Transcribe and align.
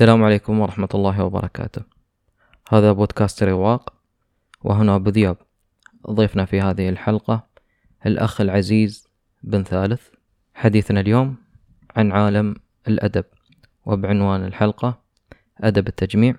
السلام 0.00 0.24
عليكم 0.24 0.60
ورحمة 0.60 0.88
الله 0.94 1.24
وبركاته. 1.24 1.82
هذا 2.68 2.92
بودكاست 2.92 3.42
رواق 3.42 3.94
وهنا 4.62 4.96
أبو 4.96 5.10
ذياب. 5.10 5.36
ضيفنا 6.10 6.44
في 6.44 6.60
هذه 6.60 6.88
الحلقة 6.88 7.46
الأخ 8.06 8.40
العزيز 8.40 9.08
بن 9.42 9.62
ثالث. 9.62 10.08
حديثنا 10.54 11.00
اليوم 11.00 11.36
عن 11.96 12.12
عالم 12.12 12.54
الأدب 12.88 13.24
وبعنوان 13.86 14.44
الحلقة 14.44 14.98
أدب 15.60 15.88
التجميع. 15.88 16.34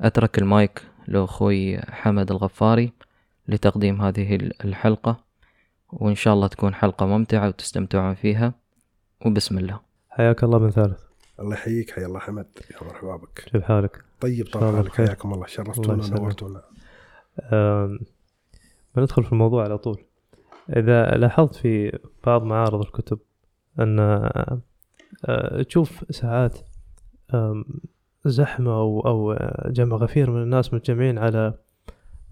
أترك 0.00 0.38
المايك 0.38 0.82
لأخوي 1.06 1.80
حمد 1.80 2.30
الغفاري 2.30 2.92
لتقديم 3.48 4.02
هذه 4.02 4.34
الحلقة 4.34 5.24
وإن 5.88 6.14
شاء 6.14 6.34
الله 6.34 6.46
تكون 6.46 6.74
حلقة 6.74 7.06
ممتعة 7.06 7.48
وتستمتعون 7.48 8.14
فيها. 8.14 8.54
وبسم 9.26 9.58
الله. 9.58 9.80
حياك 10.10 10.44
الله 10.44 10.58
بن 10.58 10.70
ثالث. 10.70 11.07
الله 11.40 11.54
يحييك 11.54 11.90
حيا 11.90 12.06
الله 12.06 12.18
حمد 12.18 12.46
يا 12.70 12.86
مرحبا 12.86 13.16
بك 13.16 13.44
كيف 13.52 13.62
حالك؟ 13.62 14.04
طيب 14.20 14.46
طال 14.46 14.62
حالك 14.74 14.86
بخير. 14.86 15.06
حياكم 15.06 15.34
الله 15.34 15.46
شرفتونا. 15.46 16.04
ونورتونا 16.04 16.62
بندخل 18.96 19.24
في 19.24 19.32
الموضوع 19.32 19.64
على 19.64 19.78
طول 19.78 19.98
إذا 20.76 21.04
لاحظت 21.04 21.54
في 21.54 21.98
بعض 22.26 22.42
معارض 22.42 22.80
الكتب 22.80 23.18
أن 23.80 23.98
أه، 24.00 25.62
تشوف 25.62 26.04
ساعات 26.10 26.58
أم، 27.34 27.64
زحمة 28.24 28.70
أو 28.72 29.00
أو 29.00 29.36
جمع 29.70 29.96
غفير 29.96 30.30
من 30.30 30.42
الناس 30.42 30.74
متجمعين 30.74 31.18
على 31.18 31.54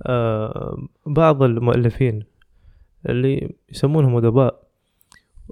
أه، 0.06 0.78
بعض 1.06 1.42
المؤلفين 1.42 2.24
اللي 3.08 3.54
يسمونهم 3.70 4.16
أدباء 4.16 4.54
أه، 4.54 4.65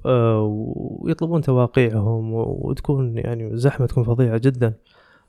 ويطلبون 0.05 1.43
تواقيعهم 1.43 2.33
وتكون 2.35 3.19
يعني 3.19 3.57
زحمة 3.57 3.87
تكون 3.87 4.05
فظيعة 4.05 4.39
جدا. 4.39 4.75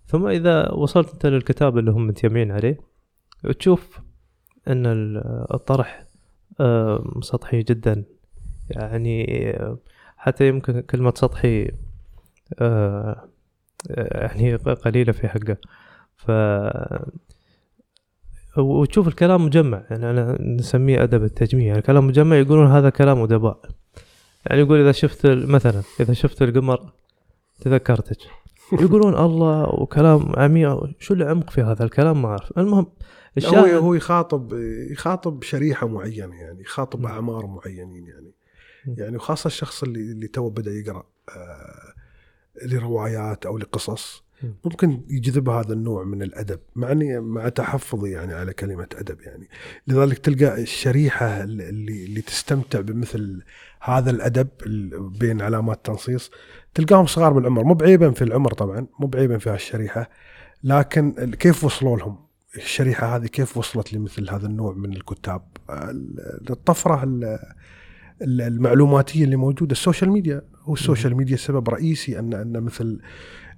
ثم 0.08 0.28
إذا 0.28 0.72
وصلت 0.72 1.14
أنت 1.14 1.26
للكتاب 1.26 1.78
اللي 1.78 1.92
هم 1.92 2.08
متجمعين 2.08 2.52
عليه 2.52 2.80
تشوف 3.60 4.00
ال- 4.68 5.46
الطرح 5.54 6.06
آم، 6.62 7.22
سطحي 7.22 7.64
جدا. 7.64 8.04
يعني 8.70 9.50
آه، 9.58 9.78
حتى 10.18 10.48
يمكن 10.48 10.80
كلمة 10.80 11.14
سطحي 11.16 11.72
آه، 12.60 13.24
آه، 13.92 14.22
يعني 14.22 14.56
قليلة 14.56 15.12
في 15.12 15.28
حقه. 15.28 15.58
ف 16.16 16.32
وتشوف 18.58 19.08
الكلام 19.08 19.46
مجمع. 19.46 19.84
يعني 19.90 20.10
أنا 20.10 20.38
نسميه 20.42 21.04
أدب 21.04 21.24
التجميع. 21.24 21.66
يعني 21.68 21.82
كلام 21.82 22.08
مجمع 22.08 22.36
يقولون 22.36 22.68
هذا 22.68 22.90
كلام 22.90 23.20
أدباء. 23.22 23.60
يعني 24.46 24.62
يقول 24.62 24.82
إذا 24.82 24.92
شفت 24.92 25.26
مثلا 25.26 25.84
إذا 26.00 26.14
شفت 26.14 26.42
القمر 26.42 26.92
تذكرتك 27.62 28.18
يقولون 28.82 29.16
الله 29.16 29.70
وكلام 29.70 30.32
عميق 30.38 30.90
شو 31.00 31.14
العمق 31.14 31.50
في 31.50 31.62
هذا 31.62 31.84
الكلام 31.84 32.22
ما 32.22 32.28
أعرف 32.28 32.58
المهم 32.58 32.88
هو 33.46 33.66
هو 33.66 33.94
يخاطب 33.94 34.54
يخاطب 34.92 35.44
شريحة 35.44 35.88
معينة 35.88 36.36
يعني 36.36 36.62
يخاطب. 36.62 37.06
أعمار 37.06 37.46
معينين 37.46 38.08
يعني. 38.08 38.32
يعني 38.88 39.18
وخاصة 39.18 39.48
الشخص 39.48 39.84
اللي 39.84 40.00
اللي 40.00 40.28
تو 40.28 40.50
بدأ 40.50 40.72
يقرأ 40.72 41.04
آه 41.30 41.94
لروايات 42.66 43.46
أو 43.46 43.58
لقصص. 43.58 44.25
ممكن 44.66 45.02
يجذب 45.10 45.50
هذا 45.50 45.74
النوع 45.74 46.04
من 46.04 46.22
الأدب 46.22 46.60
مع 46.76 46.94
مع 47.20 47.50
تحفظي 47.50 48.12
يعني 48.12 48.34
على 48.34 48.54
كلمة 48.54 48.88
أدب 48.96 49.22
يعني. 49.22 49.50
لذلك 49.88 50.18
تلقى 50.18 50.62
الشريحة 50.62 51.44
اللي 51.44 51.70
اللي 52.06 52.22
تستمتع 52.22 52.82
بمثل 52.82 53.44
هذا 53.82 54.12
الأدب 54.12 54.48
ال- 54.66 55.10
بين 55.10 55.42
علامات 55.42 55.86
تنصيص 55.86 56.32
تلقاهم 56.74 57.06
صغار 57.06 57.34
بالعمر. 57.34 57.64
مو 57.64 57.74
بعيبا 57.74 58.12
في 58.12 58.22
العمر 58.24 58.54
طبعا 58.54 58.88
مو 59.00 59.08
بعيبا 59.08 59.38
في 59.38 59.50
هالشريحة 59.50 60.10
لكن 60.64 61.32
كيف 61.40 61.64
وصلوا 61.64 61.98
لهم؟ 61.98 62.26
الشريحة 62.56 63.16
هذه 63.16 63.26
كيف 63.26 63.58
وصلت 63.58 63.94
لمثل 63.94 64.30
هذا 64.30 64.48
النوع 64.48 64.74
من 64.74 64.94
الكتاب؟ 64.94 65.42
ال- 65.70 66.50
الطفرة 66.50 67.04
ال- 67.04 67.40
ال- 68.22 68.42
المعلوماتية 68.42 69.24
اللي 69.24 69.36
موجودة 69.36 69.72
ال 69.72 69.77
social 69.77 70.12
media. 70.12 70.42
هو 70.62 70.74
ال 70.74 70.80
social 70.80 71.16
media 71.18 71.38
سبب 71.38 71.70
رئيسي 71.70 72.20
أن 72.20 72.34
أن 72.34 72.60
مثل 72.64 73.00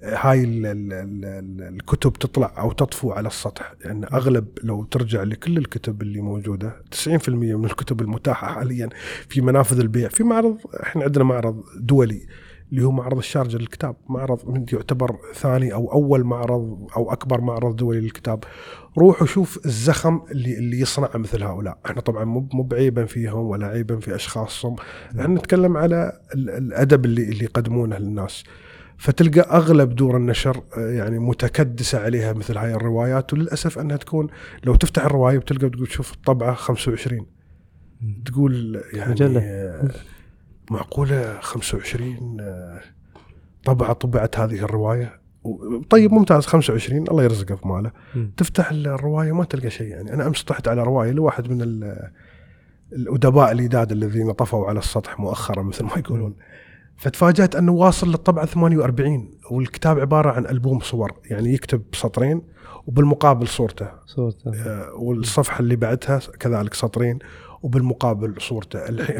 هاي 0.03 0.43
ال 0.43 0.65
ال 0.65 0.93
ال 0.93 1.25
ال 1.25 1.73
الكتب 1.75 2.13
تطلع 2.13 2.53
أو 2.57 2.71
تطفو 2.71 3.11
على 3.11 3.27
السطح. 3.27 3.73
لأن 3.85 3.89
يعني 4.03 4.05
أغلب 4.15 4.47
لو 4.63 4.83
ترجع 4.83 5.23
لكل 5.23 5.57
الكتب 5.57 6.01
اللي 6.01 6.21
موجودة 6.21 6.75
90% 7.07 7.29
من 7.29 7.65
الكتب 7.65 8.01
المتاحة 8.01 8.47
حاليا 8.53 8.89
في 9.29 9.41
منافذ 9.41 9.79
البيع. 9.79 10.09
في 10.09 10.23
معرض 10.23 10.57
إحنا 10.83 11.03
عندنا 11.03 11.23
معرض 11.23 11.63
دولي 11.79 12.27
اللي 12.71 12.83
هو 12.85 12.91
معرض 12.91 13.17
الشارجة 13.17 13.57
للكتاب. 13.57 13.95
معرض 14.09 14.49
من 14.49 14.65
يعتبر 14.73 15.15
ثاني 15.35 15.73
أو 15.73 15.91
أول 15.91 16.23
معرض 16.23 16.87
أو 16.97 17.11
أكبر 17.11 17.41
معرض 17.41 17.75
دولي 17.75 17.99
للكتاب. 17.99 18.43
روح 18.97 19.21
وشوف 19.21 19.65
الزخم 19.65 20.21
اللي 20.31 20.57
اللي 20.57 20.79
يصنع 20.79 21.09
مثل 21.15 21.43
هؤلاء. 21.43 21.77
إحنا 21.85 22.01
طبعا 22.01 22.25
مو 22.25 22.49
مو 22.53 22.63
بعيبا 22.63 23.05
فيهم 23.05 23.45
ولا 23.45 23.67
عيبا 23.67 23.99
في 23.99 24.15
أشخاصهم. 24.15 24.75
إحنا 25.19 25.27
نتكلم 25.27 25.77
على 25.77 26.19
ال- 26.35 26.49
الأدب 26.49 27.05
اللي 27.05 27.23
اللي 27.23 27.43
يقدمونه 27.43 27.97
للناس. 27.97 28.43
فتلقى 28.97 29.41
أغلب 29.57 29.95
دور 29.95 30.17
النشر 30.17 30.63
آه، 30.77 30.89
يعني 30.91 31.19
متكدسة 31.19 31.99
عليها 31.99 32.33
مثل 32.33 32.57
هاي 32.57 32.73
الروايات 32.73 33.33
وللأسف 33.33 33.79
أنها 33.79 33.97
تكون 33.97 34.27
لو 34.63 34.75
تفتح 34.75 35.05
الرواية 35.05 35.37
بتلقى 35.37 35.69
بتقول 35.69 35.91
شوف 35.91 36.13
الطبعة 36.13 36.53
25 36.53 37.25
تقول 38.25 38.83
يعني 38.93 39.11
مجلة. 39.11 39.39
آه، 39.43 39.89
معقولة 40.71 41.39
25 41.41 42.37
آه، 42.41 42.79
طبعة 43.65 43.93
طبعت 43.93 44.39
هذه 44.39 44.59
الرواية؟ 44.59 45.19
طيب 45.89 46.11
ممتاز 46.11 46.45
25 46.45 47.07
الله 47.07 47.23
يرزقه 47.23 47.55
في 47.55 47.67
ماله. 47.67 47.91
تفتح 48.37 48.71
الرواية 48.71 49.31
ما 49.31 49.43
تلقى 49.43 49.69
شيء 49.69 49.87
يعني. 49.87 50.13
أنا 50.13 50.27
أمس 50.27 50.43
طحت 50.43 50.67
على 50.67 50.83
رواية 50.83 51.11
لواحد 51.11 51.49
من 51.51 51.61
ال- 51.61 52.09
الأدباء 52.93 53.51
الجداد 53.51 53.91
الذين 53.91 54.31
طفوا 54.31 54.67
على 54.67 54.79
السطح 54.79 55.19
مؤخرا 55.19 55.63
مثل 55.63 55.83
ما 55.83 55.91
يقولون. 55.97 56.35
فتفاجأت 56.97 57.55
أنه 57.55 57.71
واصل 57.71 58.07
للطبعة 58.09 58.45
48 58.45 59.31
والكتاب 59.51 59.99
عبارة 59.99 60.31
عن 60.31 60.45
ألبوم 60.45 60.79
صور 60.79 61.11
يعني 61.25 61.53
يكتب 61.53 61.81
سطرين 61.93 62.41
وبالمقابل 62.87 63.47
صورته. 63.47 63.87
صورته. 64.05 64.51
آه، 64.55 64.93
والصفحة 64.99 65.59
اللي 65.59 65.75
بعدها 65.75 66.19
كذلك 66.39 66.73
سطرين 66.73 67.19
وبالمقابل 67.63 68.41
صورته. 68.41 68.79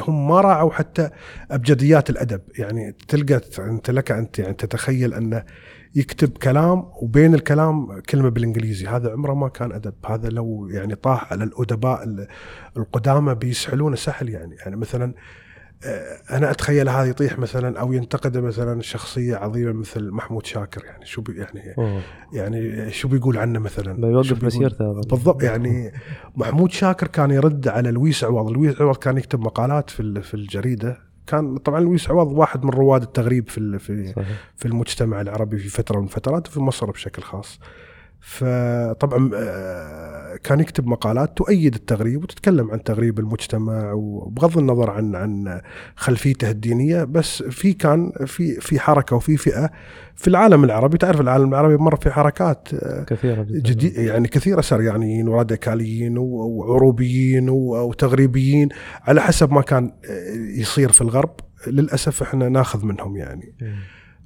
هم 0.10 0.28
ما 0.28 0.42
راعوا 0.42 0.72
حتى 0.72 1.10
أبجديات 1.52 2.10
الأدب. 2.10 2.42
يعني 2.60 2.96
تلقى 3.08 3.42
أنت 3.60 3.92
لك 3.92 4.12
أنت 4.12 4.40
يعني 4.40 4.54
تتخيل 4.54 5.14
أنه 5.14 5.44
يكتب 5.96 6.30
كلام 6.38 6.86
وبين 7.02 7.34
الكلام 7.34 8.00
كلمة 8.00 8.30
بالإنجليزي. 8.30 8.88
هذا 8.88 9.12
عمره 9.12 9.34
ما 9.34 9.48
كان 9.50 9.72
أدب. 9.72 9.94
هذا 10.06 10.30
لو 10.30 10.68
يعني 10.72 10.96
طاح 10.96 11.34
على 11.34 11.44
الأدباء 11.44 12.04
ال- 12.04 12.28
القدامى 12.78 13.36
بيسحلونه 13.36 13.96
سحل 13.96 14.30
يعني. 14.30 14.56
يعني 14.56 14.76
مثلا 14.76 15.14
أنا 16.32 16.52
أتخيل 16.52 16.90
هذا 16.90 17.10
يطيح 17.10 17.40
مثلا 17.40 17.80
أو 17.80 17.94
ينتقد 17.94 18.38
مثلا 18.38 18.82
شخصية 18.82 19.36
عظيمة 19.36 19.72
مثل 19.72 20.12
محمود 20.12 20.46
شاكر 20.46 20.86
يعني 20.86 21.06
شو 21.06 21.22
بي 21.22 21.38
يعني 21.38 21.74
أوه. 21.78 22.02
يعني 22.34 22.92
شو 22.92 23.08
بيقول 23.08 23.38
عنه 23.38 23.60
مثلا؟ 23.60 23.94
بيوقف؟ 23.94 24.44
مسيرته 24.44 24.94
بالضبط 24.94 25.44
يعني 25.44 25.92
محمود 26.36 26.72
شاكر 26.72 27.08
كان 27.08 27.32
يرد 27.32 27.68
على 27.68 27.92
لويس 27.92 28.24
عوض. 28.24 28.52
لويس 28.52 28.82
عوض 28.82 28.96
كان 28.96 29.18
يكتب 29.18 29.40
مقالات 29.40 29.90
في 29.90 30.22
في 30.22 30.34
الجريدة. 30.34 30.98
كان 31.28 31.58
طبعا 31.58 31.80
لويس 31.80 32.10
عوض 32.10 32.32
واحد 32.32 32.64
من 32.64 32.70
رواد 32.70 33.02
التغريب 33.02 33.50
في 33.50 33.80
في 33.80 34.08
صحيح. 34.08 34.28
في 34.56 34.66
المجتمع 34.66 35.22
العربي 35.22 35.58
في 35.58 35.70
فترة 35.70 36.00
من 36.00 36.06
الفترات 36.06 36.48
وفي 36.48 36.60
مصر 36.60 36.92
بشكل 36.92 37.22
خاص. 37.22 37.60
فطبعا 38.20 39.32
آه، 39.36 40.36
كان 40.44 40.60
يكتب 40.60 40.88
مقالات 40.88 41.38
تؤيد 41.38 41.76
التغريب 41.76 42.24
وتتكلم 42.24 42.72
عن 42.72 42.84
تغريب 42.84 43.20
المجتمع 43.20 43.92
وبغض 43.94 44.58
النظر 44.58 44.90
عن 44.90 45.16
عن 45.16 45.62
خلفيته 45.96 46.50
الدينية 46.50 47.04
بس 47.04 47.44
في 47.44 47.74
كان 47.74 48.12
في 48.26 48.62
في 48.62 48.80
حركة 48.80 49.16
وفي 49.16 49.38
فئة 49.38 49.70
في 50.16 50.28
العالم 50.28 50.64
العربي. 50.64 50.98
تعرف 50.98 51.22
العالم 51.22 51.50
العربي 51.50 51.78
مر 51.78 51.96
في 51.96 52.12
حركات 52.12 52.68
آه، 52.74 53.04
كثيرة 53.04 53.44
جدا. 53.44 53.60
جديد 53.60 53.98
يعني 53.98 54.28
كثيرة 54.28 54.62
سريانيين 54.62 55.28
وراديكاليين 55.28 56.18
وعروبيين 56.18 57.50
وتغريبيين 57.50 58.70
على 59.04 59.22
حسب 59.22 59.52
ما 59.52 59.62
كان 59.62 59.92
آه، 60.10 60.60
يصير 60.60 60.92
في 60.92 61.02
الغرب. 61.02 61.32
للأسف 61.68 62.22
إحنا 62.22 62.50
ناخذ 62.50 62.86
منهم 62.86 63.18
يعني. 63.18 63.54
مم. 63.62 63.76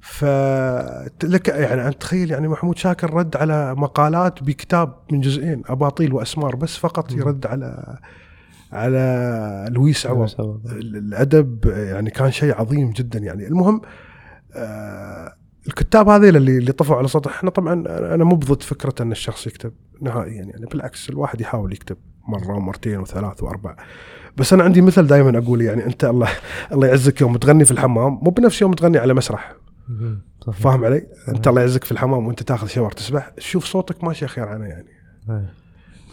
فلك 0.02 1.48
يعني 1.48 1.88
انت 1.88 2.00
تخيل 2.00 2.30
يعني 2.30 2.48
محمود 2.48 2.78
شاكر 2.78 3.14
رد 3.14 3.36
على 3.36 3.74
مقالات 3.74 4.42
بكتاب 4.42 4.94
من 5.12 5.20
جزئين 5.20 5.62
اباطيل 5.66 6.12
وأسمار 6.12 6.56
بس 6.56 6.76
فقط. 6.76 7.12
يرد 7.12 7.46
على 7.46 7.98
على 8.72 9.68
لويس 9.70 10.06
عوض. 10.06 10.30
الأدب 10.66 11.66
يعني 11.66 12.10
كان 12.10 12.30
شيء 12.30 12.54
عظيم 12.60 12.90
جدا 12.90 13.18
يعني 13.18 13.46
المهم 13.46 13.80
آه 14.54 15.34
الكتاب 15.66 16.08
هذيل 16.08 16.36
اللي 16.36 16.58
اللي 16.58 16.72
طفوا 16.72 16.96
على 16.96 17.08
سطح 17.08 17.36
إحنا 17.36 17.50
طبعا 17.50 17.84
أنا 18.14 18.24
مو 18.24 18.36
ضد 18.36 18.62
فكرة 18.62 19.02
أن 19.02 19.12
الشخص 19.12 19.46
يكتب 19.46 19.72
نهائيا 20.00 20.42
يعني 20.42 20.66
بالعكس 20.66 21.10
الواحد 21.10 21.40
يحاول 21.40 21.72
يكتب 21.72 21.96
مرة 22.28 22.56
ومرتين 22.56 22.98
وثلاث 22.98 23.42
وأربع 23.42 23.76
بس 24.36 24.52
أنا 24.52 24.64
عندي 24.64 24.80
مثل 24.80 25.06
دائما 25.06 25.38
أقول 25.38 25.62
يعني 25.62 25.86
أنت 25.86 26.04
الله 26.04 26.28
الله 26.72 26.86
يعزك 26.86 27.20
يوم 27.20 27.36
تغني 27.36 27.64
في 27.64 27.70
الحمام 27.70 28.12
مو 28.22 28.30
بنفس 28.30 28.62
يوم 28.62 28.72
تغني 28.72 28.98
على 28.98 29.14
مسرح. 29.14 29.54
فاهم 30.52 30.84
علي؟ 30.84 31.06
انت 31.28 31.48
الله 31.48 31.60
يعزك 31.60 31.84
في 31.84 31.92
الحمام 31.92 32.26
وانت 32.26 32.42
تاخذ 32.42 32.66
شاور 32.66 32.92
تسبح. 32.92 33.32
شوف 33.38 33.64
صوتك 33.64 34.04
ماشي 34.04 34.26
خير 34.26 34.48
عنه 34.48 34.66
يعني. 34.66 34.88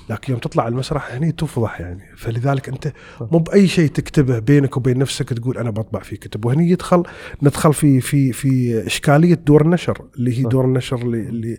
لكن 0.10 0.34
يوم 0.34 0.42
تطلع 0.42 0.64
على 0.64 0.72
المسرح 0.72 1.12
هني 1.14 1.32
تفضح 1.32 1.82
يعني. 1.82 2.04
فلذلك 2.18 2.70
انت. 2.70 2.94
مو 3.22 3.40
بأي 3.40 3.68
شيء 3.68 3.90
تكتبه 3.90 4.40
بينك 4.40 4.78
وبين 4.78 4.98
نفسك 4.98 5.34
تقول 5.34 5.58
أنا 5.58 5.70
بطبع 5.70 6.00
في 6.00 6.18
كتب. 6.18 6.46
وهني 6.46 6.70
يدخل 6.70 7.04
ندخل 7.44 7.74
في 7.74 8.02
في 8.02 8.32
في 8.32 8.86
إشكالية 8.88 9.36
دور 9.36 9.62
النشر 9.62 10.06
اللي 10.16 10.40
هي. 10.40 10.44
دور 10.44 10.66
النشر 10.66 11.02
اللي, 11.02 11.30
اللي 11.30 11.58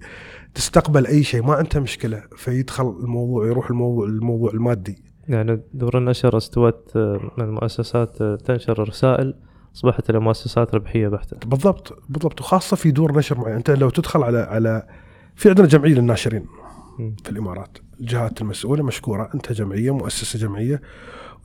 تستقبل 0.55 1.07
أي 1.07 1.23
شيء. 1.23 1.43
ما 1.43 1.61
انت 1.61 1.79
مشكلة. 1.79 2.23
فيدخل 2.37 2.97
الموضوع 3.03 3.47
يروح 3.47 3.71
الموضوع 3.71 4.07
الموضوع 4.07 4.51
المادي. 4.51 5.03
يعني 5.29 5.61
دور 5.75 5.99
النشر 5.99 6.37
استوت 6.37 6.93
آه، 6.97 7.31
من 7.39 7.45
المؤسسات 7.45 8.23
آه، 8.23 8.37
تنشر 8.37 8.89
رسائل 8.89 9.35
أصبحت 9.75 10.11
لمؤسسات 10.11 10.75
ربحية 10.75 11.09
بحتة. 11.09 11.37
بالضبط 11.49 12.03
بالضبط. 12.09 12.41
وخاصة 12.41 12.77
في 12.77 12.91
دور 12.91 13.19
نشر 13.19 13.39
معين. 13.39 13.57
أنت 13.57 13.71
لو 13.71 13.91
تدخل 13.91 14.23
على 14.23 14.39
على 14.39 14.87
في 15.37 15.49
عندنا 15.49 15.67
جمعية 15.67 15.95
للناشرين. 15.95 16.47
في 17.25 17.31
الإمارات. 17.31 17.79
الجهات 18.01 18.41
المسؤولة 18.41 18.83
مشكورة. 18.83 19.31
أنت 19.35 19.53
جمعية 19.53 19.95
مؤسسة 19.95 20.39
جمعية. 20.39 20.81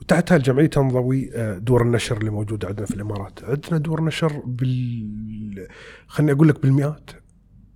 وتحتها 0.00 0.36
الجمعيه 0.36 0.66
تنضوي 0.66 1.30
آه، 1.34 1.58
دور 1.58 1.82
النشر 1.82 2.16
اللي 2.16 2.30
موجوده 2.30 2.68
عندنا 2.68 2.86
في 2.86 2.94
الإمارات. 2.94 3.44
عندنا 3.44 3.78
دور 3.78 4.04
نشر 4.04 4.42
بال 4.46 5.68
خليني 6.06 6.32
أقول 6.32 6.48
لك 6.48 6.62
بالمئات. 6.62 7.10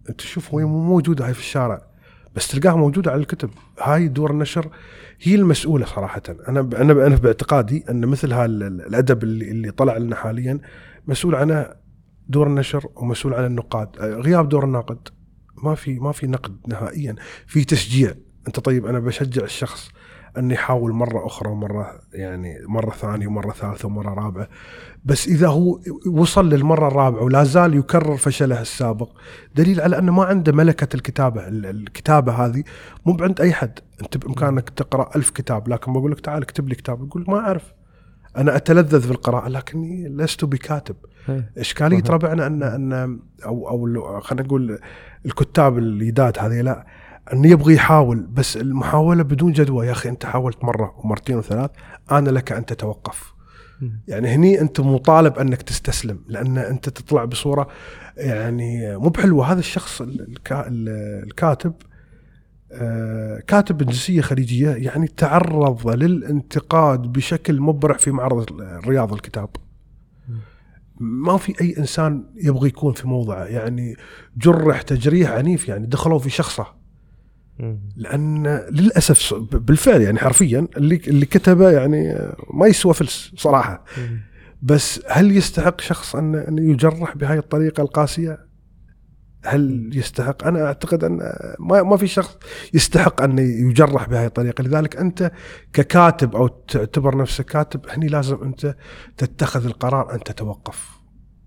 أنت 0.08 0.20
تشوف 0.20 0.54
وين 0.54 0.66
مو 0.66 0.82
موجوده 0.82 1.26
هاي 1.26 1.34
في 1.34 1.40
الشارع. 1.40 1.89
بس 2.34 2.48
تلقاها 2.48 2.76
موجودة 2.76 3.10
على 3.10 3.20
الكتب. 3.20 3.50
هاي 3.80 4.08
دور 4.08 4.30
النشر 4.30 4.68
هي 5.22 5.34
المسؤولة 5.34 5.86
صراحة. 5.86 6.22
أنا 6.48 6.60
ب- 6.62 6.74
أنا 6.74 6.92
ب- 6.92 6.98
أنا 6.98 7.16
باعتقادي 7.16 7.84
أن 7.90 8.06
مثل 8.06 8.32
هذا 8.32 8.44
الأدب 8.44 9.22
اللي 9.22 9.50
اللي 9.50 9.70
طلع 9.70 9.96
لنا 9.96 10.16
حاليا 10.16 10.58
مسؤول 11.08 11.34
عنه 11.34 11.66
دور 12.28 12.46
النشر 12.46 12.86
ومسؤول 12.96 13.34
عن 13.34 13.44
النقاد. 13.44 13.88
غياب 14.00 14.48
دور 14.48 14.64
الناقد 14.64 15.08
ما 15.64 15.74
في 15.74 15.98
ما 15.98 16.12
في 16.12 16.26
نقد 16.26 16.56
نهائيا. 16.68 17.14
في 17.46 17.64
تشجيع. 17.64 18.14
أنت 18.46 18.60
طيب 18.60 18.86
أنا 18.86 18.98
بشجع 18.98 19.44
الشخص 19.44 19.90
انه 20.38 20.54
يحاول 20.54 20.92
مرة 20.92 21.26
أخرى 21.26 21.50
ومره 21.50 22.00
يعني 22.12 22.58
مرة 22.68 22.90
ثانية 22.90 23.26
ومرة 23.26 23.50
ثالثة 23.52 23.86
ومرة 23.88 24.14
رابعة. 24.14 24.48
بس 25.04 25.28
إذا 25.28 25.48
هو 25.48 25.80
وصل 26.06 26.48
للمرة 26.48 26.88
الرابعة 26.88 27.22
ولا 27.22 27.44
زال 27.44 27.74
يكرر 27.74 28.16
فشله 28.16 28.60
السابق 28.60 29.08
دليل 29.54 29.80
على 29.80 29.98
أنه 29.98 30.12
ما 30.12 30.24
عنده 30.24 30.52
ملكة 30.52 30.94
الكتابة 30.94 31.48
ال- 31.48 31.66
الكتابة 31.66 32.32
هذه. 32.32 32.64
مو 33.06 33.12
بعند 33.12 33.40
أي 33.40 33.52
حد. 33.52 33.78
أنت 34.02 34.16
بإمكانك 34.16 34.70
تقرأ 34.70 35.16
ألف 35.16 35.30
كتاب 35.30 35.68
لكن 35.68 35.92
بقول 35.92 36.12
لك 36.12 36.20
تعال 36.20 36.42
اكتب 36.42 36.68
لي 36.68 36.74
كتاب. 36.74 37.04
يقول 37.06 37.24
ما 37.28 37.38
أعرف. 37.38 37.74
أنا 38.36 38.56
أتلذذ 38.56 39.08
بالقراءة 39.08 39.48
لكني 39.48 40.08
لست 40.08 40.44
بكاتب. 40.44 40.96
إيه. 41.28 41.52
إشكالية. 41.58 42.02
ربعنا 42.08 42.46
ان 42.46 42.62
ان 42.62 43.20
أو 43.44 43.68
أو 43.68 44.20
خلينا 44.20 44.46
نقول 44.46 44.78
الكتاب 45.26 45.78
الجداد 45.78 46.38
هذه 46.38 46.60
لا 46.60 46.86
انه 47.32 47.48
يبغى 47.48 47.74
يحاول 47.74 48.26
بس 48.26 48.56
المحاولة 48.56 49.22
بدون 49.22 49.52
جدوى. 49.52 49.86
يا 49.86 49.92
أخي 49.92 50.08
أنت 50.08 50.26
حاولت 50.26 50.64
مرة 50.64 50.94
ومرتين 50.98 51.36
وثلاث 51.36 51.70
أنا 52.10 52.30
لك 52.30 52.52
أن 52.52 52.66
تتوقف. 52.66 53.32
يعني 54.08 54.28
هني 54.28 54.60
أنت 54.60 54.80
مطالب 54.80 55.38
أنك 55.38 55.62
تستسلم 55.62 56.24
لأن 56.28 56.58
أنت 56.58 56.88
تطلع 56.88 57.24
بصورة 57.24 57.68
يعني 58.16 58.96
مو 58.96 59.08
بحلوة. 59.08 59.52
هذا 59.52 59.58
الشخص 59.58 60.00
ال- 60.02 60.20
الكا- 60.36 60.66
ال- 60.66 61.24
الكاتب 61.26 61.72
آه، 62.72 63.38
كاتب 63.46 63.78
جنسية 63.86 64.20
خليجية 64.20 64.70
يعني 64.70 65.06
تعرض 65.08 65.88
للانتقاد 65.88 67.02
بشكل 67.02 67.60
مبرح 67.60 67.98
في 67.98 68.10
معرض 68.10 68.60
الرياض 68.60 69.12
الكتاب. 69.12 69.48
ما 71.00 71.36
في 71.36 71.60
أي 71.60 71.74
إنسان 71.78 72.24
يبغى 72.36 72.68
يكون 72.68 72.92
في 72.92 73.08
موضعه 73.08 73.44
يعني 73.44 73.96
جرح 74.36 74.82
تجريح 74.82 75.30
عنيف. 75.30 75.68
يعني 75.68 75.86
دخلوا 75.86 76.18
في 76.18 76.30
شخصة. 76.30 76.79
لأن 77.96 78.46
للأسف 78.70 79.34
بالفعل 79.34 80.02
يعني 80.02 80.18
حرفيا 80.18 80.68
اللي 80.76 81.00
اللي 81.08 81.26
كتبه 81.26 81.70
يعني 81.70 82.18
ما 82.54 82.66
يسوى 82.66 82.94
فلس 82.94 83.32
صراحة. 83.36 83.84
بس 84.62 85.00
هل 85.08 85.36
يستحق 85.36 85.80
شخص 85.80 86.16
ان 86.16 86.34
أن 86.34 86.58
يجرح 86.58 87.16
بهاي 87.16 87.38
الطريقة 87.38 87.80
القاسية؟ 87.80 88.50
هل 89.44 89.90
يستحق؟ 89.94 90.46
أنا 90.46 90.66
أعتقد 90.66 91.04
أن 91.04 91.20
ما 91.60 91.82
ما 91.82 91.96
في 91.96 92.06
شخص 92.06 92.38
يستحق 92.74 93.22
أن 93.22 93.38
يجرح 93.38 94.08
بهاي 94.08 94.26
الطريقة، 94.26 94.62
لذلك 94.62 94.96
أنت 94.96 95.32
ككاتب 95.72 96.36
أو 96.36 96.46
تعتبر 96.46 97.16
نفسك 97.16 97.44
كاتب 97.44 97.80
هني 97.88 98.06
لازم 98.06 98.42
أنت 98.42 98.76
تتخذ 99.16 99.66
القرار 99.66 100.14
أن 100.14 100.20
تتوقف. 100.20 100.88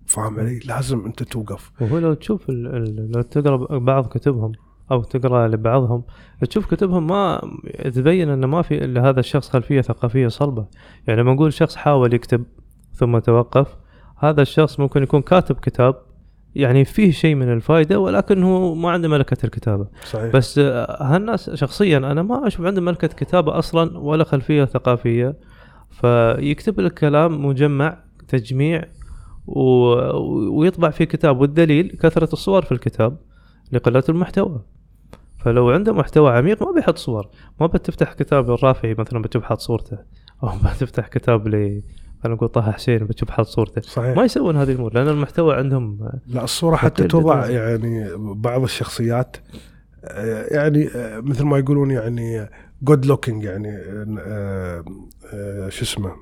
فاهم 0.06 0.40
علي؟ 0.40 0.58
لازم 0.58 1.04
أنت 1.04 1.22
توقف. 1.22 1.70
وهو 1.80 1.98
لو 1.98 2.14
تشوف. 2.14 2.48
لو 2.48 3.22
تقرأ 3.22 3.78
بعض 3.78 4.06
كتبهم 4.06 4.52
أو 4.90 5.02
تقرأ 5.02 5.48
لبعضهم. 5.48 6.02
تشوف 6.48 6.74
كتبهم 6.74 7.06
ما 7.06 7.40
تبين 7.94 8.28
إنه 8.28 8.46
ما 8.46 8.62
في 8.62 8.78
لهذا 8.78 9.20
الشخص 9.20 9.50
خلفية 9.50 9.80
ثقافية 9.80 10.28
صلبة. 10.28 10.66
يعني 11.06 11.20
لما 11.20 11.32
نقول 11.32 11.52
شخص 11.52 11.76
حاول 11.76 12.14
يكتب 12.14 12.44
ثم 12.92 13.18
توقف 13.18 13.76
هذا 14.18 14.42
الشخص 14.42 14.80
ممكن 14.80 15.02
يكون 15.02 15.22
كاتب 15.22 15.56
كتاب 15.56 15.94
يعني 16.54 16.84
فيه 16.84 17.10
شيء 17.10 17.34
من 17.34 17.52
الفائده 17.52 18.00
ولكن 18.00 18.42
هو 18.42 18.74
ما 18.74 18.90
عنده 18.90 19.08
ملكة 19.08 19.44
الكتابة. 19.44 19.86
صحيح. 20.04 20.32
بس 20.32 20.58
هالناس 21.00 21.50
شخصيا 21.50 21.98
أنا 21.98 22.22
ما 22.22 22.46
أشوف 22.46 22.66
عنده 22.66 22.80
ملكة 22.80 23.08
كتابة 23.08 23.58
أصلا 23.58 23.98
ولا 23.98 24.24
خلفية 24.24 24.64
ثقافية. 24.64 25.36
فيكتب 25.90 26.80
لك 26.80 26.94
كلام 26.94 27.46
مجمع 27.46 27.98
تجميع 28.28 28.84
و... 29.46 29.60
ويطبع 30.60 30.90
فيه 30.90 31.04
كتاب. 31.04 31.40
والدليل 31.40 31.98
كثرة 32.02 32.32
الصور 32.32 32.62
في 32.62 32.72
الكتاب 32.72 33.16
لقلة 33.72 34.02
المحتوى. 34.08 34.60
فلو 35.44 35.70
عنده 35.70 35.92
محتوى 35.92 36.30
عميق 36.30 36.62
ما 36.62 36.72
بيحط 36.72 36.98
صور. 36.98 37.28
ما 37.60 37.66
بتفتح 37.66 38.12
كتاب 38.12 38.50
الرافعي 38.50 38.94
مثلا 38.98 39.22
بتشوف 39.22 39.44
حاط 39.44 39.60
صورته. 39.60 39.98
أو 40.42 40.48
بتفتح 40.48 41.08
كتاب 41.08 41.48
ل 41.48 41.82
خلينا 42.22 42.36
نقول 42.36 42.48
طه 42.48 42.72
حسين 42.72 42.98
بتشوف 42.98 43.30
حاط 43.30 43.46
صورته. 43.46 43.80
صحيح. 43.80 44.16
ما 44.16 44.24
يسوون 44.24 44.56
هذه 44.56 44.70
الأمور 44.70 44.94
لأن 44.94 45.08
المحتوى 45.08 45.54
عندهم 45.54 46.10
لا 46.26 46.44
الصورة 46.44 46.76
حتى 46.76 47.06
توضع 47.06 47.46
يعني 47.46 48.10
بعض 48.16 48.62
الشخصيات 48.62 49.36
يعني 50.50 50.90
مثل 51.22 51.44
ما 51.44 51.58
يقولون 51.58 51.90
يعني 51.90 52.48
good 52.82 53.06
looking 53.06 53.44
يعني 53.44 53.78
شو 55.68 55.82
اسمه 55.82 56.12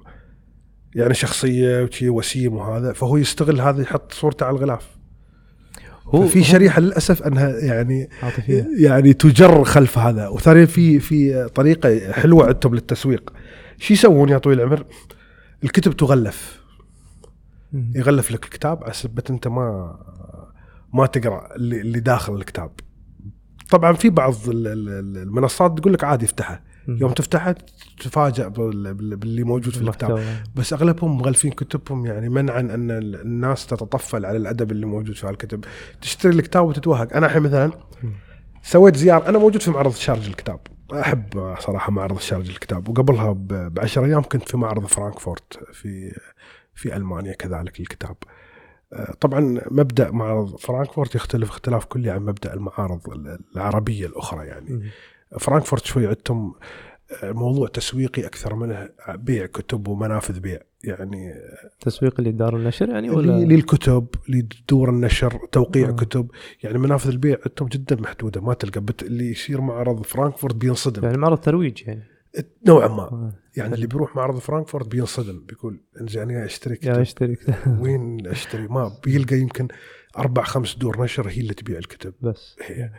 يعني 0.95 1.15
شخصية 1.15 1.83
وشي 1.83 2.09
وسيم 2.09 2.55
وهذا 2.55 2.93
فهو 2.93 3.17
يستغل 3.17 3.61
هذا 3.61 3.83
يحط 3.83 4.13
صورته 4.13 4.47
على 4.47 4.57
الغلاف. 4.57 5.02
هو 6.15 6.27
في 6.27 6.45
شريحة 6.45 6.81
للأسف 6.81 7.23
أنها 7.23 7.49
يعني 7.59 8.09
عاطفية. 8.23 8.67
يعني 8.79 9.13
تجر 9.13 9.65
خلف 9.65 9.99
هذا. 9.99 10.29
وثانيا 10.29 10.65
في 10.67 11.01
في 11.01 11.49
طريقة 11.55 12.13
حلوة 12.13 12.47
عندهم 12.47 12.75
للتسويق. 12.75 13.33
شو 13.79 13.95
يسوون 13.95 14.29
يا 14.29 14.39
طويل 14.39 14.61
العمر؟ 14.61 14.85
الكتب 15.65 15.93
تغلف. 15.93 16.63
يغلف 17.95 18.31
لك 18.31 18.45
الكتاب 18.45 18.85
على 18.85 18.93
أنت 19.31 19.49
ما 19.49 19.97
ما 20.95 21.07
تقرأ 21.07 21.55
اللي, 21.57 21.81
اللي 21.81 22.01
داخل 22.01 22.35
الكتاب. 22.35 22.71
طبعا 23.71 23.93
في 23.93 24.11
بعض 24.11 24.35
ال- 24.49 24.67
ال- 24.67 24.89
ال- 24.89 25.19
المنصات 25.23 25.79
تقول 25.79 25.93
لك 25.93 26.05
عادي 26.05 26.25
افتحه. 26.25 26.63
يوم 26.89 27.13
تفتحه 27.13 27.55
تتفاجأ 28.01 28.49
بال- 28.49 28.95
بال- 28.95 29.17
باللي 29.17 29.43
موجود 29.45 29.73
في 29.75 29.83
الكتاب. 29.83 30.11
بس 30.55 30.73
أغلبهم 30.73 31.19
مغلفين 31.19 31.51
كتبهم 31.51 32.07
يعني 32.07 32.29
منعا 32.29 32.61
أن 32.61 32.91
ال- 32.91 33.21
الناس 33.21 33.67
تتطفل 33.67 34.27
على 34.27 34.37
الأدب 34.37 34.71
اللي 34.73 34.87
موجود 34.87 35.15
في 35.15 35.27
هالكتب. 35.27 35.65
تشتري 36.03 36.33
الكتاب 36.33 36.65
وتتوهق. 36.67 37.17
أنا 37.17 37.27
الحين 37.27 37.43
مثلا. 37.43 37.73
سويت 38.63 38.97
زيارة. 38.97 39.29
أنا 39.29 39.39
موجود 39.39 39.63
في 39.63 39.71
معرض 39.71 39.93
الشارجة 39.93 40.27
للكتاب. 40.29 40.61
أحب 40.93 41.55
صراحة 41.61 41.93
معرض 41.93 42.17
الشارجة 42.17 42.49
للكتاب. 42.51 42.89
وقبلها 42.89 43.33
ب 43.33 43.79
10 43.81 44.05
أيام 44.05 44.23
كنت 44.23 44.49
في 44.49 44.57
معرض 44.57 44.87
فرانكفورت 44.87 45.59
في 45.73 46.19
في 46.75 46.97
ألمانيا 46.97 47.33
كذلك 47.33 47.81
الكتاب 47.81 48.17
آه، 48.93 49.13
طبعا 49.21 49.61
مبدأ 49.71 50.11
معرض 50.11 50.57
فرانكفورت 50.57 51.15
يختلف 51.15 51.51
اختلاف 51.51 51.85
كلي 51.85 52.11
عن 52.11 52.23
مبدأ 52.23 52.55
المعارض 52.55 53.01
العربية 53.57 54.07
الأخرى 54.07 54.47
يعني. 54.47 54.91
فرانكفورت 55.41 55.85
شوي 55.85 56.07
عندهم 56.07 56.55
آه، 57.23 57.33
موضوع 57.33 57.69
تسويقي 57.69 58.27
أكثر 58.27 58.55
منه 58.55 58.89
بيع 59.09 59.47
كتب 59.47 59.89
ومنافذ 59.89 60.41
بيع. 60.41 60.61
يعني 60.85 61.35
تسويق 61.81 62.21
لدار 62.21 62.57
النشر 62.57 62.89
يعني 62.89 63.11
ولا؟ 63.11 63.33
للكتب 63.33 64.07
لدور 64.29 64.91
النشر 64.91 65.41
توقيع 65.53 65.89
آه. 65.89 65.93
كتب. 65.93 66.31
يعني 66.63 66.79
منافذ 66.79 67.11
البيع 67.11 67.37
عندهم 67.47 67.69
جدا 67.69 67.97
محدودة 67.97 68.41
ما 68.41 68.55
تلقى. 68.55 68.81
بت... 68.81 69.03
اللي 69.03 69.31
يصير 69.31 69.61
معرض 69.61 70.03
فرانكفورت 70.03 70.55
بينصدم. 70.55 71.05
يعني 71.05 71.19
معرض 71.19 71.39
ترويج 71.39 71.83
يعني. 71.87 72.03
نوعا 72.67 72.89
ما. 72.89 73.03
آه. 73.03 73.33
يعني 73.57 73.75
اللي 73.75 73.87
بيروح 73.87 74.17
معرض 74.17 74.39
فرانكفورت 74.39 74.89
بينصدم 74.89 75.45
بيقول 75.49 75.81
إنزين 76.01 76.31
أنا 76.31 76.45
أشتري 76.45 76.75
يا 76.75 76.79
كتب. 76.93 77.01
أشتري 77.01 77.37
وين 77.81 78.27
أشتري؟ 78.27 78.69
ما 78.69 78.93
بيلقى 79.05 79.39
يمكن 79.39 79.69
أربع 80.19 80.43
خمس 80.43 80.75
دور 80.75 81.03
نشر 81.03 81.29
هي 81.29 81.41
اللي 81.41 81.55
تبيع 81.55 81.79
الكتب. 81.79 82.15
بس. 82.21 82.57
هي. 82.67 82.91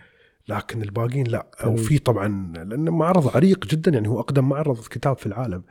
لكن 0.47 0.81
الباقيين 0.81 1.27
لا. 1.27 1.47
وفي 1.65 1.99
طبعا 1.99 2.53
لأن 2.55 2.89
معرض 2.89 3.35
عريق 3.35 3.65
جدا 3.65 3.91
يعني 3.91 4.07
هو 4.07 4.19
أقدم 4.19 4.49
معرض 4.49 4.87
كتاب 4.87 5.17
في 5.17 5.25
العالم. 5.25 5.63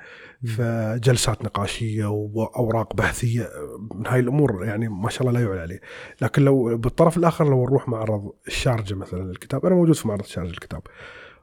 فجلسات 0.57 1.45
نقاشية 1.45 2.07
وأوراق 2.07 2.97
بحثية 2.97 3.49
من 3.95 4.07
هاي 4.07 4.21
الأمور 4.21 4.65
يعني 4.65 4.89
ما 4.89 5.11
شاء 5.11 5.29
الله 5.29 5.41
لا 5.41 5.47
يعلى 5.47 5.61
عليه. 5.61 5.81
لكن 6.21 6.43
لو 6.43 6.77
بالطرف 6.77 7.17
الآخر 7.17 7.45
لو 7.51 7.65
نروح 7.65 7.89
معرض 7.89 8.33
الشارجة 8.47 8.95
مثلا 8.95 9.31
الكتاب 9.31 9.67
أنا 9.67 9.75
موجود 9.75 9.95
في 9.95 10.09
معرض 10.09 10.23
الشارجة 10.23 10.51
الكتاب 10.51 10.83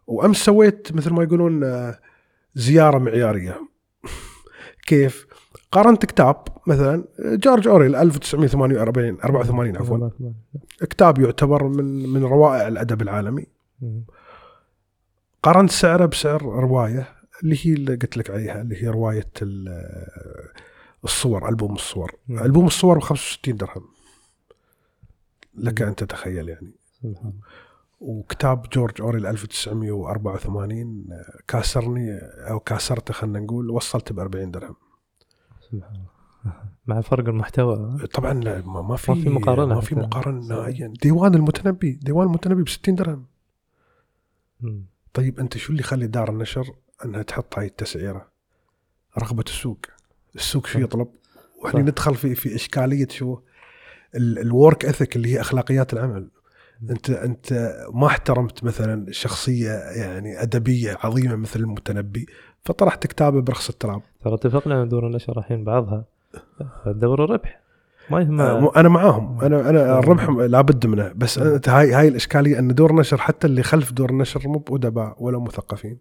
وأمس 0.07 0.37
سويت 0.37 0.93
مثل 0.93 1.13
ما 1.13 1.23
يقولون 1.23 1.63
آه، 1.63 1.99
زيارة 2.55 2.97
معيارية. 2.97 3.61
كيف؟ 4.87 5.27
قارنت 5.71 6.05
كتاب 6.05 6.43
مثلا 6.67 7.03
جورج 7.19 7.67
أوريل 7.67 7.95
1948 7.95 9.17
84 9.23 9.77
عفوا 9.77 10.09
كتاب 10.81 11.19
يعتبر 11.19 11.63
من 11.67 12.09
من 12.09 12.23
روائع 12.23 12.67
الأدب 12.67 13.01
العالمي. 13.01 13.45
قارنت 15.43 15.71
سعره 15.71 16.05
بسعر 16.05 16.41
رواية 16.41 17.07
اللي 17.43 17.57
هي 17.63 17.73
اللي 17.73 17.95
قلت 17.95 18.17
لك 18.17 18.29
عليها 18.29 18.61
اللي 18.61 18.83
هي 18.83 18.87
رواية 18.87 19.27
ال- 19.41 20.05
الصور 21.03 21.49
ألبوم 21.49 21.73
الصور. 21.75 22.15
ألبوم 22.29 22.65
الصور 22.67 22.97
ب 22.97 23.01
65 23.01 23.57
درهم 23.57 23.85
لك 25.55 25.81
أن 25.81 25.95
تتخيل 25.95 26.49
يعني. 26.49 26.71
وكتاب 28.01 28.65
جورج 28.73 29.01
أوريل 29.01 29.25
1984 29.25 31.05
كاسرني 31.47 32.17
أو 32.49 32.59
كاسرته 32.59 33.13
خلينا 33.13 33.39
نقول 33.39 33.69
وصلت 33.69 34.13
ب 34.13 34.19
40 34.19 34.51
درهم 34.51 34.75
سبحان 35.71 35.95
الله. 35.95 36.19
مع 36.87 37.01
فرق 37.01 37.27
المحتوى 37.27 38.07
طبعا 38.13 38.33
لا 38.33 38.61
ما 38.61 38.95
في 38.95 39.11
ما 39.11 39.17
في 39.17 39.29
مقارنة 39.29 39.75
ما 39.75 39.81
في. 39.81 39.95
مقارنة. 39.95 40.47
نهائيا 40.47 40.93
ديوان 41.01 41.35
المتنبي 41.35 41.91
ديوان 41.91 42.27
المتنبي 42.27 42.63
ب 42.63 42.69
60 42.69 42.95
درهم. 42.95 43.25
طيب 45.13 45.39
أنت 45.39 45.57
شو 45.57 45.71
اللي 45.71 45.81
يخلي 45.81 46.07
دار 46.07 46.29
النشر 46.29 46.65
أنها 47.05 47.21
تحط 47.21 47.57
هاي 47.57 47.65
التسعيرة؟ 47.65 48.31
رغبة 49.17 49.43
السوق 49.47 49.79
السوق 50.35 50.67
شو. 50.67 50.79
يطلب؟ 50.79 51.07
وإحنا. 51.63 51.81
ندخل 51.81 52.15
في 52.15 52.35
في 52.35 52.55
إشكالية 52.55 53.07
شو؟ 53.07 53.39
ال 54.15 54.29
work 54.29 54.85
ethic 54.85 55.15
اللي 55.15 55.33
هي 55.33 55.41
أخلاقيات 55.41 55.93
العمل. 55.93 56.31
انت 56.89 57.09
أنت 57.09 57.75
ما 57.93 58.07
احترمت 58.07 58.63
مثلا 58.63 59.11
شخصية 59.11 59.71
يعني 59.71 60.41
أدبية 60.41 60.97
عظيمة 61.03 61.35
مثل 61.35 61.59
المتنبي 61.59 62.25
فطرحت 62.69 63.07
كتابه 63.07 63.41
برخص 63.41 63.69
التراب. 63.69 64.01
ترى 64.23 64.33
اتفقنا 64.33 64.83
ان 64.83 64.89
دور 64.89 65.07
النشر 65.07 65.39
الحين 65.39 65.63
بعضها. 65.63 66.05
تدور 66.87 67.23
الربح 67.23 67.59
ما 68.09 68.21
يهم 68.21 68.41
أنا 68.77 68.89
معاهم. 68.89 69.41
أنا 69.41 69.69
أنا 69.69 69.99
الربح 69.99 70.29
لابد 70.29 70.85
منه. 70.87 71.13
بس 71.15 71.37
أنت 71.37 71.69
هاي 71.69 71.93
هاي 71.93 72.07
الإشكالية 72.07 72.59
أن 72.59 72.75
دور 72.75 72.91
النشر 72.91 73.17
حتى 73.17 73.47
اللي 73.47 73.63
خلف 73.63 73.91
دور 73.91 74.09
النشر 74.09 74.47
مو 74.47 74.59
بادباء 74.59 75.15
ولا 75.19 75.39
مثقفين. 75.39 75.97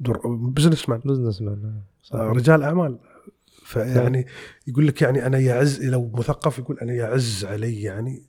دور 0.00 0.20
businessman 0.26 1.00
businessman 1.04 1.80
رجال 2.14 2.62
أعمال. 2.62 2.98
فيعني 3.46 4.26
يقول 4.66 4.86
لك 4.86 5.02
يعني 5.02 5.26
أنا 5.26 5.38
يعز 5.38 5.84
لو 5.84 6.10
مثقف 6.14 6.58
يقول 6.58 6.78
أنا 6.78 6.92
يعز 6.92 7.44
علي 7.44 7.82
يعني 7.82 8.22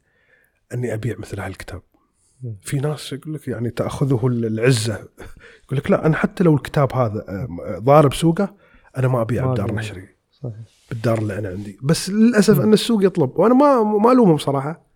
أني 0.73 0.93
أبيع 0.93 1.15
مثل 1.17 1.39
هالكتاب. 1.39 1.81
في 2.61 2.77
ناس 2.77 3.13
يقول 3.13 3.33
لك 3.33 3.47
يعني 3.47 3.69
تأخذه 3.69 4.27
العزة. 4.27 4.93
يقول 5.65 5.77
لك 5.79 5.91
لا 5.91 6.05
أنا 6.05 6.15
حتى 6.15 6.43
لو 6.43 6.55
الكتاب 6.55 6.93
هذا 6.93 7.25
آه، 7.29 7.79
ضارب 7.79 8.13
سوقه 8.13 8.53
أنا 8.97 9.07
ما 9.07 9.21
ابيعه 9.21 9.51
بدار. 9.53 9.75
نشري. 9.75 10.07
صحيح. 10.31 10.53
بالدار 10.89 11.17
اللي 11.17 11.39
أنا 11.39 11.49
عندي. 11.49 11.77
بس 11.83 12.09
للأسف 12.09 12.59
أن 12.59 12.73
السوق 12.73 13.05
يطلب. 13.05 13.31
وأنا 13.39 13.53
ما 13.53 13.83
ما 13.83 14.11
ألومهم 14.11 14.37
صراحة. 14.37 14.93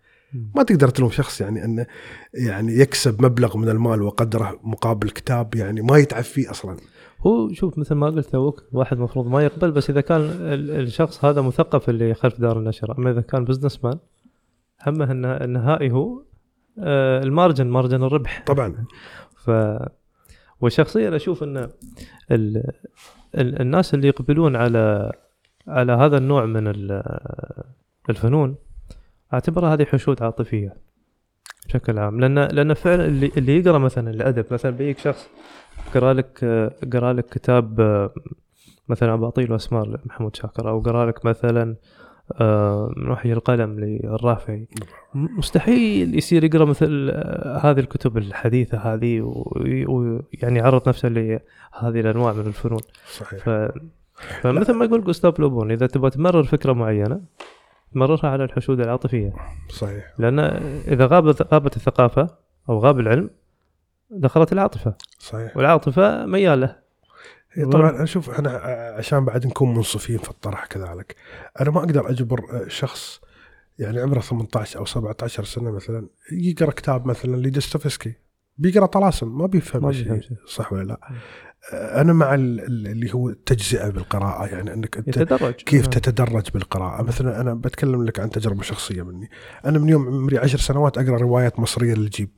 ما 0.55 0.63
تقدر 0.63 0.89
تلوم 0.89 1.09
شخص 1.09 1.41
يعني 1.41 1.65
انه 1.65 1.85
يعني 2.33 2.73
يكسب 2.79 3.25
مبلغ 3.25 3.57
من 3.57 3.69
المال 3.69 4.01
وقدره 4.01 4.59
مقابل 4.63 5.09
كتاب 5.09 5.55
يعني 5.55 5.81
ما 5.81 5.97
يتعب 5.97 6.23
فيه 6.23 6.51
أصلا. 6.51 6.77
هو 7.21 7.53
شوف 7.53 7.77
مثل 7.77 7.95
ما 7.95 8.07
قلت 8.07 8.29
توك 8.29 8.63
واحد 8.71 8.97
مفروض 8.97 9.27
ما 9.27 9.43
يقبل 9.43 9.71
بس 9.71 9.89
إذا 9.89 10.01
كان 10.01 10.21
ال- 10.21 10.71
الشخص 10.71 11.25
هذا 11.25 11.41
مثقف 11.41 11.89
اللي 11.89 12.13
خلف 12.13 12.41
دار 12.41 12.59
النشر. 12.59 12.97
أما 12.97 13.11
إذا 13.11 13.21
كان 13.21 13.45
businessman 13.45 13.99
همه 14.87 15.11
انه 15.11 15.31
النهائي 15.31 15.91
هو 15.91 16.19
آه، 16.19 16.26
ال 16.79 16.92
margin 16.92 17.67
margin 17.67 18.03
الربح. 18.03 18.43
طبعا. 18.45 18.85
ف 19.37 19.51
وشخصيا 20.61 21.15
أشوف 21.15 21.43
إن 21.43 21.57
ال... 22.31 22.63
ال... 23.35 23.61
الناس 23.61 23.93
اللي 23.93 24.07
يقبلون 24.07 24.55
على 24.55 25.11
على 25.67 25.91
هذا 25.91 26.17
النوع 26.17 26.45
من 26.45 26.67
ال... 26.67 27.03
الفنون 28.09 28.55
أعتبرها 29.33 29.73
هذه 29.73 29.85
حشود 29.85 30.23
عاطفية 30.23 30.75
بشكل 31.67 31.99
عام. 31.99 32.19
لأن 32.19 32.39
لأن 32.39 32.73
فعلا 32.73 33.05
اللي, 33.05 33.31
اللي 33.37 33.59
يقرأ 33.59 33.77
مثلا 33.77 34.09
الأدب 34.09 34.45
مثلا 34.51 34.71
بيجيك 34.71 34.99
شخص 34.99 35.29
قرأ 35.93 36.13
لك 36.13 36.45
قرأ 36.93 37.13
لك 37.13 37.25
كتاب 37.25 37.79
آه، 37.79 38.13
مثلا 38.89 39.13
اباطيل 39.13 39.51
وأسمار 39.51 39.87
لمحمود 39.87 40.35
شاكر 40.35 40.69
أو 40.69 40.79
قرأ 40.79 41.05
لك 41.05 41.25
مثلا 41.25 41.71
آه، 41.71 41.75
من 42.97 43.09
وحي 43.09 43.33
القلم 43.33 43.79
للرافعي. 43.79 44.67
م- 45.13 45.37
مستحيل 45.37 46.17
يصير 46.17 46.43
يقرأ 46.43 46.65
مثل 46.65 47.09
آه، 47.13 47.57
هذه 47.57 47.79
الكتب 47.79 48.17
الحديثة 48.17 48.77
هذه 48.77 49.21
ويعني. 49.21 50.21
يعني 50.33 50.59
يعرض 50.59 50.89
نفسه 50.89 51.09
لهذه 51.09 51.39
الأنواع 51.99 52.33
من 52.33 52.47
الفنون. 52.47 52.79
صحيح. 53.11 53.43
ف... 53.43 53.49
فمثل 54.41 54.73
ما 54.73 54.85
يقول 54.85 55.03
جوستاف 55.03 55.39
لوبون 55.39 55.71
إذا 55.71 55.87
تبغى 55.87 56.09
تمرر 56.09 56.43
فكرة 56.43 56.73
معينة 56.73 57.21
تمررها 57.93 58.29
على 58.29 58.43
الحشود 58.43 58.79
العاطفية. 58.79 59.33
صحيح. 59.69 60.13
لأن 60.17 60.39
إذا 60.87 61.05
غابت 61.05 61.53
غابت 61.53 61.75
الثقافة 61.75 62.27
أو 62.69 62.79
غاب 62.79 62.99
العلم 62.99 63.29
دخلت 64.09 64.53
العاطفة. 64.53 64.93
صحيح. 65.19 65.57
والعاطفة 65.57 66.25
ميالة. 66.25 66.86
طبعا 67.65 67.89
أنا 67.89 68.05
شوف 68.05 68.29
إحنا 68.29 68.49
عشان 68.97 69.25
بعد 69.25 69.47
نكون 69.47 69.73
منصفين 69.73 70.17
في 70.17 70.29
الطرح 70.29 70.65
كذلك 70.65 71.15
أنا 71.61 71.69
ما 71.71 71.79
أقدر 71.79 72.09
أجبر 72.09 72.65
شخص 72.67 73.21
يعني 73.79 73.99
عمره 73.99 74.19
18 74.19 74.79
أو 74.79 74.85
17 74.85 75.43
سنة 75.43 75.71
مثلا 75.71 76.07
يقرأ 76.31 76.71
كتاب 76.71 77.05
مثلا 77.07 77.35
لدوستويفسكي 77.35 78.13
بيقرأ 78.57 78.85
طلاسم 78.85 79.37
ما 79.37 79.45
بيفهم 79.45 79.83
ما 79.83 79.91
شيء. 79.91 80.21
صح 80.47 80.73
ولا 80.73 80.83
لا؟ 80.83 80.99
أنا 81.73 82.13
مع 82.13 82.33
ال- 82.35 82.59
ال- 82.59 82.87
اللي 82.87 83.13
هو 83.13 83.29
التجزئه 83.29 83.89
بالقراءة 83.89 84.45
يعني 84.47 84.73
إنك 84.73 84.97
أنت 84.97 85.07
يتدرج 85.07 85.53
كيف 85.53 85.85
آه. 85.85 85.89
تتدرج 85.89 86.49
بالقراءة 86.53 87.03
مثلا 87.03 87.41
أنا 87.41 87.53
بتكلم 87.53 88.03
لك 88.05 88.19
عن 88.19 88.29
تجربة 88.29 88.61
شخصية 88.61 89.01
مني 89.01 89.29
أنا 89.65 89.79
من 89.79 89.89
يوم 89.89 90.07
عمري 90.07 90.37
عشر 90.37 90.57
سنوات 90.57 90.97
أقرأ 90.97 91.17
روايات 91.17 91.59
مصرية 91.59 91.93
للجيب 91.93 92.29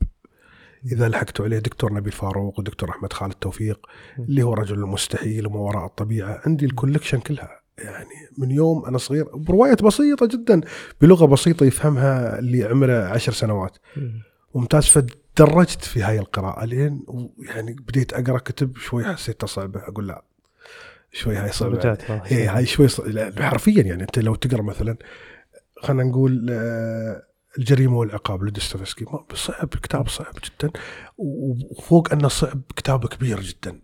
إذا 0.84 1.08
لحقت 1.08 1.40
عليه 1.40 1.58
دكتور 1.58 1.92
نبيل 1.92 2.12
فاروق 2.12 2.58
ودكتور 2.58 2.90
أحمد 2.90 3.12
خالد 3.12 3.32
توفيق 3.32 3.86
اللي 4.18 4.42
هو 4.42 4.54
رجل 4.54 4.78
المستحيل 4.78 5.46
وما 5.46 5.58
وراء 5.58 5.86
الطبيعة 5.86 6.40
عندي 6.46 6.64
الكولكشن 6.64 7.20
كلها. 7.20 7.60
يعني 7.78 8.08
من 8.38 8.50
يوم 8.50 8.84
أنا 8.84 8.98
صغير 8.98 9.36
بروايات 9.36 9.82
بسيطة 9.82 10.26
جدا 10.26 10.60
بلغة 11.00 11.26
بسيطة 11.26 11.66
يفهمها 11.66 12.38
اللي 12.38 12.64
عمره 12.64 13.04
عشر 13.04 13.32
سنوات. 13.32 13.76
مم. 13.96 14.22
ممتاز. 14.54 14.84
فتدرجت 14.84 15.84
في 15.84 16.02
هاي 16.02 16.18
القراءة 16.18 16.64
لين 16.64 17.04
يعني 17.38 17.76
بديت 17.88 18.12
أقرأ 18.12 18.38
كتب 18.38 18.76
شوي 18.76 19.04
حسيتها 19.04 19.46
صعبة. 19.46 19.80
أقول 19.80 20.08
لا 20.08 20.24
شوي 21.12 21.36
هاي 21.36 21.52
صعبة. 21.52 21.88
واحد. 21.88 22.22
هي 22.24 22.46
هاي 22.46 22.66
شوي 22.66 22.88
ص... 22.88 23.00
لا، 23.00 23.48
حرفيا 23.48 23.82
يعني 23.82 24.02
أنت 24.02 24.18
لو 24.18 24.34
تقرأ 24.34 24.62
مثلا 24.62 24.96
خلينا 25.82 26.04
نقول 26.04 26.46
آه، 26.50 27.22
الجريمة 27.58 27.96
والعقاب 27.98 28.44
لدوستويفسكي. 28.44 29.04
صعب 29.34 29.68
كتاب 29.68 30.08
صعب 30.08 30.34
جدا 30.44 30.70
وفوق 31.18 32.12
أنه 32.12 32.28
صعب 32.28 32.60
كتاب 32.76 33.06
كبير 33.06 33.40
جدا 33.40 33.80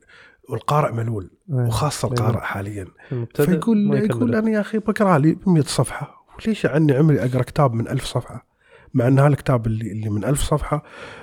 والقارئ 0.48 0.92
ملول 0.92 1.30
آه. 1.50 1.54
وخاصة 1.66 2.08
القارئ 2.08 2.40
حاليا. 2.40 2.86
فيقول 3.34 3.94
يقول. 4.04 4.34
أنا 4.34 4.50
يا 4.50 4.60
أخي 4.60 4.78
بقرأ 4.78 5.18
لي 5.18 5.36
100 5.46 5.62
صفحة. 5.62 6.26
وليش 6.38 6.66
عني 6.66 6.92
عمري 6.92 7.24
أقرأ 7.24 7.42
كتاب 7.42 7.72
من 7.74 7.88
ألف 7.88 8.04
صفحة؟ 8.04 8.46
مع 8.94 9.08
إن 9.08 9.18
هالكتاب 9.18 9.66
اللي 9.66 9.92
اللي 9.92 10.10
من 10.10 10.24
ألف 10.24 10.42
صفحة 10.42 10.82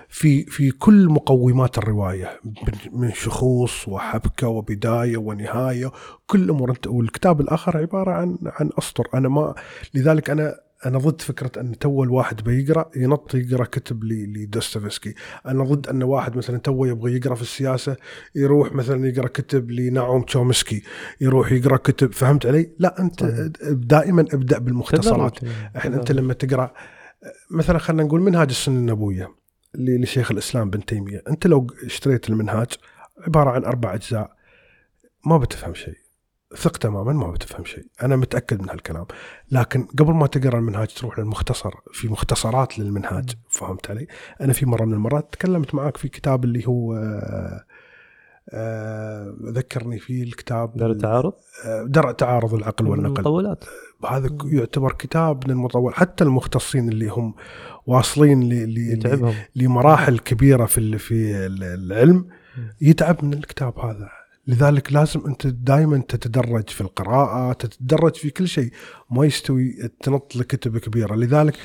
في 0.09 0.43
في 0.45 0.71
كل 0.71 1.07
مقومات 1.09 1.77
الرواية 1.77 2.39
من- 2.45 2.99
من 3.01 3.11
شخوص 3.13 3.87
وحبكة 3.87 4.47
وبداية 4.47 5.17
ونهاية 5.17 5.91
كل 6.27 6.49
امور 6.49 6.69
انت 6.71 6.87
والكتاب 6.87 7.41
الآخر 7.41 7.77
عبارة 7.77 8.11
عن 8.11 8.37
عن 8.45 8.69
أسطر. 8.77 9.03
أنا 9.13 9.29
ما 9.29 9.55
لذلك 9.93 10.29
أنا 10.29 10.55
أنا 10.85 10.97
ضد 10.97 11.21
فكرة 11.21 11.61
أن 11.61 11.79
تو 11.79 12.03
الواحد 12.03 12.41
بيقرا 12.41 12.91
ينط 12.95 13.35
يقرأ 13.35 13.65
كتب 13.65 14.03
لدوستويفسكي، 14.03 15.15
أنا 15.45 15.63
ضد 15.63 15.87
أن 15.87 16.03
واحد 16.03 16.37
مثلا 16.37 16.57
تو 16.57 16.85
يبغى 16.85 17.15
يقرأ 17.15 17.35
في 17.35 17.41
السياسة 17.41 17.97
يروح 18.35 18.73
مثلا 18.73 19.07
يقرأ 19.07 19.27
كتب 19.27 19.71
لناعوم 19.71 20.21
تشومسكي، 20.21 20.83
يروح 21.21 21.51
يقرأ 21.51 21.77
كتب 21.77 22.13
فهمت 22.13 22.45
علي؟ 22.45 22.71
لا 22.79 23.01
أنت. 23.01 23.23
دائما 23.71 24.21
ابدأ 24.33 24.59
بالمختصرات،. 24.59 25.39
الحين 25.75 25.93
أنت. 25.93 26.11
لما 26.11 26.33
تقرأ 26.33 26.73
مثلا 27.51 27.77
خلينا 27.77 28.03
نقول 28.03 28.21
منهاج 28.21 28.49
السنة 28.49 28.75
النبوية 28.75 29.35
لشيخ 29.75 30.31
الإسلام 30.31 30.69
بن 30.69 30.85
تيمية، 30.85 31.23
أنت 31.29 31.47
لو 31.47 31.67
اشتريت 31.85 32.29
المنهاج 32.29 32.67
عبارة 33.27 33.49
عن 33.49 33.63
أربع 33.63 33.93
أجزاء 33.93 34.31
ما 35.25 35.37
بتفهم 35.37 35.73
شيء. 35.73 36.02
ثق 36.57 36.77
تماما 36.77 37.13
ما 37.13 37.31
بتفهم 37.31 37.65
شيء. 37.65 37.85
أنا 38.03 38.15
متأكد 38.15 38.61
من 38.61 38.69
هالكلام. 38.69 39.05
لكن 39.51 39.83
قبل 39.99 40.13
ما 40.13 40.27
تقرأ 40.27 40.59
المنهاج 40.59 40.87
تروح 40.87 41.19
للمختصر. 41.19 41.71
في 41.91 42.07
مختصرات 42.07 42.79
للمنهاج 42.79 43.29
فهمت 43.49 43.89
علي؟ 43.89 44.07
أنا 44.41 44.53
في 44.53 44.65
مرة 44.65 44.85
من 44.85 44.93
المرات 44.93 45.27
تكلمت 45.33 45.75
معك 45.75 45.97
في 45.97 46.07
كتاب 46.07 46.43
اللي 46.43 46.67
هو 46.67 46.93
آه، 46.95 47.63
آه، 48.49 49.35
ذكرني 49.43 49.99
فيه 49.99 50.23
الكتاب 50.23 50.77
دار 50.77 50.91
التعارض 50.91 51.33
آه، 51.65 51.83
درء 51.83 52.11
تعارض 52.11 52.53
العقل 52.53 52.87
والنقل. 52.87 53.07
المطولات. 53.13 53.63
هذا 54.09 54.29
يعتبر 54.45 54.91
كتاب 54.91 55.45
من 55.45 55.51
المطول 55.51 55.93
حتى 55.95 56.23
المختصين 56.23 56.89
اللي 56.89 57.07
هم 57.07 57.35
واصلين 57.85 58.49
ل- 58.49 58.99
لمراحل 59.55 60.19
كبيرة 60.19 60.65
في 60.65 60.97
في 60.97 61.45
ال- 61.45 61.63
العلم 61.63 62.27
يتعب 62.81 63.25
من 63.25 63.33
الكتاب 63.33 63.79
هذا. 63.79 64.09
لذلك 64.47 64.93
لازم 64.93 65.25
أنت 65.27 65.47
دائما 65.47 65.97
تتدرج 65.97 66.69
في 66.69 66.81
القراءة 66.81 67.53
تتدرج 67.53 68.15
في 68.15 68.29
كل 68.29 68.47
شيء. 68.47 68.71
ما 69.11 69.25
يستوي 69.25 69.91
تنط 70.01 70.35
لكتب 70.35 70.77
كبيرة. 70.77 71.15
لذلك 71.15 71.57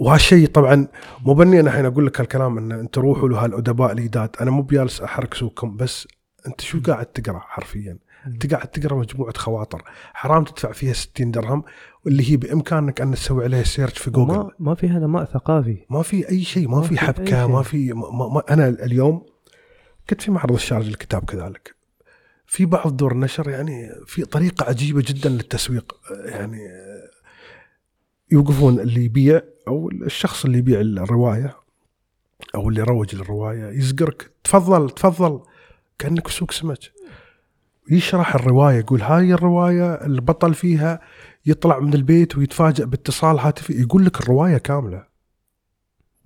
وهالشيء 0.00 0.48
طبعا 0.48 0.88
مو 1.26 1.34
بني 1.34 1.60
أنا 1.60 1.70
الحين 1.70 1.84
أقول 1.84 2.06
لك 2.06 2.20
هالكلام 2.20 2.58
إن 2.58 2.72
أنت 2.72 2.98
روحوا 2.98 3.28
له 3.28 3.44
هالادباء 3.44 3.92
الجداد 3.92 4.30
أنا 4.40 4.50
مو 4.50 4.62
بجالس 4.62 5.00
أحرك 5.00 5.34
سوقكم 5.34 5.76
بس 5.76 6.08
أنت 6.46 6.60
شو 6.60 6.80
قاعد 6.82 7.06
تقرأ 7.06 7.38
حرفيا؟ 7.38 7.98
أنت 8.26 8.54
قاعد 8.54 8.68
تقرأ 8.68 8.96
مجموعة 8.96 9.32
خواطر. 9.36 9.82
حرام 10.14 10.44
تدفع 10.44 10.72
فيها 10.72 10.92
60 10.92 11.30
درهم 11.30 11.64
واللي 12.04 12.30
هي 12.30 12.36
بإمكانك 12.36 13.00
أن 13.00 13.14
تسوي 13.14 13.44
عليها 13.44 13.62
search 13.62 13.98
في 13.98 14.10
جوجل 14.10 14.34
ما 14.34 14.50
ما 14.58 14.74
فيها 14.74 14.98
نماء 14.98 15.24
ثقافي. 15.24 15.86
ما 15.90 16.02
في 16.02 16.28
أي 16.28 16.44
شيء 16.44 16.68
ما, 16.68 16.76
ما 16.76 16.82
في 16.82 16.98
حبكة. 16.98 17.46
ما 17.46 17.62
في 17.62 17.92
ما 17.92 18.10
ما 18.10 18.28
ما 18.28 18.42
أنا 18.50 18.68
اليوم 18.68 19.26
كنت 20.10 20.22
في 20.22 20.30
معرض 20.30 20.52
الشارج 20.52 20.88
الكتاب 20.88 21.24
كذلك. 21.24 21.79
في 22.50 22.64
بعض 22.64 22.96
دور 22.96 23.12
النشر 23.12 23.50
يعني 23.50 23.90
في 24.06 24.24
طريقة 24.24 24.64
عجيبة 24.64 25.04
جدا 25.06 25.28
للتسويق 25.28 26.00
يعني 26.10 26.58
يوقفون 28.32 28.80
اللي 28.80 29.04
يبيع 29.04 29.42
أو 29.68 29.90
الشخص 29.90 30.44
اللي 30.44 30.58
يبيع 30.58 30.80
الرواية 30.80 31.56
أو 32.54 32.68
اللي 32.68 32.82
روج 32.82 33.14
للروايه 33.14 33.78
يزقرك 33.78 34.30
تفضل 34.44 34.90
تفضل 34.90 35.40
كأنك 35.98 36.28
في 36.28 36.34
سوق 36.34 36.50
سمك. 36.50 36.78
يشرح 37.90 38.34
الرواية 38.34 38.78
يقول 38.78 39.02
هاي 39.02 39.34
الرواية 39.34 39.94
البطل 39.94 40.54
فيها 40.54 41.00
يطلع 41.46 41.78
من 41.78 41.94
البيت 41.94 42.36
ويتفاجأ 42.36 42.84
باتصال 42.84 43.38
هاتفي 43.38 43.80
يقول 43.80 44.04
لك 44.04 44.20
الرواية 44.20 44.58
كاملة. 44.58 45.06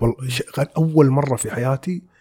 والله 0.00 0.16
أول 0.76 1.10
مرة 1.10 1.36
في 1.36 1.50
حياتي 1.50 2.13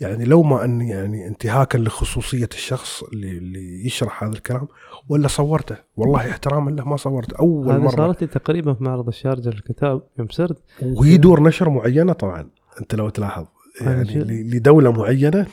يعني 0.00 0.24
لو 0.24 0.42
ما 0.42 0.64
اني 0.64 0.88
يعني 0.88 1.26
انتهاكا 1.26 1.78
لخصوصية 1.78 2.48
الشخص 2.52 3.02
اللي 3.02 3.30
اللي 3.38 3.86
يشرح 3.86 4.24
هذا 4.24 4.32
الكلام 4.32 4.68
ولا 5.08 5.28
صورته. 5.28 5.76
والله 5.96 6.30
احتراما 6.30 6.70
له 6.70 6.84
ما 6.88 6.96
صورته 6.96 7.36
أول 7.40 7.78
مرة. 7.80 7.88
صارت 7.90 8.22
لي 8.22 8.26
تقريبا 8.28 8.74
في 8.74 8.84
معرض 8.84 9.08
الشارجة 9.08 9.48
الكتاب 9.48 10.02
يوم 10.18 10.28
سرت 10.28 10.58
وهي 10.82 11.16
دور 11.16 11.42
نشر 11.42 11.70
معينة 11.70 12.12
طبعا 12.12 12.48
أنت 12.80 12.94
لو 12.94 13.08
تلاحظ. 13.08 13.44
يعني 13.80 14.04
شيء. 14.08 14.18
ل- 14.22 14.56
لدولة 14.56 14.92
معينة 14.92 15.46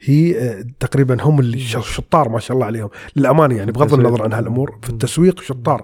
هي 0.00 0.40
آه، 0.40 0.64
تقريبا 0.80 1.22
هم 1.22 1.40
اللي 1.40 1.58
شطار 1.58 2.28
ما 2.28 2.38
شاء 2.38 2.54
الله 2.54 2.66
عليهم. 2.66 2.88
للأمانة 3.16 3.56
يعني 3.56 3.72
بغض. 3.72 3.94
النظر 3.94 4.22
عن 4.22 4.32
هالأمور 4.32 4.78
في 4.82 4.90
التسويق 4.90 5.40
شطار 5.40 5.82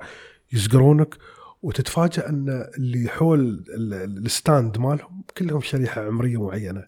يزقرونك 0.52 1.14
وتتفاجأ 1.62 2.28
أن 2.28 2.64
اللي 2.78 3.08
حول 3.08 3.40
ال- 3.40 3.64
ال- 3.94 4.26
ال 4.26 4.35
stand 4.35 4.78
مالهم 4.78 5.22
كلهم 5.38 5.60
شريحة 5.60 6.06
عمرية 6.06 6.42
معينة. 6.42 6.84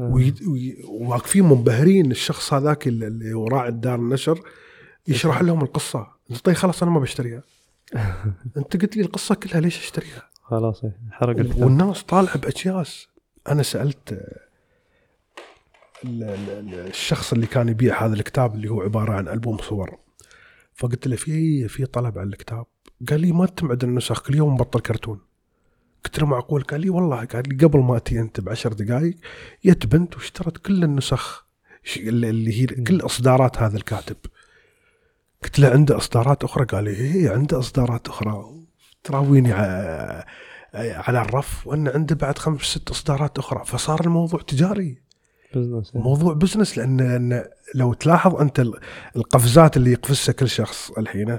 وي- 0.00 0.34
وي- 0.48 0.82
واقفين 0.88 1.44
منبهرين 1.44 2.10
الشخص 2.10 2.52
هذاك 2.54 2.88
اللي- 2.88 3.06
اللي 3.06 3.32
هو 3.32 3.46
راعي 3.48 3.70
دار 3.70 3.94
النشر 3.94 4.40
يشرح 5.08 5.42
لهم 5.42 5.62
القصة. 5.62 6.06
طيب 6.44 6.56
خلاص 6.56 6.82
أنا 6.82 6.92
ما 6.92 7.00
بشتريها. 7.00 7.42
أنت 8.56 8.76
قلت 8.76 8.96
لي 8.96 9.02
القصة 9.02 9.34
كلها 9.34 9.60
ليش 9.60 9.78
أشتريها؟ 9.78 10.22
خلاص 10.42 10.84
إيه، 10.84 10.96
حرق 11.10 11.38
الكتاب. 11.38 11.62
والناس 11.62 12.02
طالعة 12.02 12.38
باكياس 12.38 13.08
أنا 13.48 13.62
سألت 13.62 14.12
ال- 16.04 16.22
ال- 16.22 16.50
ال- 16.50 16.74
الشخص 16.88 17.32
اللي 17.32 17.46
كان 17.46 17.68
يبيع 17.68 18.06
هذا 18.06 18.14
الكتاب 18.14 18.54
اللي 18.54 18.68
هو 18.68 18.82
عبارة 18.82 19.12
عن 19.12 19.28
ألبوم 19.28 19.58
صور. 19.58 19.98
فقلت 20.74 21.06
له 21.08 21.16
في 21.16 21.68
في 21.68 21.86
طلب 21.86 22.18
على 22.18 22.28
الكتاب. 22.28 22.66
قال 23.08 23.20
لي 23.20 23.32
ما 23.32 23.46
تمعد 23.46 23.84
النسخ 23.84 24.22
كل 24.22 24.34
يوم 24.34 24.56
بطل 24.56 24.80
كرتون. 24.80 25.20
قلت 26.04 26.18
له 26.18 26.26
معقول 26.26 26.62
قال 26.62 26.80
لي 26.80 26.90
والله 26.90 27.24
قال 27.24 27.42
لي 27.48 27.66
قبل 27.66 27.78
ما 27.78 27.96
اتي 27.96 28.20
أنت 28.20 28.40
بعشر 28.40 28.72
دقائق 28.72 29.16
جت 29.64 29.86
بنت 29.86 30.16
واشترت 30.16 30.58
كل 30.58 30.84
النسخ 30.84 31.46
اللي 31.96 32.60
هي 32.62 32.66
كل 32.66 33.00
أصدارات 33.00 33.58
هذا 33.62 33.76
الكاتب. 33.76 34.16
قلت 35.44 35.58
له 35.58 35.68
عنده 35.68 35.96
أصدارات 35.96 36.44
أخرى؟ 36.44 36.64
قال 36.64 36.84
لي 36.84 36.90
إيه 36.90 37.30
عنده 37.30 37.58
أصدارات 37.58 38.08
أخرى. 38.08 38.44
تراويني 39.04 39.52
على 40.74 41.20
الرف 41.22 41.66
وأن 41.66 41.88
عنده 41.88 42.14
بعد 42.14 42.38
خمس 42.38 42.60
ست 42.62 42.90
أصدارات 42.90 43.38
أخرى. 43.38 43.64
فصار 43.64 44.00
الموضوع 44.04 44.40
تجاري. 44.40 44.98
business 45.54 45.92
إيه. 45.96 46.02
موضوع 46.02 46.32
business 46.34 46.78
لأن 46.78 47.44
لو 47.74 47.92
تلاحظ 47.92 48.34
أنت 48.34 48.60
ال- 48.60 48.80
القفزات 49.16 49.76
اللي 49.76 49.92
يقفزها 49.92 50.32
كل 50.32 50.48
شخص 50.48 50.90
الحين 50.90 51.38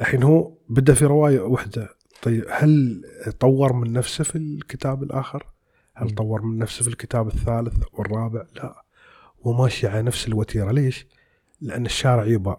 الحين 0.00 0.22
هو 0.22 0.52
بدأ 0.68 0.94
في 0.94 1.04
رواية 1.06 1.40
واحدة. 1.40 1.95
طيب 2.22 2.44
هل 2.50 3.02
طور 3.40 3.72
من 3.72 3.92
نفسه 3.92 4.24
في 4.24 4.36
الكتاب 4.36 5.02
الآخر؟ 5.02 5.46
هل. 5.94 6.10
طور 6.10 6.42
من 6.42 6.58
نفسه 6.58 6.82
في 6.82 6.88
الكتاب 6.88 7.26
الثالث 7.26 7.74
والرابع؟ 7.92 8.46
لا 8.54 8.84
هو 9.46 9.52
ماشي 9.52 9.86
على 9.86 10.02
نفس 10.02 10.28
الوتيرة 10.28 10.72
ليش؟ 10.72 11.06
لأن 11.60 11.86
الشارع 11.86 12.24
يبى 12.24 12.54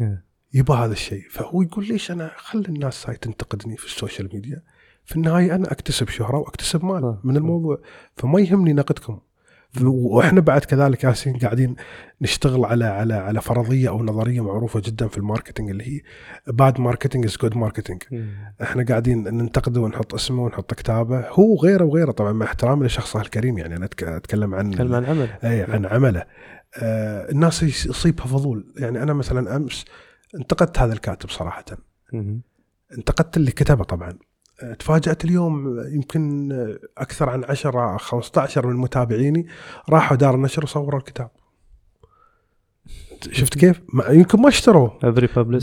إيه. 0.00 0.24
يبى 0.54 0.72
هذا 0.72 0.92
الشيء 0.92 1.28
فهو 1.30 1.62
يقول 1.62 1.88
ليش 1.88 2.10
أنا 2.10 2.32
خلي 2.36 2.68
الناس 2.68 3.08
هاي 3.08 3.16
تنتقدني 3.16 3.76
في 3.76 3.84
ال 3.86 3.92
social 3.92 4.30
media 4.32 4.62
في 5.04 5.16
النهاية 5.16 5.54
أنا 5.54 5.72
أكتسب 5.72 6.08
شهرة 6.08 6.36
وأكتسب 6.36 6.84
مال 6.84 7.04
آه. 7.04 7.20
من 7.24 7.36
الموضوع 7.36 7.78
فما 8.16 8.40
يهمني 8.40 8.72
نقدكم 8.72 9.20
وإحنا 9.82 10.40
بعد 10.40 10.64
كذلك 10.64 11.04
ياسين 11.04 11.36
قاعدين 11.38 11.76
نشتغل 12.22 12.64
على 12.64 12.84
على 12.84 13.14
على 13.14 13.40
فرضية 13.40 13.88
أو 13.88 14.02
نظرية 14.02 14.40
معروفة 14.40 14.80
جدا 14.84 15.08
في 15.08 15.18
ال 15.18 15.23
marketing 15.23 15.70
اللي 15.70 15.84
هي 15.96 16.00
bad 16.46 16.80
marketing 16.80 17.24
is 17.24 17.36
good 17.36 17.56
marketing. 17.56 18.02
إحنا 18.62 18.84
قاعدين 18.84 19.22
ننتقده 19.24 19.80
ونحط 19.80 20.14
اسمه 20.14 20.42
ونحط 20.42 20.74
كتابه. 20.74 21.28
هو 21.28 21.56
غيره 21.56 21.84
وغيره 21.84 22.10
طبعا 22.10 22.32
مع 22.32 22.46
احترامي 22.46 22.86
لشخصه 22.86 23.20
الكريم 23.20 23.58
يعني 23.58 23.76
أنا 23.76 23.84
أتكلم 23.84 24.54
عن 24.54 24.70
تكلم 24.70 24.94
عن 24.94 25.04
عمل 25.04 25.28
اي 25.44 25.62
عن 25.62 25.86
عمله. 25.86 26.24
آه 26.76 27.30
الناس 27.30 27.62
يص- 27.62 27.86
يصيبها 27.86 28.26
فضول. 28.26 28.74
يعني 28.76 29.02
أنا 29.02 29.12
مثلا 29.12 29.56
أمس 29.56 29.84
انتقدت 30.34 30.78
هذا 30.78 30.92
الكاتب 30.92 31.28
صراحة. 31.28 31.64
انتقدت 32.98 33.36
اللي 33.36 33.50
كتبه 33.50 33.84
طبعا. 33.84 34.18
تفاجأت 34.78 35.24
اليوم 35.24 35.84
يمكن 35.94 36.52
أكثر 36.98 37.30
عن 37.30 37.44
10 37.44 37.96
15 37.96 38.66
من 38.66 38.76
متابعيني 38.76 39.46
راحوا 39.88 40.16
دار 40.16 40.34
النشر 40.34 40.64
وصوروا 40.64 41.00
الكتاب. 41.00 41.30
شفت 43.30 43.58
كيف؟ 43.58 43.80
ما 43.92 44.04
يمكن 44.06 44.40
ما 44.40 44.48
اشتروا. 44.48 44.90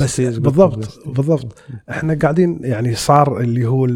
بس 0.04 0.22
بالضبط. 0.22 1.08
بالضبط. 1.08 1.64
إحنا 1.90 2.18
قاعدين 2.22 2.60
يعني 2.64 2.96
صار 2.96 3.40
اللي 3.40 3.66
هو 3.66 3.88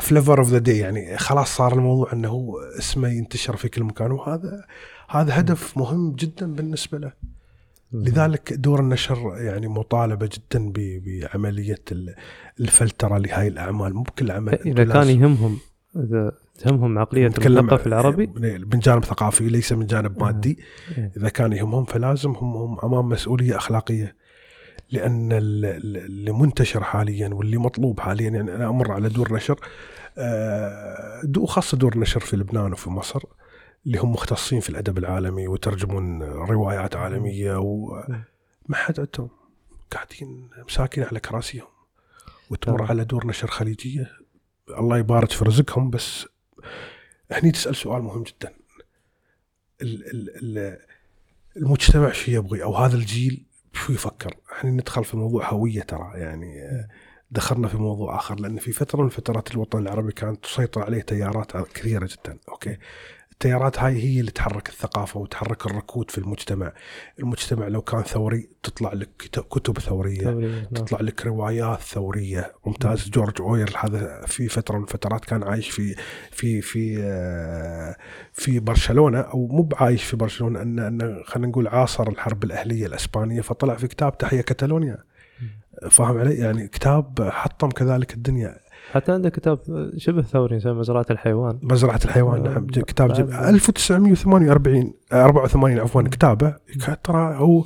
flavor 0.00 0.38
of 0.38 0.48
the 0.48 0.58
day 0.58 0.78
يعني 0.78 1.18
خلاص 1.18 1.56
صار 1.56 1.72
الموضوع 1.72 2.12
إنه 2.12 2.28
هو 2.28 2.58
اسمه 2.78 3.08
ينتشر 3.08 3.56
في 3.56 3.68
كل 3.68 3.84
مكان 3.84 4.12
وهذا 4.12 4.64
هذا 5.08 5.40
هدف 5.40 5.78
مهم 5.78 6.12
جدا 6.12 6.54
بالنسبة 6.54 6.98
له. 6.98 7.12
لذلك 7.92 8.52
دور 8.52 8.80
النشر 8.80 9.32
يعني 9.36 9.68
مطالبة 9.68 10.30
جدا 10.32 10.72
بعملية 10.74 11.82
ال- 11.92 12.14
الفلترة 12.60 13.18
لهاي 13.18 13.48
الأعمال. 13.48 13.94
مو 13.94 14.02
بكل 14.02 14.30
عمل 14.30 14.54
إذا 14.54 14.84
كان 14.84 15.08
يهمهم 15.08 15.58
إذا 15.96 16.32
تهمهم 16.58 16.98
عقلية 16.98 17.26
المثقف 17.46 17.86
العربي. 17.86 18.26
من 18.72 18.78
جانب 18.78 19.04
ثقافي 19.04 19.48
ليس 19.48 19.72
من 19.72 19.86
جانب 19.86 20.22
مادي. 20.22 20.58
إيه. 20.98 21.12
إذا 21.16 21.28
كان 21.28 21.52
يهمهم 21.52 21.84
فلازم 21.84 22.30
هم 22.30 22.56
هم 22.56 22.78
أمام 22.84 23.08
مسؤولية 23.08 23.56
أخلاقية. 23.56 24.14
لأن 24.90 25.32
ال- 25.32 25.64
ال- 25.64 25.96
اللي 25.96 26.32
منتشر 26.32 26.82
حاليا 26.84 27.28
واللي 27.28 27.56
مطلوب 27.56 28.00
حاليا 28.00 28.30
يعني 28.30 28.54
أنا 28.54 28.68
أمر 28.68 28.92
على 28.92 29.08
دور 29.08 29.32
نشر. 29.34 29.60
آه، 30.18 31.20
دو 31.24 31.46
خاصة 31.46 31.76
دور 31.78 31.98
نشر 31.98 32.20
في 32.20 32.36
لبنان 32.36 32.72
وفي 32.72 32.90
مصر. 32.90 33.22
اللي 33.86 33.98
هم 33.98 34.12
مختصين 34.12 34.60
في 34.60 34.70
الأدب 34.70 34.98
العالمي 34.98 35.48
وترجمون 35.48 36.22
روايات 36.22 36.96
عالمية 36.96 37.56
وما 37.56 38.74
حد 38.74 39.00
عندهم 39.00 39.30
قاعدين 39.90 40.50
مساكين 40.68 41.04
على 41.04 41.20
كراسيهم 41.20 41.68
وتمر 42.50 42.76
طبعا. 42.78 42.88
على 42.88 43.04
دور 43.04 43.26
نشر 43.26 43.46
خليجية 43.46 44.10
الله 44.78 44.98
يبارك 44.98 45.30
في 45.30 45.44
رزقهم 45.44 45.90
بس 45.90 46.26
هني 47.30 47.50
تسأل 47.50 47.76
سؤال 47.76 48.02
مهم 48.02 48.22
جدا 48.22 48.52
ال 49.82 50.10
ال 50.10 50.58
ال 50.58 50.78
المجتمع 51.56 52.12
شو 52.12 52.30
يبغي 52.30 52.62
أو 52.62 52.74
هذا 52.74 52.96
الجيل 52.96 53.46
شو 53.72 53.92
يفكر؟ 53.92 54.36
إحنا 54.52 54.70
ندخل 54.70 55.04
في 55.04 55.16
موضوع 55.16 55.48
هوية 55.50 55.82
ترى 55.82 56.12
يعني 56.14 56.62
آه، 56.62 56.88
دخلنا 57.30 57.68
في 57.68 57.76
موضوع 57.76 58.16
آخر 58.16 58.40
لأن 58.40 58.58
في 58.58 58.72
فترة 58.72 59.02
من 59.02 59.08
فترات 59.08 59.50
الوطن 59.50 59.78
العربي 59.78 60.12
كانت 60.12 60.44
تسيطر 60.44 60.82
عليه 60.82 61.00
تيارات 61.02 61.56
كثيرة 61.56 62.06
جدا، 62.06 62.38
okay؟ 62.48 62.78
التيارات 63.44 63.78
هاي 63.78 64.02
هي 64.02 64.20
اللي 64.20 64.30
تحرك 64.30 64.68
الثقافة 64.68 65.20
وتحرك 65.20 65.66
الركود 65.66 66.10
في 66.10 66.18
المجتمع. 66.18 66.72
المجتمع 67.18 67.68
لو 67.68 67.82
كان 67.82 68.02
ثوري 68.02 68.48
تطلع 68.62 68.92
لك 68.92 69.08
كت- 69.18 69.40
كتب 69.40 69.78
ثورية 69.78 70.20
ثورية، 70.20 70.48
نعم. 70.48 70.64
تطلع 70.84 71.00
لك 71.00 71.26
روايات 71.26 71.80
ثورية. 71.80 72.52
ممتاز. 72.66 73.08
جورج 73.10 73.40
أورويل 73.40 73.70
هذا 73.84 74.24
في 74.26 74.48
فترة 74.48 74.76
من 74.76 74.82
الفترات 74.82 75.24
كان 75.24 75.42
عايش 75.42 75.70
في 75.70 75.94
في 76.30 76.60
في 76.60 76.96
آه، 77.02 77.96
في 78.32 78.60
برشلونة 78.60 79.20
أو 79.20 79.46
مو 79.46 79.62
بعايش 79.62 80.04
في 80.04 80.16
برشلونة 80.16 80.62
أن 80.62 80.78
أن 80.78 81.22
خلينا 81.26 81.48
نقول 81.48 81.68
عاصر 81.68 82.08
الحرب 82.08 82.44
الأهلية 82.44 82.86
الأسبانية 82.86 83.40
فطلع 83.40 83.74
في 83.76 83.88
كتاب 83.88 84.18
تحيا 84.18 84.42
كتالونيا 84.42 84.98
فاهم 85.90 86.18
علي؟ 86.18 86.34
يعني 86.34 86.68
كتاب 86.68 87.28
حطم 87.32 87.68
كذلك 87.68 88.14
الدنيا. 88.14 88.56
حتى 88.92 89.12
عنده 89.12 89.28
كتاب 89.30 89.58
شبه 89.96 90.22
ثوري 90.22 90.56
اسمه 90.56 90.72
مزرعة 90.72 91.06
الحيوان. 91.10 91.58
مزرعة 91.62 92.00
الحيوان 92.04 92.46
آه، 92.46 92.50
نعم 92.50 92.66
كتاب 92.66 93.12
جب... 93.12 93.30
بعد- 93.30 93.48
1948 93.48 94.92
آه، 95.12 95.24
84 95.24 95.78
عفوا 95.78 96.02
كتابة 96.02 96.54
ترى 97.04 97.34
هو 97.36 97.64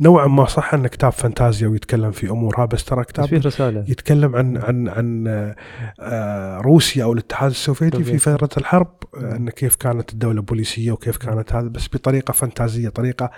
نوعا 0.00 0.26
ما 0.26 0.44
صح 0.46 0.74
انه 0.74 0.88
كتاب 0.88 1.12
فانتازيا 1.12 1.68
ويتكلم 1.68 2.10
في 2.10 2.30
أمورها 2.30 2.64
بس 2.64 2.84
ترى 2.84 3.04
كتاب 3.04 3.26
فيه 3.26 3.38
رسالة. 3.38 3.84
يتكلم 3.88 4.36
عن 4.36 4.56
عن 4.56 4.88
عن 4.88 5.24
آه، 6.00 6.58
روسيا 6.60 7.04
أو 7.04 7.12
الاتحاد 7.12 7.50
السوفيتي 7.50 8.04
في. 8.04 8.18
فترة 8.18 8.48
الحرب 8.56 8.88
أن 9.16 9.50
كيف 9.50 9.76
كانت 9.76 10.12
الدولة 10.12 10.42
بوليسية 10.42 10.92
وكيف 10.92 11.16
كانت 11.16 11.52
هذا 11.52 11.68
بس 11.68 11.88
بطريقة 11.88 12.32
فانتازية 12.32 12.88
طريقة 12.88 13.30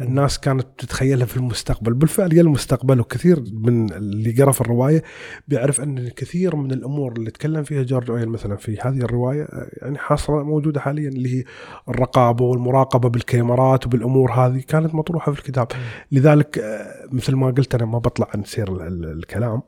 الناس 0.00 0.38
كانت 0.38 0.66
تتخيلها 0.78 1.26
في 1.26 1.36
المستقبل. 1.36 1.94
بالفعل 1.94 2.32
يا 2.32 2.42
المستقبل 2.42 3.00
وكثير 3.00 3.44
من 3.52 3.92
اللي 3.92 4.42
قرأ 4.42 4.52
في 4.52 4.60
الرواية 4.60 5.02
بيعرف 5.48 5.80
أن 5.80 6.08
كثير 6.08 6.56
من 6.56 6.72
الأمور 6.72 7.12
اللي 7.12 7.30
تكلم 7.30 7.62
فيها 7.62 7.82
جورج 7.82 8.10
أويل 8.10 8.28
مثلا 8.28 8.56
في 8.56 8.78
هذه 8.82 8.98
الرواية 8.98 9.48
يعني 9.82 9.98
حاصلة 9.98 10.42
موجودة 10.42 10.80
حاليا 10.80 11.08
اللي 11.08 11.38
هي 11.38 11.44
الرقابة 11.88 12.44
والمراقبة 12.44 13.08
بالكاميرات 13.08 13.86
وبالأمور 13.86 14.32
هذه 14.32 14.60
كانت 14.68 14.94
مطروحة 14.94 15.32
في 15.32 15.38
الكتاب. 15.38 15.68
لذلك 16.12 16.58
آه، 16.58 17.06
مثل 17.12 17.34
ما 17.34 17.50
قلت 17.50 17.74
أنا 17.74 17.84
ما 17.84 17.98
بطلع 17.98 18.28
عن 18.34 18.44
سير 18.44 18.72
ال- 18.76 18.82
ال- 18.82 19.18
الكلام 19.18 19.62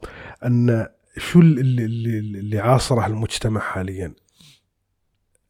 أن 0.47 0.87
شو 1.17 1.41
اللي, 1.41 1.85
اللي, 1.85 2.19
اللي 2.19 2.59
عاصره 2.59 3.07
المجتمع 3.07 3.61
حاليا؟ 3.61 4.07
ال- 4.07 4.13
ال- 4.13 4.28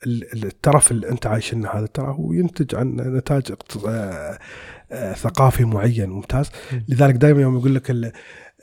الترف 0.07 0.91
اللي 0.91 1.09
انت 1.11 1.27
عايشنه 1.27 1.69
هذا 1.69 1.87
ترى 1.87 2.07
هو 2.09 2.33
ينتج 2.33 2.75
عن 2.75 2.97
نتاج 2.97 3.53
آه، 3.89 4.39
آه، 4.93 5.13
ثقافي 5.13 5.65
معين 5.65 6.11
ممتاز 6.11 6.51
مم. 6.73 6.85
لذلك 6.89 7.15
دائما 7.15 7.41
يوم 7.43 7.59
يقول 7.59 7.75
لك 7.75 7.91
ال 7.91 8.05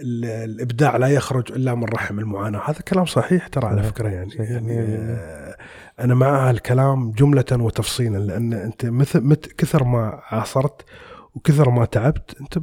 ال 0.01 0.25
الإبداع 0.25 0.97
لا 0.97 1.07
يخرج 1.07 1.51
إلا 1.51 1.75
من 1.75 1.83
رحم 1.83 2.19
المعاناة 2.19 2.61
هذا 2.69 2.79
كلام 2.79 3.05
صحيح 3.05 3.47
ترى 3.47 3.65
على 3.67 3.77
صحيح. 3.77 3.89
فكرة 3.91 4.09
يعني. 4.09 4.31
يعني. 4.39 4.95
آه، 4.95 5.55
أنا 5.99 6.15
مع 6.15 6.49
هالكلام 6.49 7.11
جملة 7.11 7.45
وتفصيلا 7.51 8.17
لأن 8.17 8.53
أنت 8.53 8.85
مثل 8.85 9.21
مت 9.21 9.45
كثر 9.57 9.83
ما 9.83 10.19
عاصرت 10.23 10.81
وكثر 11.35 11.69
ما 11.69 11.85
تعبت 11.85 12.35
أنت 12.41 12.57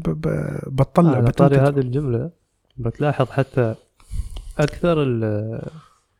بتطلع 0.68 1.16
على 1.16 1.30
طاري. 1.30 1.56
هذه 1.56 1.78
الجملة 1.78 2.30
بتلاحظ 2.76 3.30
حتى 3.30 3.74
أكثر 4.58 5.02
ال- 5.02 5.68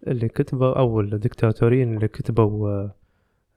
اللي 0.07 0.29
كتبوا 0.29 0.79
أو 0.79 1.01
الدكتاتوريين 1.01 1.95
اللي 1.95 2.09
كتبوا 2.09 2.71
آه، 2.71 2.95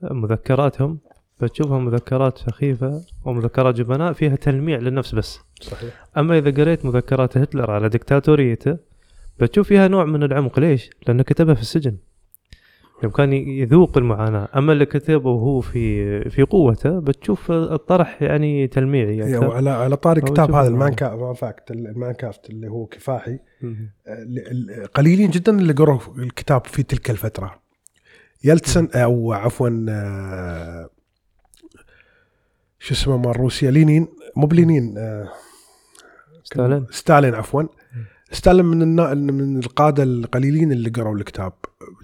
مذكراتهم 0.02 1.00
بتشوفها 1.42 1.80
مذكرات 1.80 2.38
سخيفة 2.38 3.02
ومذكرات 3.26 3.76
جبناء 3.76 4.14
فيها 4.14 4.36
تلميع 4.36 4.80
للنفس 4.80 5.16
بس. 5.16 5.40
صحيح. 5.62 6.06
أما 6.18 6.38
إذا 6.38 6.52
قريت 6.64 6.86
مذكرات 6.86 7.38
هتلر 7.38 7.72
على 7.72 7.90
دكتاتوريته 7.90 8.78
بتشوف 9.40 9.68
فيها 9.68 9.88
نوع 9.88 10.06
من 10.06 10.24
العمق. 10.24 10.60
ليش؟ 10.60 10.90
لأنه 11.08 11.24
كتبها 11.24 11.54
في 11.54 11.62
السجن. 11.62 11.98
يوم 13.04 13.12
كان 13.12 13.34
يذوق 13.34 13.98
المعاناة. 13.98 14.50
أما 14.56 14.74
اللي 14.74 14.86
كتبه 14.86 15.30
وهو 15.30 15.62
في 15.62 16.30
في 16.30 16.44
قوته 16.44 17.00
بتشوف 17.00 17.52
الطرح 17.52 18.22
يعني 18.22 18.68
تلميعي 18.68 19.18
يعني. 19.18 19.38
وعلى 19.38 19.70
على 19.70 19.96
طاري 19.98 20.22
كتاب 20.22 20.52
هذا 20.52 20.68
المعنى. 20.68 20.68
المانكا 20.96 21.16
ماين 21.16 21.34
كامف 21.34 21.72
الماين 21.72 22.16
كامف 22.16 22.50
اللي 22.50 22.68
هو 22.68 22.86
كفاحي 22.86 23.40
ال- 24.08 24.88
قليلين 24.94 25.30
جدا 25.30 25.60
اللي 25.60 25.74
قروا 25.74 26.00
الكتاب 26.18 26.66
في 26.66 26.84
تلك 26.84 27.10
الفترة. 27.10 27.62
يلتسن 28.44 28.88
أو 28.96 29.34
عفوا 29.34 29.70
آه، 29.90 30.90
شو 32.80 32.94
اسمه 32.94 33.18
مال 33.18 33.38
روسيا 33.40 33.72
لينين 33.72 34.08
مو 34.36 34.48
بلينين 34.48 34.98
آه، 34.98 35.30
ستالين. 36.44 36.86
ستالين 36.92 37.36
عفوا. 37.36 37.64
ستالين 38.36 38.66
من 38.66 38.82
النا... 38.82 39.14
من 39.14 39.60
القادة 39.60 40.04
القليلين 40.04 40.72
اللي 40.72 40.90
قروا 40.90 41.16
الكتاب. 41.16 41.54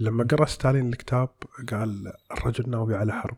لما 0.00 0.24
قرأ 0.24 0.46
ستالين 0.46 0.88
الكتاب 0.88 1.28
قال 1.70 2.12
الرجل 2.32 2.70
ناوي 2.70 2.94
على 2.94 3.12
حرب. 3.12 3.36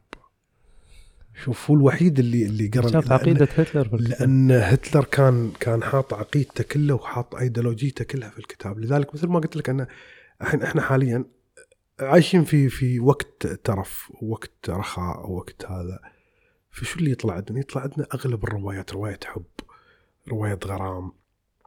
شوف 1.45 1.71
هو 1.71 1.77
الوحيد 1.77 2.19
اللي 2.19 2.47
اللي 2.47 2.69
قرأ 2.69 2.89
شاف 2.89 3.13
عقيدة 3.13 3.45
هتلر 3.45 3.89
في 3.89 3.95
الكتاب. 3.95 4.21
لأن 4.21 4.51
هتلر 4.51 5.05
كان 5.05 5.51
كان 5.61 5.83
حاط 5.83 6.15
عقيدته 6.15 6.65
كله 6.65 6.95
وحاط 6.95 7.35
ايديولوجيته 7.35 8.05
كلها 8.05 8.31
في 8.31 8.39
الكتاب. 8.39 8.79
لذلك 8.79 9.15
مثل 9.15 9.27
ما 9.27 9.39
قلت 9.39 9.57
لك 9.57 9.69
أنا 9.69 9.89
الحين 10.43 10.63
إحنا 10.63 10.83
حاليا 10.83 11.25
عايشين 12.01 12.45
في 12.45 12.69
في 12.69 13.01
وقت 13.01 13.47
ترف 13.47 14.13
ووقت 14.23 14.71
رخاء 14.71 15.31
ووقت 15.31 15.67
هذا. 15.67 15.99
فشو 16.71 16.99
اللي 16.99 17.11
يطلع 17.11 17.35
عندنا؟ 17.35 17.61
يطلع 17.61 17.83
عندنا 17.83 18.07
أغلب 18.15 18.45
الروايات 18.45 18.93
رواية 18.93 19.21
حب 19.25 19.45
رواية 20.29 20.59
غرام. 20.65 21.13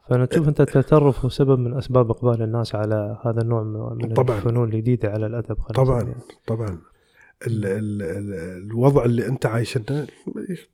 فانا 0.10 0.26
تشوف 0.26 0.48
أنت 0.48 0.62
التطرف 0.62 1.24
هو 1.24 1.30
سبب 1.30 1.60
من 1.60 1.78
أسباب 1.78 2.10
إقبال 2.12 2.42
الناس 2.42 2.76
على 2.76 3.18
هذا 3.26 3.42
النوع 3.42 3.64
من 3.64 4.14
طبعاً. 4.14 4.38
الفنون 4.38 4.70
الجديدة 4.70 5.10
على 5.12 5.26
الأدب 5.26 5.56
طبعا 5.56 6.00
نسميها. 6.02 6.16
طبعا 6.48 6.78
ال 7.48 7.66
ال 7.66 8.02
ال 8.02 8.34
الوضع 8.68 9.06
اللي 9.06 9.28
أنت 9.28 9.46
عايشنه 9.46 10.08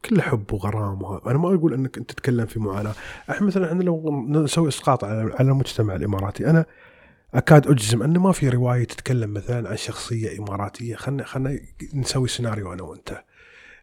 كله 0.06 0.22
حب 0.22 0.54
وغرام 0.54 1.06
أنا 1.28 1.38
ما 1.38 1.56
أقول 1.56 1.74
أنك 1.74 1.98
أنت 1.98 2.12
تتكلم 2.12 2.46
في 2.46 2.60
معاناة 2.60 2.94
إحنا 3.30 3.48
مثلا 3.48 3.68
إحنا 3.68 3.84
لو 3.84 4.26
نسوي 4.30 4.68
إسقاط 4.68 5.04
على 5.04 5.34
على 5.40 5.52
المجتمع 5.52 5.96
الإماراتي 5.96 6.50
أنا 6.50 6.66
أكاد 7.34 7.68
أجزم 7.68 8.04
أن 8.04 8.18
ما 8.18 8.32
في 8.32 8.50
رواية 8.50 8.84
تتكلم 8.84 9.34
مثلا 9.34 9.70
عن 9.70 9.78
شخصية 9.78 10.40
إماراتية 10.40 10.96
خلينا 10.96 11.24
خلينا 11.24 11.60
نسوي 11.94 12.28
سيناريو 12.28 12.74
أنا 12.74 12.84
وأنت 12.84 13.24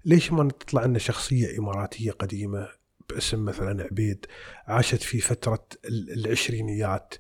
ليش 0.05 0.33
ما 0.33 0.49
تطلع 0.49 0.85
لنا 0.85 0.99
شخصية 0.99 1.59
إماراتية 1.59 2.11
قديمة 2.11 2.69
باسم 3.11 3.45
مثلا 3.45 3.83
عبيد 3.85 4.27
عاشت 4.67 5.03
في 5.03 5.21
فترة 5.21 5.67
ال- 5.85 6.13
العشرينيات 6.27 7.15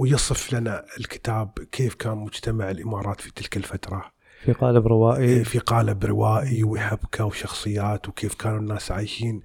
ويصف 0.00 0.52
لنا 0.54 0.84
الكتاب 1.00 1.52
كيف 1.72 1.94
كان 1.94 2.18
مجتمع 2.18 2.70
الإمارات 2.70 3.20
في 3.20 3.30
تلك 3.32 3.56
الفترة. 3.56 4.18
في 4.44 4.52
قالب 4.52 4.86
روائي. 4.86 5.44
في 5.44 5.58
قالب 5.58 6.04
روائي 6.04 6.64
وحبكة 6.64 7.24
وشخصيات 7.24 8.08
وكيف 8.08 8.34
كانوا 8.34 8.58
الناس 8.58 8.92
عايشين. 8.92 9.40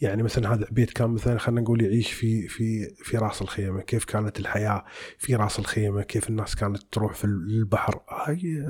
يعني 0.00 0.22
مثلا 0.22 0.54
هذا 0.54 0.66
عبيد 0.66 0.90
كان 0.90 1.10
مثلا 1.10 1.38
خلينا 1.38 1.60
نقول 1.60 1.82
يعيش 1.84 2.12
في 2.12 2.48
في 2.48 2.94
في 3.04 3.16
راس 3.16 3.42
الخيمة. 3.42 3.80
كيف 3.80 4.04
كانت 4.04 4.40
الحياة 4.40 4.84
في 5.18 5.34
راس 5.34 5.58
الخيمة؟ 5.58 6.02
كيف 6.02 6.28
الناس 6.28 6.54
كانت 6.56 6.82
تروح 6.92 7.14
في 7.14 7.24
البحر؟ 7.24 8.00
هاي 8.10 8.66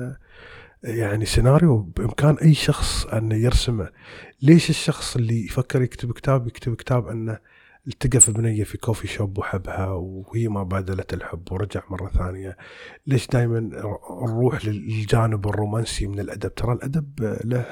يعني 0.83 1.25
سيناريو 1.25 1.77
بإمكان 1.77 2.35
أي 2.35 2.53
شخص 2.53 3.05
انه 3.05 3.35
يرسمه. 3.35 3.89
ليش 4.41 4.69
الشخص 4.69 5.15
اللي 5.15 5.45
يفكر 5.45 5.81
يكتب 5.81 6.11
كتاب 6.11 6.47
يكتب 6.47 6.75
كتاب 6.75 7.07
أنه 7.07 7.37
التقى 7.87 8.19
في 8.19 8.31
بنية 8.31 8.63
في 8.63 8.77
كوفي 8.77 9.07
شوب 9.07 9.37
وحبها 9.37 9.87
وهي 9.87 10.47
ما 10.47 10.63
بادلت 10.63 11.13
الحب 11.13 11.51
ورجع 11.51 11.81
مرة 11.89 12.07
ثانية. 12.09 12.57
ليش 13.07 13.27
دائما 13.27 13.59
نروح 13.59 14.65
للجانب 14.65 15.47
الرومانسي 15.47 16.07
من 16.07 16.19
الأدب؟ 16.19 16.53
ترى 16.55 16.73
الأدب 16.73 17.09
له 17.45 17.65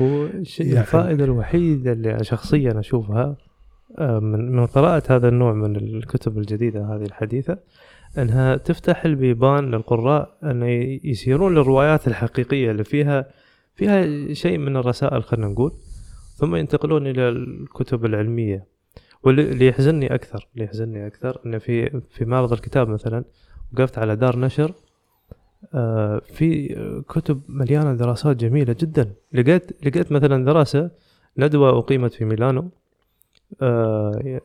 هو 0.00 0.26
يعني- 0.58 0.80
الفائدة 0.80 1.24
الوحيدة 1.24 1.92
اللي 1.92 2.24
شخصيا 2.24 2.80
أشوفها 2.80 3.36
آه، 3.98 4.18
من 4.18 4.52
من 4.56 4.66
قراءة 4.66 5.02
هذا 5.16 5.28
النوع 5.28 5.52
من 5.52 5.76
الكتب 5.76 6.38
الجديدة 6.38 6.84
هذه 6.84 7.02
الحديثة 7.02 7.58
أنها 8.18 8.56
تفتح 8.56 9.04
البيبان 9.04 9.70
للقراء 9.70 10.38
أن 10.42 10.62
يسيرون 11.04 11.54
للروايات 11.54 12.08
الحقيقية 12.08 12.70
اللي 12.70 12.84
فيها 12.84 13.30
فيها 13.74 14.34
شيء 14.34 14.58
من 14.58 14.76
الرسائل 14.76 15.24
خلينا 15.24 15.48
نقول 15.48 15.72
ثم 16.36 16.56
ينتقلون 16.56 17.06
إلى 17.06 17.28
الكتب 17.28 18.04
العلمية. 18.04 18.64
واللي 19.22 19.42
اللي 19.42 19.66
يحزنني 19.66 20.14
أكثر 20.14 20.48
اللي 20.54 20.64
يحزنني 20.64 21.06
أكثر 21.06 21.40
إن 21.46 21.58
في 21.58 22.00
في 22.10 22.24
معرض 22.24 22.52
الكتاب 22.52 22.88
مثلا 22.88 23.24
وقفت 23.72 23.98
على 23.98 24.16
دار 24.16 24.38
نشر 24.38 24.72
آه، 25.74 26.18
في 26.18 26.74
كتب 27.08 27.40
مليانة 27.48 27.94
دراسات 27.94 28.36
جميلة 28.36 28.76
جدا. 28.80 29.12
لقيت 29.32 29.86
لقيت 29.86 30.12
مثلا 30.12 30.44
دراسة 30.44 30.90
ندوة 31.38 31.78
أقيمت 31.78 32.12
في 32.12 32.24
ميلانو 32.24 32.70
آه، 33.62 34.40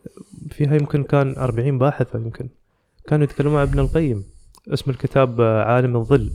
فيها 0.49 0.75
يمكن 0.75 1.03
كان 1.03 1.35
40 1.37 1.77
باحث 1.77 2.15
أو 2.15 2.21
يمكن. 2.21 2.49
كانوا 3.07 3.23
يتكلمون 3.23 3.59
عن 3.59 3.67
ابن 3.67 3.79
القيم 3.79 4.23
اسم 4.67 4.91
الكتاب 4.91 5.41
آه، 5.41 5.63
عالم 5.63 5.95
الظل. 5.95 6.31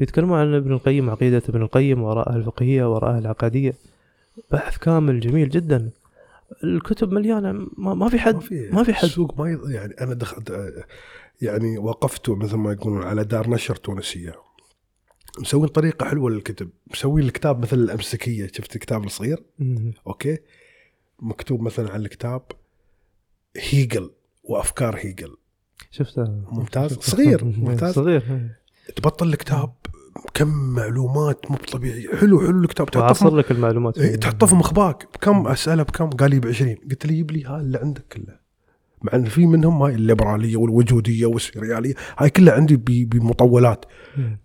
يتكلمون 0.00 0.38
عن 0.38 0.54
ابن 0.54 0.72
القيم 0.72 1.10
عقيدة 1.10 1.42
ابن 1.48 1.62
القيم 1.62 2.02
وراءها 2.02 2.36
الفقهية 2.36 2.94
وراءها 2.94 3.18
العقدية 3.18 3.74
بحث 4.50 4.78
كامل 4.78 5.20
جميل 5.20 5.48
جدا. 5.48 5.90
الكتب 6.64 7.12
مليانة 7.12 7.52
ما, 7.78 7.94
ما 7.94 8.08
في 8.08 8.18
حد 8.18 8.34
ما 8.52 8.82
في 8.82 8.94
حد 8.94 9.04
السوق 9.04 9.40
ما 9.40 9.50
يض... 9.50 9.70
يعني 9.70 9.94
أنا 10.00 10.14
دخلت 10.14 10.74
يعني 11.42 11.78
وقفت 11.78 12.30
مثل 12.30 12.56
ما 12.56 12.72
يقولون 12.72 13.02
على 13.02 13.24
دار 13.24 13.50
نشر 13.50 13.76
تونسية. 13.76 14.34
مسوين 15.38 15.68
طريقة 15.68 16.06
حلوة 16.06 16.30
للكتب. 16.30 16.70
مسوين 16.90 17.24
الكتاب 17.24 17.62
مثل 17.62 17.76
الأمسكية. 17.76 18.46
شفت 18.46 18.74
الكتاب 18.76 19.04
الصغير؟ 19.04 19.42
مم. 19.58 19.92
أوكي. 20.06 20.38
مكتوب 21.18 21.60
مثلا 21.62 21.90
على 21.90 22.02
الكتاب 22.02 22.42
هيجل 23.56 24.10
وأفكار 24.44 24.96
هيجل. 24.96 25.36
شفته. 25.92 26.24
ممتاز. 26.52 26.92
صغير. 26.92 27.44
مم. 27.44 27.54
ممتاز. 27.64 27.94
صغير 27.94 28.48
تبطل 28.96 29.28
الكتاب 29.28 29.72
كم 30.34 30.48
معلومات 30.48 31.50
مو 31.50 31.56
طبيعيه 31.56 32.16
حلو 32.16 32.40
حلو 32.40 32.62
الكتاب. 32.62 33.14
في 33.14 33.24
لك 33.24 33.50
المعلومات. 33.50 33.98
إيه، 33.98 34.10
فيه. 34.10 34.16
تحطه 34.16 34.46
في 34.46 34.54
مخباك. 34.54 35.08
بكم 35.14 35.46
اساله 35.46 35.82
بكم؟ 35.82 36.10
قال 36.10 36.30
لي 36.30 36.40
ب 36.40 36.46
20 36.46 36.76
قلت 36.90 37.06
له 37.06 37.12
جيب 37.12 37.30
لي 37.30 37.44
هاي 37.44 37.60
اللي 37.60 37.78
عندك 37.78 38.04
كله. 38.12 38.42
مع 39.02 39.12
إن 39.14 39.24
في 39.24 39.46
منهم 39.46 39.82
هاي 39.82 39.94
الليبرالية 39.94 40.56
والوجودية 40.56 41.26
والسريالية. 41.26 41.94
هاي 42.18 42.30
كلها 42.30 42.54
عندي 42.54 42.76
بمطولات. 43.04 43.84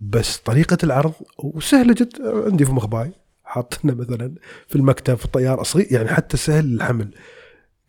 بس 0.02 0.38
طريقة 0.38 0.78
العرض 0.84 1.14
وسهله 1.40 1.94
جدا 1.98 2.46
عندي 2.46 2.66
في 2.66 2.72
مخباي. 2.72 3.12
حاطنا 3.44 3.94
مثلا 3.94 4.36
في 4.68 4.76
المكتب 4.76 5.16
في 5.16 5.26
الطيارة. 5.26 5.64
صغير 5.64 5.88
يعني 5.92 6.08
حتى 6.10 6.38
سهل 6.38 6.74
الحمل. 6.74 7.14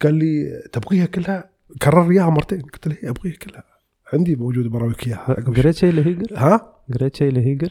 قال 0.02 0.14
لي 0.14 0.62
تبغيها 0.72 1.06
كلها؟ 1.06 1.57
كرر 1.82 2.10
اياها 2.10 2.30
مرتين. 2.30 2.60
قلت 2.62 2.88
له 2.88 2.96
إيه، 3.02 3.10
ابغيها 3.10 3.36
كلها 3.36 3.64
عندي 4.12 4.36
موجود 4.36 4.66
براويك 4.66 5.06
إياها. 5.06 5.34
قريت 5.34 5.74
شيء 5.74 5.92
لهيجل؟ 5.92 6.36
ها؟ 6.36 6.72
قريت 6.94 7.16
شيء 7.16 7.32
لهيجل؟ 7.32 7.70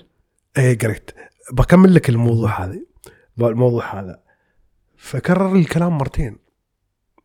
إيه 0.57 0.77
قريت. 0.77 1.11
بكمل 1.53 1.93
لك 1.93 2.09
الموضوع 2.09 2.63
هذا. 2.65 2.79
الموضوع 3.39 3.99
هذا. 4.01 4.19
فكرر 4.97 5.53
لي 5.53 5.59
الكلام 5.59 5.97
مرتين. 5.97 6.37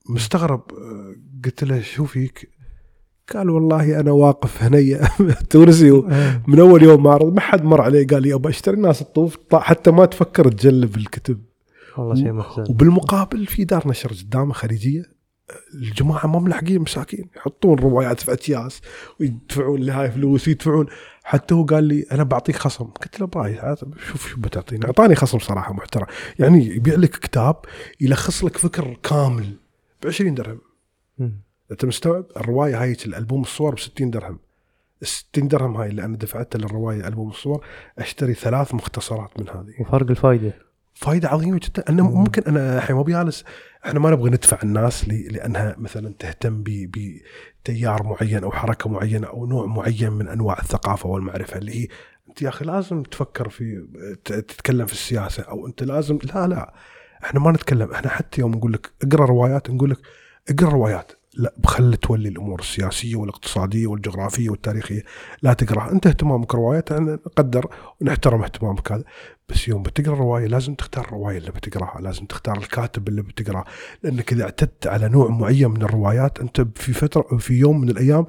مستغرب. 0.09 0.63
آه، 0.73 1.15
قلت 1.45 1.65
له 1.65 1.81
شو 1.81 2.05
فيك؟ 2.05 2.51
قال 3.35 3.51
والله 3.51 4.01
أنا 4.01 4.11
واقف 4.11 4.63
هنيا 4.63 5.09
تونسي. 5.51 5.91
آه. 5.91 6.43
من 6.47 6.61
أول 6.61 6.83
يوم 6.83 7.03
معرض 7.03 7.33
ما 7.35 7.41
حد 7.41 7.65
مر 7.65 7.81
عليه. 7.81 8.07
قال 8.07 8.23
لي 8.23 8.35
ابى 8.35 8.49
اشتري 8.49 8.77
ناس 8.77 9.03
الطوف. 9.03 9.37
طا- 9.37 9.59
حتى 9.59 9.91
ما 9.91 10.05
تفكر 10.05 10.49
تجلب 10.49 10.97
الكتب. 10.97 11.43
والله 11.99 12.15
شيء 12.15 12.33
محزن 12.33 12.65
وبالمقابل 12.71 13.47
في 13.47 13.65
دار 13.65 13.89
نشر 13.89 14.13
قدامه 14.13 14.53
خارجيه 14.53 15.03
الجماعة 15.75 16.27
ما 16.27 16.39
ملحقين 16.39 16.81
مساكين 16.81 17.31
يحطون 17.37 17.79
روايات 17.79 18.21
في 18.21 18.33
اكياس 18.33 18.81
ويدفعون 19.21 19.81
لهاي 19.81 20.11
فلوس 20.11 20.49
ويدفعون. 20.49 20.87
حتى 21.25 21.55
هو 21.55 21.65
قال 21.65 21.85
لي 21.85 22.07
أنا 22.13 22.23
بعطيك 22.23 22.57
خصم. 22.57 22.85
قلت 22.85 23.21
له 23.21 23.27
براي 23.27 23.77
شوف 24.11 24.29
شو 24.29 24.41
بتعطيني. 24.41 24.87
أعطاني 24.87 25.15
خصم 25.15 25.39
صراحة 25.39 25.73
محترم. 25.73 26.07
يعني 26.39 26.67
يبيع 26.67 26.95
لك 26.95 27.11
كتاب 27.11 27.57
يلخص 28.01 28.45
لك 28.45 28.57
فكر 28.57 28.97
كامل 29.03 29.57
ب 30.03 30.07
20 30.07 30.35
درهم. 30.35 30.61
أنت 31.71 31.85
مستوعب؟ 31.85 32.27
الرواية 32.37 32.83
هاي 32.83 32.97
الالبوم 33.07 33.43
الصور 33.43 33.75
ب 33.75 33.79
60 33.79 34.11
درهم. 34.11 34.39
ال 35.03 35.07
60 35.07 35.49
درهم 35.49 35.77
هاي 35.77 35.89
اللي 35.89 36.05
أنا 36.05 36.17
دفعتها 36.17 36.59
للرواية 36.59 37.09
ألبوم 37.09 37.31
الصور 37.31 37.65
أشتري 37.99 38.35
ثلاث 38.35 38.75
مختصرات 38.75 39.41
من 39.41 39.49
هذه. 39.49 39.81
وفرق 39.81 40.11
الفائده 40.11 40.72
فائده 40.95 41.29
عظيمة 41.29 41.61
جدا. 41.63 41.85
أنا 41.89 42.03
مم. 42.03 42.15
ممكن 42.21 42.43
أنا 42.43 42.79
الحين 42.79 42.97
مو 42.97 43.03
بجالس 43.03 43.45
إحنا 43.87 44.01
ما 44.01 44.11
نبغى 44.11 44.31
ندفع 44.31 44.59
الناس 44.63 45.09
لأنها 45.09 45.75
مثلا 45.79 46.15
تهتم 46.19 46.63
ب- 46.63 46.91
بتيار 47.65 48.03
معين 48.03 48.45
أو 48.45 48.53
حركة 48.53 48.91
معينة 48.91 49.27
أو 49.27 49.47
نوع 49.47 49.67
معين 49.67 50.13
من 50.13 50.29
أنواع 50.29 50.59
الثقافة 50.59 51.09
والمعرفة 51.09 51.59
اللي 51.59 51.83
هي 51.83 51.89
أنت 52.29 52.43
يا 52.43 52.49
أخي 52.49 52.65
لازم 52.65 53.03
تفكر 53.03 53.49
في 53.49 53.87
تتكلم 54.25 54.87
في 54.87 54.93
السياسة 54.93 55.43
أو 55.43 55.67
أنت 55.67 55.83
لازم 55.83 56.19
لا 56.35 56.47
لا. 56.47 56.75
إحنا 57.25 57.41
ما 57.41 57.53
نتكلم. 57.53 57.91
إحنا 57.93 58.11
حتى 58.11 58.41
يوم 58.41 58.53
نقول 58.55 58.73
لك 58.73 58.91
اقرأ 59.03 59.25
روايات 59.27 59.71
نقول 59.71 59.91
لك 59.91 59.99
اقرأ 60.51 60.71
روايات. 60.71 61.13
لا 61.35 61.55
بخل 61.59 61.97
تولي 61.97 62.29
الأمور 62.29 62.61
السياسية 62.61 63.17
والاقتصادية 63.17 63.87
والجغرافية 63.87 64.51
والتاريخية. 64.51 65.03
لا 65.43 65.53
تقرأها. 65.53 65.93
أنت 65.93 66.07
اهتمامك 66.07 66.55
روايات 66.55 66.93
نقدر 66.93 67.67
ونحترم 68.01 68.43
اهتمامك 68.43 68.93
هذا. 68.93 69.05
بس 69.49 69.69
يوم 69.69 69.83
بتقرأ 69.83 70.15
رواية 70.15 70.47
لازم 70.47 70.75
تختار 70.75 71.05
الرواية 71.05 71.39
اللي 71.39 71.51
بتقراها 71.51 72.01
لازم 72.01 72.25
تختار 72.27 72.59
الكاتب 72.59 73.09
اللي 73.09 73.23
بتقرأه 73.23 73.65
لانك 74.03 74.33
اذا 74.33 74.45
اعتدت 74.45 74.87
على 74.87 75.09
نوع 75.09 75.29
معين 75.29 75.71
من 75.71 75.83
الروايات. 75.83 76.41
أنت 76.41 76.61
في 76.79 76.93
فترة 76.93 77.37
في 77.37 77.55
يوم 77.55 77.81
من 77.81 77.89
الأيام 77.91 78.27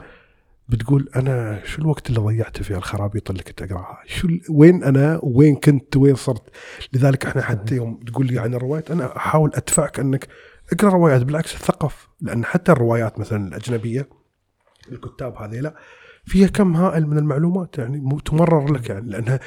بتقول 0.69 1.09
أنا 1.15 1.61
شو 1.65 1.81
الوقت 1.81 2.09
اللي 2.09 2.19
ضيعته 2.19 2.63
في 2.63 2.75
الخرابيط 2.75 3.29
اللي 3.29 3.43
كنت 3.43 3.61
أقرأها؟ 3.61 3.99
شو 4.05 4.27
ال- 4.27 4.41
وين 4.49 4.83
أنا؟ 4.83 5.19
وين 5.23 5.55
كنت؟ 5.55 5.97
وين 5.97 6.15
صرت؟ 6.15 6.43
لذلك 6.93 7.25
إحنا 7.25 7.41
حتى 7.41 7.75
يوم 7.75 7.99
تقول 8.07 8.27
لي 8.27 8.39
عن 8.39 8.53
الروايات 8.53 8.91
أنا 8.91 9.17
أحاول 9.17 9.51
أدفعك 9.53 9.99
أنك 9.99 10.27
اقرأ 10.73 10.89
روايات 10.89 11.21
بالعكس 11.21 11.55
ثقف 11.55 12.07
لأن 12.21 12.45
حتى 12.45 12.71
الروايات 12.71 13.19
مثلا 13.19 13.47
الأجنبية 13.47 14.09
الكتاب 14.91 15.35
هذيلا 15.37 15.75
فيها 16.25 16.47
كم 16.47 16.75
هائل 16.75 17.07
من 17.07 17.17
المعلومات 17.17 17.77
يعني 17.77 18.17
تمرر 18.25 18.73
لك 18.73 18.89
يعني 18.89 19.09
لأنها 19.09 19.39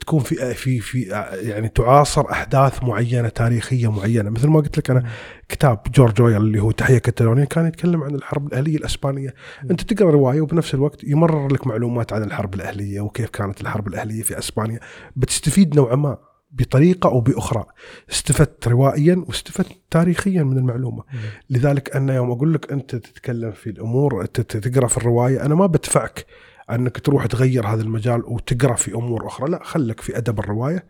تكون 0.00 0.20
في 0.20 0.54
في 0.54 0.80
في 0.80 1.02
يعني 1.42 1.68
تعاصر 1.68 2.30
أحداث 2.30 2.82
معينة 2.82 3.28
تاريخية 3.28 3.90
معينة. 3.92 4.30
مثل 4.30 4.48
ما 4.48 4.60
قلت 4.60 4.78
لك 4.78 4.90
أنا 4.90 5.02
كتاب 5.48 5.82
جورج 5.94 6.20
أويل 6.20 6.36
اللي 6.36 6.60
هو 6.60 6.70
تحية 6.70 6.98
كتالونيا 6.98 7.44
كان 7.44 7.66
يتكلم 7.66 8.02
عن 8.02 8.14
الحرب 8.14 8.46
الأهلية 8.46 8.76
الأسبانية. 8.76 9.34
أنت 9.70 9.80
تقرأ 9.80 10.10
رواية 10.10 10.40
وبنفس 10.40 10.74
الوقت 10.74 11.04
يمرر 11.04 11.52
لك 11.52 11.66
معلومات 11.66 12.12
عن 12.12 12.22
الحرب 12.22 12.54
الأهلية 12.54 13.00
وكيف 13.00 13.30
كانت 13.30 13.60
الحرب 13.60 13.88
الأهلية 13.88 14.22
في 14.22 14.38
أسبانيا. 14.38 14.80
بتستفيد 15.16 15.76
نوعا 15.76 15.96
ما. 15.96 16.31
بطريقة 16.52 17.08
أو 17.08 17.20
بأخرى. 17.20 17.64
استفدت 18.10 18.68
روائيا 18.68 19.24
واستفدت 19.28 19.80
تاريخيا 19.90 20.42
من 20.42 20.58
المعلومة. 20.58 21.04
لذلك 21.50 21.96
أنا 21.96 22.14
يوم 22.14 22.30
أقول 22.30 22.54
لك 22.54 22.72
أنت 22.72 22.96
تتكلم 22.96 23.52
في 23.52 23.70
الأمور 23.70 24.24
تقرأ 24.26 24.86
في 24.86 24.96
الرواية 24.96 25.46
أنا 25.46 25.54
ما 25.54 25.66
بدفعك 25.66 26.26
أنك 26.70 26.98
تروح 26.98 27.26
تغير 27.26 27.66
هذا 27.66 27.82
المجال 27.82 28.22
وتقرا 28.24 28.74
في 28.74 28.94
أمور 28.94 29.26
أخرى. 29.26 29.50
لا 29.50 29.60
خلك 29.64 30.00
في 30.00 30.16
أدب 30.16 30.38
الرواية. 30.38 30.84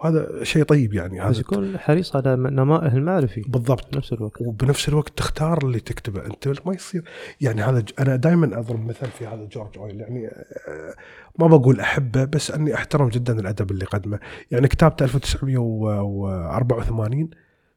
وهذا 0.00 0.44
شيء 0.44 0.62
طيب 0.62 0.94
يعني 0.94 1.20
بس 1.20 1.26
هذا 1.26 1.40
يكون 1.40 1.78
حريص 1.78 2.16
على 2.16 2.36
نمائه 2.36 2.96
المعرفي. 2.96 3.40
بالضبط. 3.40 3.94
بنفس 3.94 4.12
الوقت. 4.12 4.42
وبنفس 4.42 4.88
الوقت 4.88 5.18
تختار 5.18 5.64
اللي 5.64 5.80
تكتبه 5.80 6.26
أنت 6.26 6.48
ما 6.66 6.74
يصير. 6.74 7.04
يعني 7.40 7.62
هذا 7.62 7.84
أنا 7.98 8.16
دائما 8.16 8.58
أضرب 8.58 8.86
مثل 8.86 9.06
في 9.06 9.26
هذا 9.26 9.44
جورج 9.44 9.78
أويل 9.78 10.00
يعني 10.00 10.26
آه، 10.26 10.94
ما 11.38 11.46
بقول 11.46 11.80
أحبه 11.80 12.24
بس 12.24 12.50
أني 12.50 12.74
أحترم 12.74 13.08
جدا 13.08 13.40
الأدب 13.40 13.70
اللي 13.70 13.84
قدمه. 13.84 14.20
يعني 14.50 14.68
كتابته 14.68 15.04
1984 15.04 17.30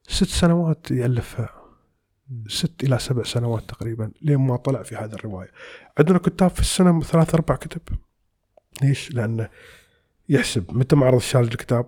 ست 0.07 0.27
سنوات 0.27 0.91
يألفها. 0.91 1.49
ست 2.47 2.83
إلى 2.83 2.99
سبع 2.99 3.23
سنوات 3.23 3.69
تقريبا 3.69 4.11
لين 4.21 4.37
ما 4.37 4.57
طلع 4.57 4.83
في 4.83 4.95
هذه 4.95 5.13
الرواية. 5.13 5.49
عندنا 5.97 6.17
كتاب 6.17 6.49
في 6.49 6.59
السنة 6.59 7.01
ثلاث 7.01 7.35
أربع 7.35 7.55
كتب. 7.55 7.81
ليش؟ 8.81 9.11
لأنه 9.11 9.49
يحسب 10.29 10.63
متى 10.69 10.95
معرض 10.95 11.15
الشارج 11.15 11.47
الكتاب 11.47 11.85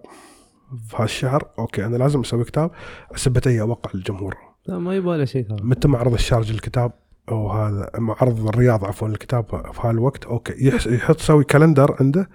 في 0.88 0.95
هالشهر 1.00 1.48
okay 1.60 1.86
أنا 1.86 1.98
لازم 1.98 2.19
أسوي 2.19 2.43
كتاب 2.43 2.71
أثبت 3.15 3.48
أي 3.48 3.62
اوقع 3.62 3.91
للجمهور. 3.93 4.38
لا 4.65 4.80
ما 4.80 4.95
يبغى 4.95 5.17
له 5.17 5.26
شيء 5.26 5.48
ترى 5.48 5.58
متى 5.62 5.88
معرض 5.88 6.13
الشارج 6.13 6.52
الكتاب 6.52 6.91
أو 7.30 7.52
هذا 7.52 7.89
معرض 7.98 8.48
الرياض 8.48 8.86
عفوا 8.86 9.08
الكتاب 9.08 9.45
في 9.74 9.80
هالوقت 9.88 10.26
okay. 10.25 10.67
يحط 10.67 11.19
يسوي 11.19 11.43
calendar 11.43 11.95
عنده 12.00 12.30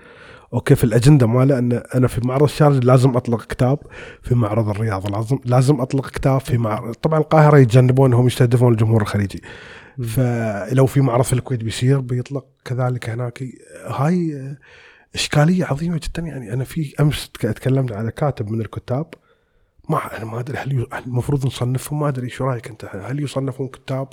okay 0.55 0.75
في 0.75 0.85
الأجندة 0.85 1.27
ماله 1.27 1.59
أن 1.59 1.83
أنا 1.95 2.09
في 2.09 2.21
معرض 2.27 2.43
الشارج 2.43 2.85
لازم 2.85 3.17
أطلق 3.17 3.47
كتاب 3.47 3.79
في 4.23 4.35
معرض 4.35 4.69
الرياض. 4.69 5.17
لازم 5.17 5.39
لازم 5.45 5.81
أطلق 5.81 6.11
كتاب 6.11 6.41
في 6.41 6.59
معرض 6.59 6.95
طبعا 6.95 7.19
القاهرة 7.19 7.59
يتجنبون 7.59 8.13
انهم 8.13 8.27
يستهدفون 8.27 8.73
الجمهور 8.73 9.03
الخليجي. 9.03 9.43
فلو 10.03 10.87
في 10.87 11.01
معرض 11.01 11.25
في 11.25 11.33
الكويت 11.33 11.65
بيصير 11.65 12.01
بيطلق 12.01 12.47
كذلك 12.65 13.11
هناك. 13.11 13.45
هاي 13.87 14.57
إشكالية 15.15 15.65
عظيمة 15.65 16.01
جدا. 16.09 16.23
يعني 16.29 16.53
أنا 16.53 16.65
في 16.65 16.95
أمس 17.01 17.31
تك- 17.31 17.41
تكلمت 17.53 17.93
على 17.93 18.11
كاتب 18.11 18.51
من 18.51 18.61
الكتاب. 18.61 19.07
ما 19.89 20.17
أنا 20.17 20.25
ما 20.25 20.41
أدري 20.41 20.59
هل 20.59 20.87
المفروض 21.07 21.47
نصنفهم؟ 21.47 22.01
ما 22.01 22.09
أدري 22.09 22.29
شو 22.29 22.45
رأيك 22.45 22.69
أنت؟ 22.69 22.85
هل 22.85 23.23
يصنفون 23.23 23.69
كتاب 23.69 24.09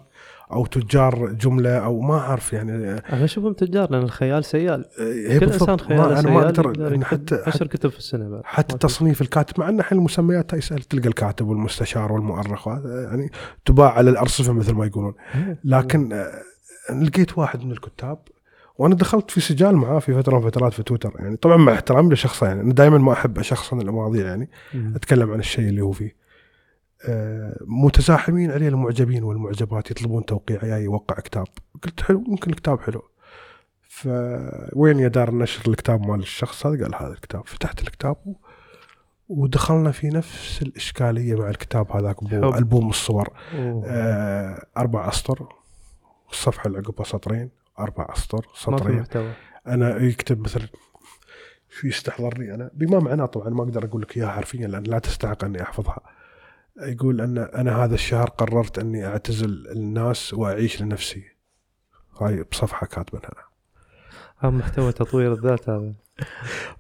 أو 0.52 0.66
تجار 0.66 1.32
جملة 1.34 1.78
أو 1.78 2.02
ما 2.02 2.18
أعرف 2.18 2.54
يعني؟ 2.54 2.72
أنا 2.92 3.24
أشوفهم 3.26 3.54
تجار 3.54 3.92
لأن 3.92 4.02
الخيال 4.04 4.46
سيال 4.46 4.86
هي 5.00 5.40
كل. 5.40 5.46
إنسان 5.46 5.80
خياله 5.80 6.02
ما 6.04 6.12
أنا 6.12 6.22
سيال 6.22 6.34
ما 6.34 6.46
أقدر 6.46 7.04
حتى 7.06 7.44
عشر 7.48 7.68
كتب 7.68 7.90
في 7.90 7.98
السنة 7.98 8.30
بعد. 8.30 8.42
حتى 8.46 8.78
تصنيف 8.78 9.22
الكاتب 9.22 9.60
مع 9.60 9.70
إن 9.70 9.80
الحين 9.80 9.98
المسميات 9.98 10.54
يسال 10.54 10.80
تلقى 10.82 11.08
الكاتب 11.08 11.48
والمستشار 11.48 12.12
والمؤرخ 12.12 12.68
يعني 12.68 13.32
تباع 13.66 13.92
على 13.94 14.10
الأرصفة 14.10 14.54
مثل 14.54 14.74
ما 14.74 14.86
يقولون. 14.86 15.14
لكن 15.64 16.14
آه، 16.14 16.42
لقيت 17.02 17.38
واحد 17.38 17.64
من 17.66 17.72
الكتاب 17.72 18.20
وأنا 18.78 18.96
دخلت 18.96 19.32
في 19.32 19.42
سجال 19.42 19.76
معاه 19.76 20.00
في 20.00 20.14
فترة 20.14 20.40
من 20.40 20.50
فترات 20.50 20.74
في 20.74 20.84
تويتر 20.84 21.14
يعني 21.20 21.38
طبعا 21.38 21.58
مع 21.58 21.74
احترامي 21.74 22.14
لشخصه 22.14 22.48
يعني 22.48 22.62
أنا 22.62 22.74
دائما 22.74 22.98
ما 22.98 23.14
أحب 23.14 23.40
اشخصن 23.40 23.82
المواضيع 23.82 24.26
يعني. 24.26 24.50
أتكلم 24.96 25.32
عن 25.32 25.40
الشيء 25.40 25.70
اللي 25.70 25.82
هو 25.82 25.92
فيه. 25.92 26.16
آه، 27.10 27.58
متزاحمين 27.62 28.52
عليه 28.52 28.68
المعجبين 28.68 29.24
والمعجبات 29.24 29.92
يطلبون 29.92 30.26
توقيع 30.26 30.66
يا 30.66 30.78
يوقع 30.78 31.16
كتاب. 31.16 31.48
قلت 31.84 32.02
حلو 32.02 32.20
ممكن 32.28 32.52
الكتاب 32.52 32.80
حلو. 32.82 33.02
فوين 33.90 35.00
يا 35.00 35.08
دار 35.08 35.30
النشر 35.30 35.72
الكتاب 35.72 36.08
مال 36.08 36.20
الشخص 36.20 36.66
هذا؟ 36.66 36.84
قال 36.84 36.96
هذا 36.96 37.14
الكتاب. 37.14 37.48
فتحت 37.48 37.82
الكتاب 37.82 38.16
و- 38.26 38.34
ودخلنا 39.30 39.92
في 39.92 40.08
نفس 40.08 40.62
الإشكالية 40.62 41.36
مع 41.36 41.50
الكتاب 41.50 41.92
هذاك 41.92 42.24
ألبوم 42.58 42.90
الصور. 42.90 43.30
أوه. 43.56 43.84
آه، 43.88 44.66
أربع 44.78 45.08
أسطر 45.10 45.48
الصفحة 46.32 46.68
اللي 46.68 46.78
عقبها 46.78 47.06
سطرين 47.06 47.50
ما 47.80 48.14
في 48.14 48.60
سطرين 48.60 49.00
محتوى. 49.00 49.32
أنا 49.68 49.98
يكتب 49.98 50.40
مثلا 50.40 50.68
شو 51.70 51.88
يستحضرني 51.88 52.54
أنا؟ 52.54 52.70
بما 52.74 53.00
معناه 53.00 53.26
طبعا 53.26 53.50
ما 53.50 53.64
أقدر 53.64 53.86
أقول 53.86 54.02
لك 54.02 54.18
إياها 54.18 54.30
حرفيا 54.30 54.68
لأن 54.68 54.84
لا 54.84 55.00
تستحق 55.00 55.44
أني 55.44 55.62
أحفظها. 55.62 56.00
يقول 56.82 57.22
أن 57.22 57.38
أنا 57.38 57.84
هذا 57.84 57.96
الشهر 57.96 58.30
قررت 58.30 58.80
أني 58.80 59.06
أعتزل 59.06 59.68
الناس 59.72 60.34
وأعيش 60.34 60.82
لنفسي. 60.82 61.24
هاي 62.22 62.44
بصفحة 62.44 62.88
كاتبنها 62.88 63.48
هذا 64.38 64.52
محتوى 64.52 64.92
تطوير 64.92 65.34
الذات 65.34 65.70
هذا. 65.70 65.94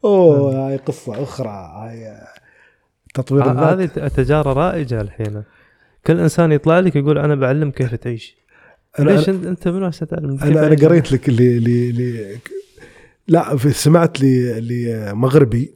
أوه 0.03 0.67
هاي 0.67 0.77
قصة 0.77 1.23
أخرى. 1.23 1.49
هاي 1.49 2.21
تطوير 3.13 3.51
الذات. 3.51 3.97
هذه 3.97 4.07
تجارة 4.07 4.53
رائجة 4.53 5.01
الحين. 5.01 5.43
كل 6.07 6.19
إنسان 6.19 6.51
يطلع 6.51 6.79
لك 6.79 6.95
يقول 6.95 7.17
أنا 7.17 7.35
بعلم 7.35 7.71
كيف 7.71 7.95
تعيش. 7.95 8.37
أنا- 8.99 9.01
ليش 9.01 9.29
انت 9.29 9.45
أنت 9.45 9.67
منو 9.67 9.85
هسه 9.85 10.05
تعلم 10.05 10.37
أنا 10.41 10.67
أنا؟ 10.67 10.75
قريت 10.87 11.11
لك 11.11 11.29
اللي 11.29 11.57
اللي 11.57 11.89
اللي 11.89 12.37
لا 13.27 13.57
في 13.57 13.69
سمعت 13.71 14.19
لي 14.21 14.59
لمغربي 14.61 15.73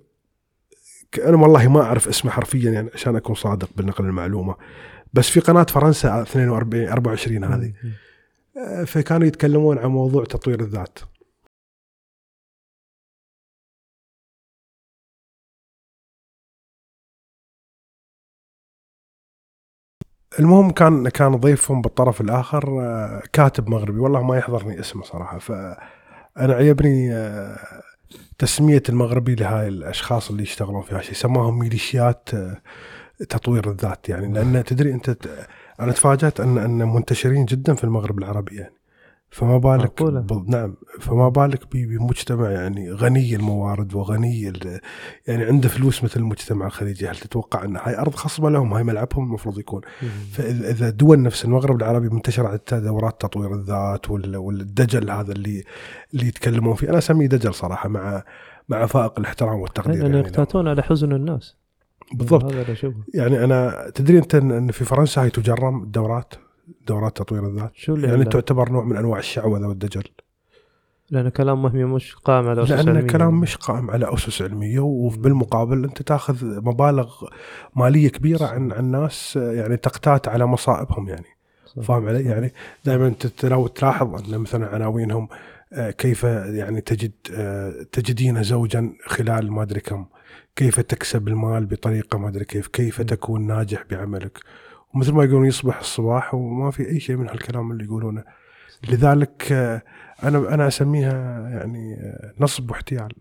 أنا 1.25 1.38
والله 1.38 1.67
ما 1.67 1.81
أعرف 1.81 2.07
اسمه 2.07 2.31
حرفيا 2.31 2.71
يعني 2.71 2.89
عشان 2.93 3.15
أكون 3.15 3.36
صادق 3.36 3.69
بالنقل 3.77 4.05
المعلومة 4.05 4.55
بس 5.13 5.29
في 5.29 5.39
قناة 5.39 5.63
فرنسا 5.69 6.21
42 6.21 6.88
24 6.88 7.43
هذه. 7.43 7.73
آه، 8.57 8.84
فكانوا 8.84 9.27
يتكلمون 9.27 9.77
عن 9.77 9.89
موضوع 9.89 10.23
تطوير 10.25 10.60
الذات 10.62 10.99
المهم 20.39 20.72
كان 20.72 21.10
كان 21.10 21.36
ضيفهم 21.36 21.82
بالطرف 21.82 22.22
الآخر 22.22 22.82
آه، 22.82 23.22
كاتب 23.34 23.70
مغربي. 23.70 24.00
والله 24.00 24.24
ما 24.24 24.38
يحضرني 24.38 24.80
اسمه 24.80 25.04
صراحة. 25.04 25.39
فأنا 25.39 26.54
عجبني 26.54 27.13
آه، 27.13 27.58
تسمية 28.39 28.84
المغربي 28.89 29.36
لهاي 29.36 29.67
الأشخاص 29.67 30.30
اللي 30.30 30.44
يشتغلون 30.44 30.82
في 30.82 30.96
هالشيء 30.96 31.13
سماهم 31.13 31.60
ميليشيات 31.60 32.30
آه، 32.34 32.58
تطوير 33.30 33.70
الذات 33.72 34.10
يعني. 34.10 34.34
لأن 34.34 34.63
تدري 34.63 34.94
أنت 34.94 35.17
أنا 35.80 35.91
تفاجأت 35.91 36.39
أن 36.39 36.58
أن 36.58 36.94
منتشرين 36.94 37.46
جدا 37.46 37.76
في 37.76 37.84
المغرب 37.84 38.20
العربي 38.20 38.56
يعني. 38.56 38.81
فما 39.34 39.58
بالك؟ 39.58 40.04
ب- 40.04 40.50
نعم 40.50 40.76
فما 41.00 41.30
بالك 41.30 41.76
بمجتمع 41.76 42.50
يعني 42.50 42.91
غني 42.91 43.36
الموارد 43.36 43.94
وغني 43.96 44.50
ال- 44.50 44.80
يعني 45.28 45.44
عنده 45.44 45.70
فلوس 45.70 46.04
مثل 46.04 46.20
المجتمع 46.20 46.65
الخليجي. 46.65 47.08
هل 47.08 47.15
تتوقع 47.15 47.63
أن 47.65 47.78
هاي 47.78 47.98
أرض 47.98 48.15
خصبه 48.15 48.50
لهم؟ 48.50 48.74
هاي 48.74 48.84
ملعبهم 48.84 49.24
المفروض 49.26 49.60
يكون. 49.60 49.82
فاذا 50.32 50.89
دول 50.89 51.22
نفس 51.22 51.46
المغرب 51.46 51.76
العربي 51.78 52.10
منتشر 52.10 52.46
عندها 52.48 52.80
دورات 52.89 53.22
تطوير 53.22 53.54
الذات 53.54 54.10
وال- 54.10 54.38
والدجل 54.38 55.12
هذا 55.12 55.32
اللي 55.32 55.63
اللي 56.13 56.28
يتكلمون 56.28 56.76
فيه. 56.76 56.89
أنا 56.89 56.98
أسميه 56.98 57.28
دجل 57.28 57.54
صراحة 57.54 57.89
مع 57.89 58.24
مع 58.70 58.86
فائق 58.86 59.20
الاحترام 59.20 59.60
والتقدير 59.60 60.02
يعني. 60.02 60.17
يقتاتون 60.20 60.67
على 60.67 60.84
حزن 60.84 61.12
الناس. 61.12 61.56
بالضبط. 62.13 62.44
هذا 62.44 62.62
اللي 62.62 62.94
يعني 63.13 63.44
أنا 63.44 63.89
تدري 63.96 64.17
أنت 64.17 64.36
ان 64.36 64.72
في 64.72 64.86
فرنسا 64.86 65.22
هي 65.24 65.30
تجرم 65.30 65.84
الدورات 65.84 66.34
دورات 66.88 67.17
تطوير 67.17 67.47
الذات 67.47 67.71
شو 67.75 67.95
اللي 67.95 68.07
يعني؟ 68.07 68.25
تعتبر 68.25 68.71
نوع 68.71 68.84
من 68.84 68.97
أنواع 68.97 69.19
الشعوذة 69.19 69.67
والدجل 69.67 70.03
لأن 71.10 71.29
كلام 71.29 71.65
وهمي 71.65 71.84
مش 71.84 72.15
قائم 72.15 72.47
على 72.47 72.63
أسس 72.63 72.71
لأن 72.71 72.89
علمية. 72.89 73.07
كلام 73.07 73.39
مش 73.39 73.55
قائم 73.55 73.91
على 73.91 74.13
أسس 74.13 74.41
علمية 74.41 74.79
وبالمقابل 74.79 75.84
أنت 75.84 76.01
تأخذ 76.01 76.62
مبالغ 76.62 77.27
مالية 77.75 78.10
كبيرة 78.10 78.45
عن 78.45 78.71
عن 78.71 78.91
ناس 78.91 79.36
يعني 79.36 79.77
تقتات 79.77 80.27
على 80.27 80.45
مصائبهم 80.45 81.10
يعني 81.10 81.25
صح. 81.65 81.84
فاهم 81.84 82.07
علي؟ 82.07 82.23
يعني 82.23 82.53
دائما 82.86 83.07
أنت 83.07 83.45
لو 83.45 83.67
تلاحظ 83.67 84.34
أن 84.34 84.39
مثلا 84.39 84.67
عناوينهم 84.67 85.27
آه، 85.73 85.91
كيف 85.91 86.23
يعني 86.23 86.81
تجد 86.81 87.12
آه، 87.34 87.73
تجدين 87.91 88.43
زوجا 88.43 88.93
خلال 89.05 89.51
ما 89.51 89.62
أدري 89.62 89.79
كم، 89.79 90.05
كيف 90.55 90.79
تكسب 90.79 91.27
المال 91.27 91.65
بطريقة 91.65 92.17
ما 92.17 92.27
أدري 92.27 92.45
كيف، 92.45 92.67
كيف. 92.67 93.01
تكون 93.01 93.47
ناجح 93.47 93.84
بعملك، 93.91 94.39
ومثل 94.95 95.12
ما 95.13 95.23
يقولون 95.23 95.45
يصبح 95.45 95.80
الصباح 95.80 96.34
وما 96.34 96.71
في 96.71 96.89
أي 96.89 96.99
شيء 96.99 97.15
من 97.15 97.30
هالكلام 97.30 97.71
اللي 97.71 97.84
يقولونه. 97.84 98.23
لذلك 98.89 99.51
آه، 99.51 99.82
أنا 100.23 100.54
أنا 100.54 100.67
أسميها 100.67 101.49
يعني 101.49 101.93
آه، 101.93 102.34
نصب 102.39 102.71
واحتيال 102.71 103.13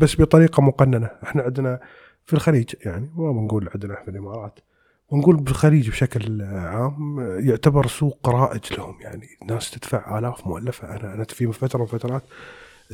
بس 0.00 0.20
بطريقة 0.20 0.62
مقننة، 0.62 1.10
إحنا 1.22 1.42
عندنا 1.42 1.80
في 2.24 2.32
الخليج 2.32 2.74
يعني 2.84 3.10
ما 3.16 3.32
بنقول 3.32 3.68
عندنا 3.74 3.94
في 4.04 4.10
الإمارات 4.10 4.60
ونقول 5.08 5.36
بالخليج 5.36 5.90
بشكل 5.90 6.42
عام 6.42 7.20
يعتبر 7.40 7.86
سوق 7.86 8.28
رائج 8.28 8.72
لهم 8.78 9.00
يعني. 9.00 9.26
الناس 9.42 9.70
تدفع 9.70 10.18
آلاف 10.18 10.46
مؤلفة. 10.46 10.96
أنا 10.96 11.14
أنا 11.14 11.24
في 11.24 11.52
فترة 11.52 11.78
من 11.78 11.84
الفترات 11.84 12.22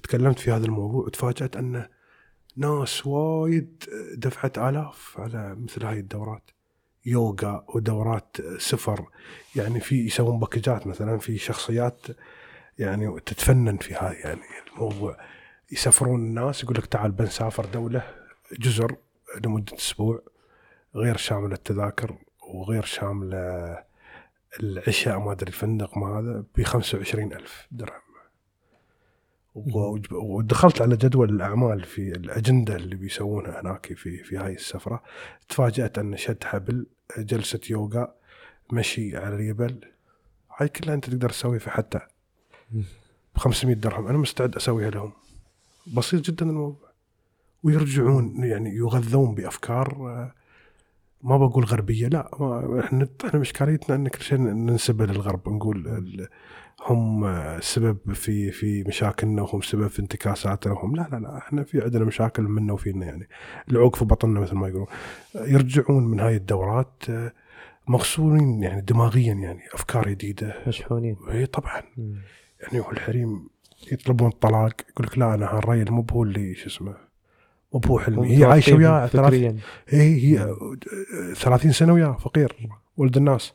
تكلمت 0.02 0.38
في 0.38 0.50
هذا 0.50 0.64
الموضوع 0.66 1.04
وتفاجأت 1.04 1.56
أن 1.56 1.86
ناس 2.56 3.06
وايد 3.06 3.84
دفعت 4.16 4.58
آلاف 4.58 5.14
على 5.18 5.56
مثل 5.58 5.84
هاي 5.84 5.98
الدورات. 5.98 6.50
يوغا 7.06 7.64
ودورات 7.68 8.36
سفر 8.58 9.04
يعني 9.56 9.80
في 9.80 10.06
يسوون 10.06 10.38
باكجات 10.40 10.86
مثلا 10.86 11.18
في 11.18 11.38
شخصيات 11.38 12.06
يعني 12.78 13.20
تتفنن 13.20 13.76
في 13.76 13.94
هاي 13.94 14.14
يعني 14.14 14.40
الموضوع 14.72 15.16
يسافرون 15.72 16.20
الناس 16.20 16.62
يقول 16.62 16.76
لك 16.76 16.86
تعال 16.86 17.10
بنسافر 17.12 17.64
دولة 17.64 18.02
جزر 18.58 18.96
لمدة 19.44 19.76
أسبوع 19.76 20.22
غير 20.94 21.16
شامل 21.16 21.52
التذاكر 21.52 22.14
وغير 22.54 22.82
شامل 22.84 23.34
العشاء 24.60 25.18
ما 25.18 25.32
أدري 25.32 25.48
الفندق 25.48 25.98
ما 25.98 26.18
هذا 26.18 26.44
ب 26.56 26.62
25 26.62 27.32
ألف 27.32 27.66
درهم. 27.70 27.96
و- 27.96 28.05
ودخلت 30.12 30.82
على 30.82 30.96
جدول 30.96 31.30
الأعمال 31.30 31.84
في 31.84 32.12
الأجندة 32.12 32.76
اللي 32.76 32.96
بيسوونها 32.96 33.60
هناك 33.60 33.92
في 33.92 34.16
في 34.24 34.36
هاي 34.36 34.54
السفرة. 34.54 35.02
تفاجأت 35.48 35.98
أن 35.98 36.16
شد 36.16 36.44
حبل 36.44 36.86
جلسة 37.18 37.60
يوغا 37.70 38.14
مشي 38.72 39.16
على 39.16 39.36
الجبل 39.36 39.80
هاي 40.56 40.68
كلها 40.68 40.94
أنت 40.94 41.10
تقدر 41.10 41.30
تسويها 41.30 41.58
في 41.58 41.70
حتى 41.70 42.00
ب 43.34 43.38
500 43.38 43.76
درهم. 43.76 44.06
أنا 44.06 44.18
مستعد 44.18 44.56
أسويها 44.56 44.90
لهم. 44.90 45.12
بسيط 45.94 46.30
جدا 46.30 46.46
الموضوع. 46.46 46.86
ويرجعون 47.62 48.44
يعني 48.44 48.76
يغذون 48.76 49.34
بأفكار 49.34 49.88
آه، 50.00 50.34
ما 51.22 51.36
بقول 51.36 51.64
غربية 51.64 52.08
لا 52.08 52.30
إحنا 52.80 53.08
إحنا 53.24 53.40
مشكلتنا 53.40 53.96
إن 53.96 54.08
كل 54.08 54.22
شيء 54.22 54.38
ننسبه 54.38 55.06
للغرب 55.06 55.48
نقول 55.48 56.28
هم 56.86 57.24
السبب 57.24 58.12
في 58.12 58.50
في 58.50 58.84
مشاكلنا 58.84 59.42
وهم 59.42 59.60
سبب 59.60 59.86
في 59.86 59.98
انتكاساتنا 59.98 60.72
وهم 60.72 60.96
لا 60.96 61.08
لا 61.12 61.16
لا 61.16 61.38
إحنا 61.38 61.62
في 61.64 61.82
عندنا 61.82 62.04
مشاكل 62.04 62.42
منا 62.42 62.72
وفينا 62.72 63.06
يعني 63.06 63.28
العوق 63.70 63.96
في 63.96 64.04
بطننا 64.04 64.40
مثل 64.40 64.54
ما 64.54 64.68
يقولون. 64.68 64.86
يرجعون 65.34 66.04
من 66.04 66.20
هاي 66.20 66.36
الدورات 66.36 67.02
مغسولين 67.88 68.62
يعني 68.62 68.80
دماغيا 68.80 69.34
يعني 69.34 69.60
أفكار 69.74 70.08
جديدة. 70.08 70.54
مشحونين. 70.66 71.16
إي 71.30 71.46
طبعا. 71.46 71.82
يعني 72.60 72.80
هو 72.80 72.90
الحريم 72.90 73.48
يطلبون 73.92 74.28
الطلاق 74.28 74.72
يقول 74.90 75.06
لك 75.06 75.18
لا 75.18 75.34
أنا 75.34 75.46
هالريل 75.46 75.92
مو 75.92 76.02
بهو 76.02 76.22
اللي 76.22 76.54
شو 76.54 76.66
اسمه 76.66 77.05
بهو 77.74 77.98
حلمي 77.98 78.38
هي 78.38 78.44
عايشة 78.44 78.76
وياه 78.76 79.06
فكريا. 79.06 79.56
هي 79.88 80.38
هي 80.38 80.56
30 81.34 81.72
سنة 81.72 81.92
وياه 81.92 82.16
فقير 82.20 82.56
ولد 82.96 83.16
الناس. 83.16 83.52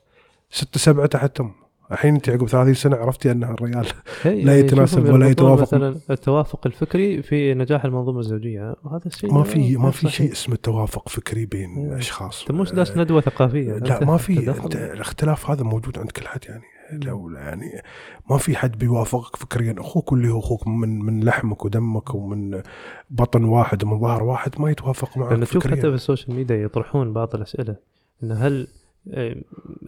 ستة 0.49 0.79
سبعة 0.79 1.05
تحتهم. 1.05 1.53
الحين 1.91 2.15
أنت 2.15 2.29
عقب 2.29 2.47
30 2.47 2.73
سنة 2.73 2.95
عرفتي 2.95 3.31
أن 3.31 3.43
الرجال 3.43 3.87
لا 4.25 4.31
يعني 4.31 4.59
يتناسب 4.59 5.05
ولا 5.13 5.27
يتوافق. 5.27 5.61
مثلا 5.61 5.95
التوافق 6.09 6.67
الفكري 6.67 7.21
في 7.21 7.53
نجاح 7.53 7.85
المنظومة 7.85 8.19
الزوجية. 8.19 8.75
وهذا 8.83 9.05
الشيء 9.05 9.33
ما 9.33 9.43
في 9.43 9.77
ما 9.77 9.91
في 9.91 9.97
صحيح. 10.01 10.13
شيء 10.13 10.31
اسمه 10.31 10.55
توافق 10.55 11.09
فكري 11.09 11.45
بين 11.45 11.77
إيه. 11.77 11.97
أشخاص. 11.97 12.41
أنت 12.41 12.51
مش 12.51 12.71
داش 12.71 12.97
ندوة 12.97 13.21
ثقافية. 13.21 13.73
لا 13.73 14.05
ما 14.05 14.17
في 14.17 14.53
الاختلاف 14.93 15.49
هذا 15.49 15.63
موجود 15.63 15.99
عند 15.99 16.11
كل 16.11 16.27
حد 16.27 16.39
يعني. 16.49 16.63
لو 16.91 17.29
يعني 17.29 17.81
ما 18.29 18.37
في 18.37 18.55
حد 18.55 18.77
بيوافقك 18.77 19.35
فكريا 19.35 19.75
أخوك 19.77 20.13
اللي 20.13 20.29
هو 20.29 20.39
أخوك 20.39 20.67
من 20.67 20.99
من 20.99 21.23
لحمك 21.23 21.65
ودمك 21.65 22.15
ومن 22.15 22.61
بطن 23.09 23.43
واحد 23.43 23.83
ومن 23.83 23.99
ظهر 23.99 24.23
واحد 24.23 24.61
ما 24.61 24.71
يتوافق 24.71 25.17
معك 25.17 25.31
لأن 25.31 25.45
تشوف 25.45 25.67
حتى 25.67 25.81
في 25.81 25.87
ال 25.87 25.94
social 25.94 26.35
media 26.35 26.55
يطرحون 26.55 27.13
بعض 27.13 27.35
الأسئلة 27.35 27.75
إنه 28.23 28.35
هل 28.35 28.67
آه، 29.07 29.35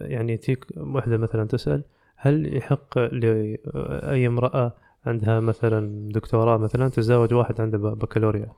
يعني 0.00 0.36
تيك 0.36 0.66
واحدة 0.76 1.16
مثلا 1.16 1.44
تسأل 1.44 1.84
هل 2.16 2.56
يحق 2.56 2.98
لأي 2.98 4.26
امرأة 4.26 4.72
عندها 5.06 5.40
مثلا 5.40 6.08
دكتوراه 6.12 6.56
مثلا 6.56 6.88
تتزوج 6.88 7.34
واحد 7.34 7.60
عنده 7.60 7.78
بكالوريا 7.78 8.52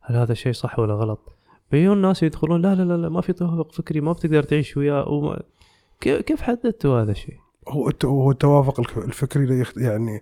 هل 0.00 0.16
هذا 0.16 0.32
الشيء 0.32 0.52
صح 0.52 0.78
ولا 0.78 0.94
غلط؟ 0.94 1.32
بيجون 1.72 2.02
ناس 2.02 2.22
يدخلون 2.22 2.62
لا 2.62 2.74
لا 2.74 2.82
لا, 2.82 2.96
لا 2.96 3.08
ما 3.08 3.20
في 3.20 3.32
توافق 3.32 3.72
فكري 3.72 4.00
ما 4.00 4.12
بتقدر 4.12 4.42
تعيش 4.42 4.76
وياه 4.76 5.08
وما 5.08 5.42
كيف 6.00 6.42
حددتوا 6.42 7.02
هذا 7.02 7.10
الشيء؟ 7.10 7.43
هو 7.68 7.90
هو 8.04 8.30
التوافق 8.30 8.98
الفكري 8.98 9.64
يعني 9.76 10.20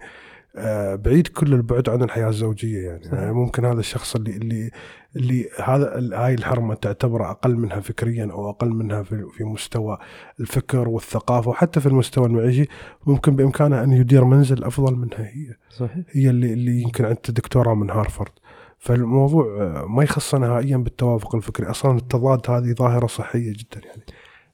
آه، 0.56 0.94
بعيد 0.94 1.28
كل 1.28 1.54
البعد 1.54 1.88
عن 1.88 2.02
الحياة 2.02 2.28
الزوجية 2.28 2.86
يعني, 2.86 3.04
صحيح. 3.04 3.14
يعني 3.14 3.32
ممكن 3.32 3.64
هذا 3.64 3.80
الشخص 3.80 4.16
اللي 4.16 4.36
اللي 4.36 4.70
اللي 5.16 5.48
هذا 5.64 6.10
هاي 6.14 6.34
الحرمة 6.34 6.74
تعتبره 6.74 7.30
أقل 7.30 7.56
منها 7.56 7.80
فكريا 7.80 8.28
أو 8.32 8.50
أقل 8.50 8.68
منها 8.68 9.02
في 9.02 9.26
في 9.32 9.44
مستوى 9.44 9.98
الفكر 10.40 10.88
والثقافة 10.88 11.50
وحتى 11.50 11.80
في 11.80 11.86
المستوى 11.86 12.26
المعيشي 12.26 12.68
ممكن 13.06 13.36
بإمكانه 13.36 13.82
أن 13.82 13.92
يدير 13.92 14.24
منزل 14.24 14.64
أفضل 14.64 14.96
منها 14.96 15.20
هي. 15.20 15.54
صحيح؟ 15.70 16.04
هي 16.10 16.30
اللي 16.30 16.52
اللي 16.52 16.82
يمكن 16.82 17.04
عندها 17.04 17.22
دكتوراه 17.28 17.74
من 17.74 17.90
هارفارد 17.90 18.32
فالموضوع 18.78 19.44
آه، 19.44 19.86
ما 19.86 20.02
يخص 20.02 20.34
نهائيا 20.34 20.76
بالتوافق 20.76 21.34
الفكري. 21.34 21.70
أصلا 21.70 21.96
التضاد 21.96 22.50
هذه 22.50 22.72
ظاهرة 22.72 23.06
صحية 23.06 23.52
جدا 23.52 23.86
يعني. 23.86 24.02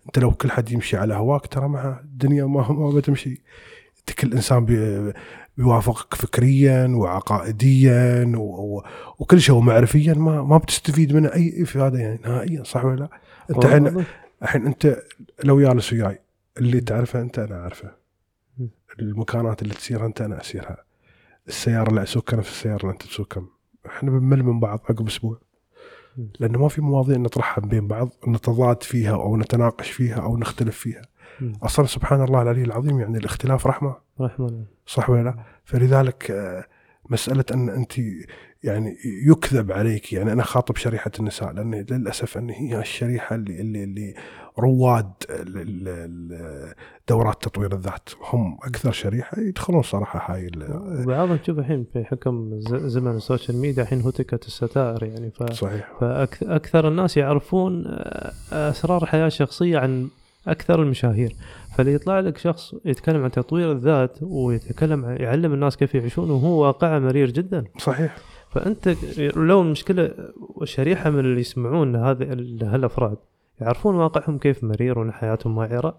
انت 0.09 0.19
لو 0.19 0.31
كل 0.31 0.51
حد 0.51 0.71
يمشي 0.73 0.97
على 0.97 1.15
هواك 1.15 1.47
ترى 1.47 1.69
مع 1.69 2.01
الدنيا 2.05 2.45
ما 2.45 2.73
ما 2.73 2.91
بتمشي 2.91 3.43
كل 4.21 4.33
إنسان 4.33 4.65
بي- 4.65 5.13
بيوافقك 5.57 6.15
فكريا 6.15 6.87
وعقائديا. 6.87 8.33
وكل 9.19 9.41
شيء 9.41 9.55
ومعرفيا 9.55 10.15
ما 10.15 10.43
ما 10.43 10.59
بتستفيد 10.59 11.13
منه 11.13 11.29
أي 11.35 11.63
إفادة 11.63 11.99
يعني 11.99 12.19
نهائيا 12.25 12.63
صح 12.63 12.85
ولا 12.85 12.97
لا؟ 12.97 13.09
أنت 13.51 13.65
الحين 13.65 14.05
الحين 14.43 14.67
أنت 14.67 15.03
لو 15.45 15.61
جالس 15.61 15.93
وياي 15.93 16.19
اللي 16.59 16.81
تعرفه 16.81 17.21
أنت 17.21 17.39
أنا 17.39 17.61
أعرفه. 17.61 17.93
المكانات 19.01 19.63
اللي 19.63 19.75
تسيرها 19.75 20.07
أنت 20.07 20.21
أنا 20.21 20.41
اسيرها 20.41 20.77
السيارة 21.49 21.91
اللي 21.91 22.03
أسوقها 22.03 22.37
نفس 22.37 22.51
السيارة 22.51 22.83
اللي 22.83 22.93
أنت 22.93 23.03
تسوقها 23.03 23.43
إحنا 23.87 24.11
بنمل 24.11 24.43
من 24.43 24.61
بعض 24.61 24.81
عقب 24.91 25.07
أسبوع. 25.07 25.41
لأنه 26.41 26.59
ما 26.59 26.69
في 26.69 26.81
مواضيع 26.81 27.17
نطرحها 27.17 27.63
بين 27.67 27.87
بعض 27.87 28.11
نتضاد 28.29 28.83
فيها 28.83 29.15
أو 29.15 29.37
نتناقش 29.37 29.91
فيها 29.91 30.21
أو 30.21 30.37
نختلف 30.37 30.79
فيها. 30.79 31.03
أصلا 31.63 31.87
سبحان 31.87 32.25
الله 32.25 32.43
العلي 32.43 32.63
العظيم 32.63 33.01
يعني 33.01 33.19
الاختلاف 33.19 33.67
رحمة 33.67 33.97
رحمة 34.21 34.47
الله 34.47 34.65
صح 34.87 35.11
ولا 35.11 35.23
لا؟ 35.23 35.35
فلذلك 35.65 36.31
آه، 36.31 36.65
مسألة 37.11 37.45
أن 37.55 37.69
أنت 37.69 37.93
يعني 38.65 38.97
يكذب 39.27 39.73
عليك 39.73 40.13
يعني 40.13 40.33
أنا 40.33 40.43
خاطب 40.43 40.77
شريحة 40.77 41.11
النساء 41.21 41.53
لأن 41.53 41.75
للأسف 41.91 42.39
أن 42.39 42.51
هي 42.51 42.81
الشريحة 42.81 43.37
اللي 43.37 43.61
اللي, 43.61 43.85
اللي 43.85 44.15
رواد 44.59 45.13
دورات 47.09 47.43
تطوير 47.43 47.73
الذات. 47.73 48.09
هم 48.33 48.59
أكثر 48.63 48.93
شريحة 48.93 49.41
يدخلون 49.41 49.83
صراحة 49.83 50.35
هاي 50.35 50.51
وبعضهم 51.05 51.37
تشوف 51.37 51.59
الحين 51.59 51.87
في 51.93 52.05
حكم 52.05 52.61
زمن 52.69 53.17
ال 53.17 53.22
social 53.22 53.57
media 53.57 53.83
الحين 53.83 54.01
هتكت 54.01 54.47
الستائر 54.47 55.03
يعني. 55.03 55.31
ف 55.31 55.53
صحيح. 55.53 55.93
فأكثر 56.01 56.89
الناس 56.89 57.17
يعرفون 57.17 57.85
آه، 57.87 58.33
أسرار 58.53 59.03
الحياة 59.03 59.27
الشخصية 59.27 59.79
عن 59.79 60.09
أكثر 60.49 60.83
المشاهير. 60.83 61.37
فاللي 61.77 61.95
يطلع 61.95 62.21
لك 62.21 62.39
شخص 62.39 62.75
يتكلم 62.85 63.25
عن 63.25 63.31
تطوير 63.31 63.73
الذات 63.73 64.19
ويتكلم 64.23 65.05
يعلم 65.05 65.53
الناس 65.53 65.77
كيف 65.77 65.95
يعيشون 65.95 66.31
وهو 66.31 66.63
واقعه 66.63 66.99
مرير 66.99 67.31
جدا. 67.31 67.65
صحيح. 67.79 68.17
فأنت 68.51 68.89
لو 69.37 69.63
المشكلة 69.63 70.11
شريحة 70.65 71.11
من 71.11 71.21
اللي 71.21 71.41
يسمعون 71.41 71.97
هذه 71.97 72.33
هالأفراد 72.63 73.17
يعرفون 73.61 73.95
واقعهم 73.95 74.39
كيف 74.39 74.65
مرير 74.65 74.99
وأن 74.99 75.13
حياتهم 75.13 75.55
معيرة 75.55 75.99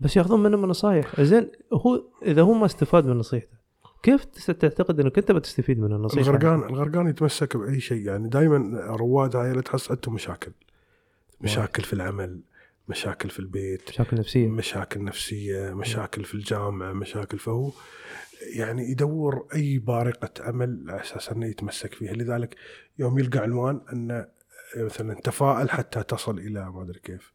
بس 0.00 0.16
ياخذون 0.16 0.42
منهم 0.42 0.66
نصايح 0.66 1.20
زين 1.20 1.50
هو 1.72 2.02
إذا 2.22 2.42
هو 2.42 2.52
ما 2.52 2.66
استفاد 2.66 3.06
من 3.06 3.16
نصيحته 3.16 3.60
كيف 4.02 4.24
تعتقد 4.24 5.00
إنك 5.00 5.18
أنت 5.18 5.32
بتستفيد 5.32 5.80
من 5.80 5.92
النصيحة؟ 5.92 6.30
الغرقان 6.30 6.58
الغرقان 6.58 7.06
يتمسك 7.06 7.56
بأي 7.56 7.80
شيء 7.80 8.06
يعني 8.06 8.28
دائما 8.28 8.80
رواد 8.86 9.36
اللي 9.36 9.62
تحس 9.62 9.90
عندهم 9.90 10.14
مشاكل. 10.14 10.52
مشاكل 11.40 11.82
في 11.82 11.92
العمل 11.92 12.40
مشاكل 12.88 13.30
في 13.30 13.38
البيت 13.38 13.88
مشاكل 13.88 14.16
نفسية. 14.16 14.48
مشاكل 14.48 15.04
نفسية 15.04 15.74
مشاكل 15.74 16.24
في 16.24 16.34
الجامعة 16.34 16.92
مشاكل 16.92 17.38
فهو 17.38 17.70
يعني 18.56 18.90
يدور 18.90 19.46
أي 19.54 19.78
بارقة 19.78 20.48
أمل 20.48 20.84
على 20.88 21.00
أساس 21.00 21.28
أنه 21.28 21.46
يتمسك 21.46 21.94
فيها. 21.94 22.12
لذلك 22.12 22.56
يوم 22.98 23.18
يلقى 23.18 23.38
عنوان 23.38 23.80
أن 23.92 24.26
مثلا 24.76 25.14
تفائل 25.14 25.70
حتى 25.70 26.02
تصل 26.02 26.38
إلى 26.38 26.70
ما 26.70 26.82
أدري 26.82 27.00
كيف 27.00 27.32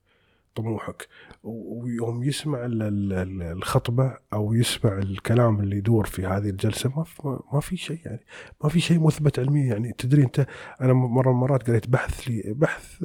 طموحك. 0.56 1.08
ويوم 1.44 2.24
يسمع 2.24 2.66
ال- 2.66 2.82
ال- 2.84 3.14
ال- 3.14 3.42
الخطبة 3.42 4.18
أو 4.34 4.54
يسمع 4.54 4.98
الكلام 4.98 5.60
اللي 5.60 5.78
يدور 5.78 6.06
في 6.06 6.26
هذه 6.26 6.50
الجلسة 6.50 6.90
ما 6.90 7.06
ما 7.54 7.60
في 7.60 7.78
شيء 7.78 8.00
يعني 8.06 8.26
ما 8.64 8.70
في 8.70 8.80
شيء 8.80 9.00
مثبت 9.00 9.40
علميا. 9.40 9.66
يعني 9.66 9.94
تدري 9.98 10.24
أنت 10.24 10.48
أنا 10.82 10.94
مرة 10.94 11.30
من 11.30 11.36
المرات 11.36 11.68
قريت 11.70 11.90
بحث 11.90 12.28
لي 12.28 12.54
بحث 12.54 13.04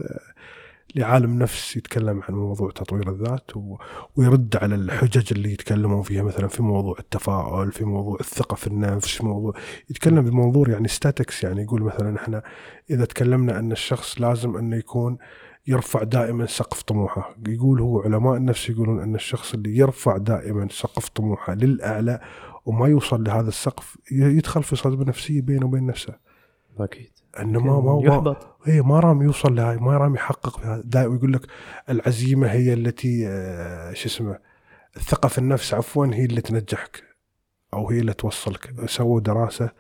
لعالم 0.95 1.39
نفس 1.39 1.77
يتكلم 1.77 2.23
عن 2.29 2.35
موضوع 2.35 2.71
تطوير 2.71 3.11
الذات 3.11 3.57
و... 3.57 3.77
ويرد 4.17 4.57
على 4.57 4.75
الحجج 4.75 5.33
اللي 5.33 5.53
يتكلمون 5.53 6.03
فيها 6.03 6.23
مثلا 6.23 6.49
في 6.49 6.63
موضوع 6.63 6.97
التفاؤل 6.99 7.73
في 7.73 7.85
موضوع 7.85 8.17
الثقة 8.21 8.55
في 8.55 8.67
النفس 8.67 9.17
في 9.17 9.25
موضوع 9.25 9.53
يتكلم 9.91 10.25
بمنظور 10.25 10.71
يعني 10.71 10.89
ستاتكس 10.89 11.45
يعني 11.45 11.63
يقول 11.63 11.83
مثلا 11.83 12.17
إحنا 12.17 12.43
إذا 12.91 13.05
تكلمنا 13.05 13.59
أن 13.59 13.73
الشخص 13.73 14.21
لازم 14.21 14.57
انه 14.57 14.77
يكون 14.77 15.19
يرفع 15.67 16.03
دائما 16.03 16.47
سقف 16.47 16.83
طموحه. 16.83 17.35
يقول 17.49 17.81
هو 17.81 18.01
علماء 18.01 18.37
النفس 18.37 18.71
يقولون 18.71 19.01
أن 19.01 19.15
الشخص 19.15 19.55
اللي 19.55 19.77
يرفع 19.77 20.17
دائما 20.17 20.69
سقف 20.71 21.09
طموحه 21.09 21.55
للأعلى 21.55 22.21
وما 22.67 22.89
يوصل 22.89 23.25
لهذا 23.25 23.49
السقف 23.49 23.99
يدخل 24.13 24.63
في 24.63 24.77
صدمه 24.77 25.05
نفسيه 25.05 25.43
بينه 25.43 25.67
وبين 25.67 25.87
نفسه. 25.87 26.15
أكيد. 26.79 27.20
إنه 27.39 27.61
ما 27.61 27.81
ما 27.81 28.01
يحبط. 28.09 28.57
هي 28.65 28.83
ما 28.83 29.01
رام 29.01 29.23
يوصل 29.23 29.55
لهاي 29.55 29.77
ما 29.77 29.97
رام 29.97 30.15
يحقق 30.15 30.61
هذا. 30.61 30.83
دائما 30.85 31.15
يقول 31.17 31.33
لك 31.33 31.47
العزيمة 31.89 32.51
هي 32.51 32.73
التي 32.73 33.29
آه، 33.29 33.93
شو 33.93 34.07
اسمه 34.07 34.39
الثقه 34.97 35.29
في 35.29 35.39
النفس 35.39 35.75
عفوا 35.75 36.07
هي 36.07 36.25
اللي 36.25 36.41
تنجحك 36.41 37.05
أو 37.75 37.91
هي 37.91 38.01
اللي 38.01 38.13
توصلك. 38.13 38.87
سووا 38.87 39.21
دراسة 39.21 39.71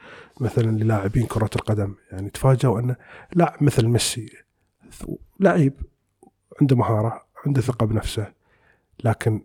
مثلا 0.41 0.71
للاعبين 0.71 1.27
كرة 1.27 1.51
القدم. 1.57 1.95
يعني 2.13 2.31
تفاجئوا 2.31 2.81
إنه 2.81 2.97
لاعب 3.33 3.63
مثل 3.63 3.87
ميسي 3.87 4.31
لعيب 5.41 5.75
عنده 6.61 6.77
مهارة 6.77 7.27
عنده 7.47 7.61
ثقة 7.61 7.87
بنفسه 7.87 8.33
لكن 9.05 9.43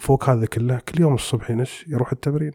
فوق 0.00 0.30
هذا 0.30 0.46
كله 0.46 0.80
كل 0.88 1.00
يوم 1.00 1.14
الصبح 1.14 1.50
ينش 1.50 1.84
يروح 1.88 2.12
التمرين. 2.12 2.52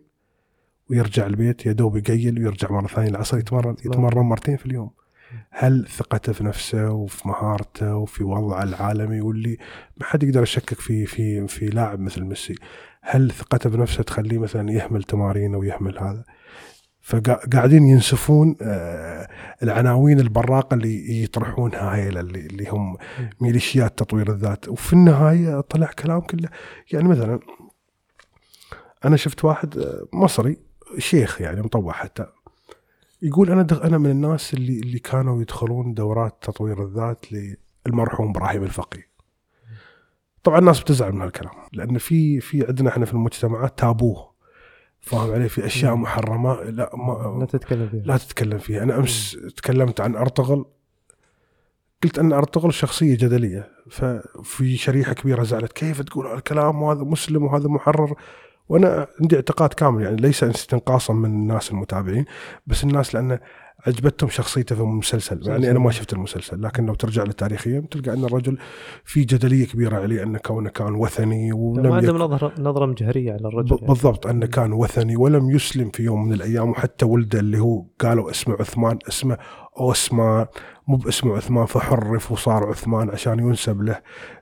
ويرجع 0.92 1.26
البيت 1.26 1.66
يا 1.66 1.72
دوب 1.72 1.98
يقيل 1.98 2.40
ويرجع 2.40 2.72
مرة 2.72 2.88
ثانية 2.88 3.10
العصر 3.10 3.38
يتمرن 3.38 3.76
يتمرن 3.86 4.22
مرتين 4.22 4.58
في 4.58 4.66
اليوم. 4.66 4.92
هل 5.50 5.88
ثقته 5.88 6.34
في 6.34 6.44
نفسه 6.44 6.92
وفي 6.92 7.28
مهارته 7.28 7.96
وفي 7.96 8.24
وضعه 8.24 8.64
العالمي 8.64 9.22
واللي 9.22 9.58
ما 9.98 10.06
حد 10.06 10.24
يقدر 10.24 10.44
يشكك 10.44 10.80
في 10.80 11.06
في 11.06 11.48
في 11.48 11.66
لاعب 11.66 12.00
مثل 12.00 12.24
ميسي. 12.24 12.56
هل 13.02 13.32
ثقته 13.32 13.70
بنفسه 13.70 14.04
تخليه 14.04 14.38
مثلا 14.38 14.72
يهمل 14.72 15.04
تمارين 15.04 15.54
أو 15.54 15.64
يهمل 15.64 16.00
هذا؟ 16.00 16.24
فقاعدين 17.02 17.84
ينسفون 17.84 18.56
آه، 18.62 19.28
العناوين 19.64 20.20
البراقة 20.20 20.74
اللي 20.74 21.24
يطرحونها 21.24 21.94
هاي 21.94 22.10
اللي, 22.10 22.70
هم 22.70 22.98
ميليشيات 23.42 24.00
تطوير 24.00 24.32
الذات. 24.32 24.70
وفي 24.70 24.94
النهاية 24.94 25.62
طلع 25.62 25.88
كلام 25.88 26.20
كله. 26.22 26.50
يعني 26.92 27.08
مثلا 27.08 27.40
أنا 29.06 29.16
شفت 29.16 29.46
واحد 29.46 29.78
آه، 29.78 30.08
مصري 30.14 30.71
شيخ 30.98 31.42
يعني 31.42 31.62
مطوع 31.62 31.94
حتى. 31.94 32.26
يقول 33.22 33.52
أنا 33.52 33.62
دخ 33.62 33.82
أنا 33.82 33.98
من 33.98 34.12
الناس 34.12 34.54
اللي 34.54 34.80
اللي 34.80 35.00
كانوا 35.00 35.42
يدخلون 35.42 35.94
دورات 35.94 36.38
تطوير 36.42 36.84
الذات 36.84 37.26
للمرحوم 37.88 38.30
إبراهيم 38.30 38.64
الفقي. 38.64 39.04
طبعا 40.44 40.60
الناس 40.60 40.80
بتزعل 40.80 41.12
من 41.12 41.22
هالكلام 41.22 41.54
لأن 41.74 41.98
في 41.98 42.40
في 42.40 42.68
عندنا 42.68 42.90
إحنا 42.90 43.06
في 43.06 43.14
المجتمعات 43.14 43.80
تابوه. 43.80 44.32
فاهم 45.00 45.32
علي؟ 45.32 45.50
في 45.50 45.66
أشياء. 45.66 45.96
محرمة 45.96 46.64
لا 46.64 46.72
لا 46.72 46.96
ما 47.38 47.46
تتكلم 47.46 47.90
فيها. 47.90 48.04
لا 48.06 48.18
تتكلم 48.18 48.58
فيها. 48.58 48.84
أنا 48.84 48.98
أمس 48.98 49.38
تكلمت 49.58 50.02
عن 50.02 50.16
أرطغرل. 50.16 50.66
قلت 52.04 52.20
أن 52.20 52.34
أرطغرل 52.34 52.74
شخصية 52.74 53.18
جدلية. 53.18 53.72
ففي 53.90 54.78
شريحة 54.78 55.14
كبيرة 55.14 55.44
زعلت 55.44 55.72
كيف 55.72 56.02
تقول 56.02 56.28
هالكلام؟ 56.28 56.82
وهذا 56.82 57.04
مسلم 57.04 57.44
وهذا 57.44 57.68
محرر. 57.68 58.16
وأنا 58.72 59.08
عندي 59.22 59.36
اعتقاد 59.36 59.74
كامل 59.74 60.04
يعني 60.04 60.16
ليس 60.16 60.44
استنقاصا 60.44 61.14
من 61.14 61.26
الناس 61.26 61.72
المتابعين 61.72 62.26
بس 62.68 62.84
الناس 62.84 63.16
لأن 63.16 63.40
عجبتهم 63.88 64.30
شخصيته 64.30 64.76
في 64.76 64.82
المسلسل 64.82 65.48
يعني 65.48 65.72
أنا 65.72 65.80
ما 65.80 65.92
شفت 65.92 66.14
المسلسل 66.14 66.62
لكن 66.62 66.86
لو 66.86 66.94
ترجع 66.94 67.24
له 67.24 67.32
تاريخيا 67.32 67.84
تلقى 67.92 68.14
أن 68.14 68.24
الرجل 68.26 68.58
في 69.06 69.24
جدلية 69.24 69.66
كبيرة 69.66 69.96
عليه 70.00 70.24
أنه 70.24 70.40
كونه 70.40 70.70
كان 70.70 70.96
وثني 70.96 71.54
ولم 71.54 71.84
عندهم 71.94 72.18
نظره 72.18 72.52
نظرة 72.60 72.86
مجهرية 72.86 73.32
على 73.34 73.48
الرجل 73.48 73.76
ب- 73.76 73.86
بالضبط 73.88 74.28
أنه 74.28 74.46
كان 74.46 74.74
وثني 74.74 75.16
ولم 75.16 75.50
يسلم 75.50 75.90
في 75.90 76.04
يوم 76.04 76.26
من 76.28 76.34
الأيام 76.34 76.70
وحتى 76.70 77.06
ولده 77.06 77.40
اللي 77.40 77.60
هو 77.60 77.86
قالوا 78.00 78.30
اسمه 78.32 78.56
عثمان 78.60 79.00
اسمه 79.08 79.38
أوسمان 79.80 80.46
مو 80.88 80.96
باسمه 80.98 81.36
عثمان 81.38 81.66
فحرف 81.66 82.32
وصار 82.32 82.64
عثمان 82.70 83.10
عشان 83.10 83.40
ينسب 83.40 83.82
له. 83.82 84.00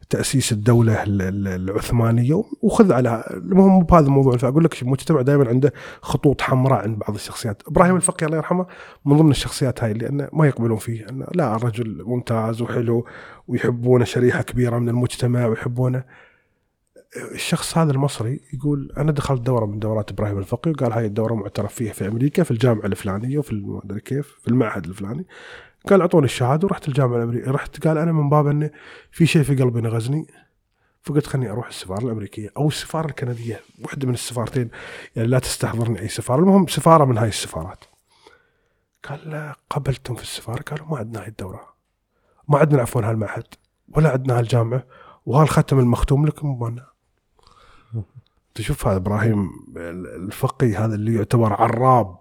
تأسيس 0.09 0.51
الدولة 0.51 1.03
ال- 1.03 1.21
ال- 1.21 1.47
العثمانية. 1.47 2.43
وخذ 2.61 2.93
على 2.93 3.23
المهم 3.33 3.69
مو 3.71 3.79
بهذا 3.81 4.05
الموضوع. 4.05 4.37
فاقول 4.37 4.63
لك 4.63 4.81
المجتمع 4.81 5.21
دائما 5.21 5.47
عنده 5.49 5.73
خطوط 6.01 6.41
حمراء 6.41 6.81
عند 6.83 6.99
بعض 6.99 7.15
الشخصيات. 7.15 7.63
إبراهيم 7.67 7.95
الفقي 7.95 8.25
الله 8.25 8.37
يرحمه 8.37 8.65
من 9.05 9.17
ضمن 9.17 9.31
الشخصيات 9.31 9.83
هاي 9.83 9.93
لأنه 9.93 10.27
ما 10.33 10.47
يقبلون 10.47 10.77
فيه. 10.77 11.09
أنه 11.09 11.25
لا 11.35 11.55
الرجل 11.55 12.03
ممتاز 12.05 12.61
وحلو 12.61 13.05
ويحبونه 13.47 14.05
شريحة 14.05 14.41
كبيرة 14.41 14.77
من 14.77 14.89
المجتمع 14.89 15.45
ويحبونه. 15.45 16.03
الشخص 17.17 17.77
هذا 17.77 17.91
المصري 17.91 18.41
يقول 18.53 18.93
أنا 18.97 19.11
دخلت 19.11 19.41
دورة 19.41 19.65
من 19.65 19.79
دورات 19.79 20.11
إبراهيم 20.11 20.37
الفقي. 20.37 20.71
وقال 20.71 20.93
هاي 20.93 21.05
الدورة 21.05 21.33
معترف 21.33 21.73
فيها 21.73 21.93
في 21.93 22.07
أمريكا 22.07 22.43
في 22.43 22.51
الجامعة 22.51 22.85
الفلانية 22.85 23.37
وفي 23.37 23.55
ما 23.55 23.81
أدري 23.83 23.99
كيف 23.99 24.39
في 24.41 24.47
المعهد 24.47 24.85
الفلاني. 24.85 25.25
قال 25.89 26.01
أعطوني 26.01 26.25
الشهادة. 26.25 26.65
ورحت 26.67 26.87
الجامعة 26.87 27.17
الأمريكية. 27.17 27.51
رحت 27.51 27.87
قال 27.87 27.97
أنا 27.97 28.11
من 28.11 28.29
باب 28.29 28.47
انه 28.47 28.69
في 29.11 29.25
شيء 29.25 29.43
في 29.43 29.55
قلبي 29.55 29.81
نغزني. 29.81 30.27
فقلت 31.01 31.27
خلني 31.27 31.49
أروح 31.49 31.67
السفارة 31.67 32.05
الأمريكية 32.05 32.49
أو 32.57 32.67
السفارة 32.67 33.05
الكندية 33.05 33.61
واحدة 33.83 34.07
من 34.07 34.13
السفارتين. 34.13 34.69
يعني 35.15 35.27
لا 35.27 35.39
تستحضرني 35.39 35.99
أي 35.99 36.07
سفارة. 36.07 36.39
المهم 36.39 36.67
سفارة 36.67 37.05
من 37.05 37.17
هاي 37.17 37.29
السفارات. 37.29 37.85
قال 39.09 39.19
له 39.25 39.55
قبلتم 39.69 40.15
في 40.15 40.23
السفارة 40.23 40.61
قالوا 40.61 40.87
ما 40.87 40.97
عندنا 40.97 41.21
هاي 41.21 41.27
الدورة. 41.27 41.73
ما 42.47 42.57
عندنا 42.57 42.81
عفوا 42.81 43.01
هالمعهد 43.01 43.45
ولا 43.89 44.11
عندنا 44.11 44.39
هالجامعة 44.39 44.83
وهالختم 45.25 45.79
المختوم 45.79 46.25
لكم. 46.25 46.59
مالنا 46.59 46.85
تشوف 48.55 48.87
هذا 48.87 48.97
إبراهيم 48.97 49.49
الفقي 50.15 50.75
هذا 50.75 50.95
اللي 50.95 51.15
يعتبر 51.15 51.53
عراب 51.53 52.17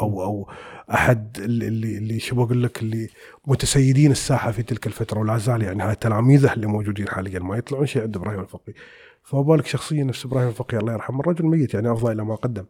أو 0.00 0.22
أو 0.22 0.50
أحد 0.90 1.38
اللي 1.38 1.68
اللي, 1.98 2.18
شو 2.18 2.36
بقول 2.36 2.62
لك 2.62 2.82
اللي 2.82 3.08
متسيدين 3.46 4.10
الساحة 4.10 4.50
في 4.50 4.62
تلك 4.62 4.86
الفترة 4.86 5.20
ولا 5.20 5.38
زال 5.38 5.62
يعني 5.62 5.82
هاي 5.82 5.94
تلاميذه 5.94 6.52
اللي 6.52 6.66
موجودين 6.66 7.08
حاليا 7.08 7.38
ما 7.38 7.56
يطلعون 7.56 7.86
شيء 7.86 8.02
عند 8.02 8.16
إبراهيم 8.16 8.40
الفقي 8.40 8.72
فما 9.22 9.42
بالك 9.42 9.66
شخصيه 9.66 10.02
نفس 10.02 10.24
إبراهيم 10.24 10.48
الفقي 10.48 10.76
الله 10.76 10.92
يرحمه 10.92 11.20
الرجل 11.20 11.46
ميت 11.46 11.74
يعني 11.74 11.92
أفضل 11.92 12.12
إلى 12.12 12.24
ما 12.24 12.34
قدم. 12.34 12.64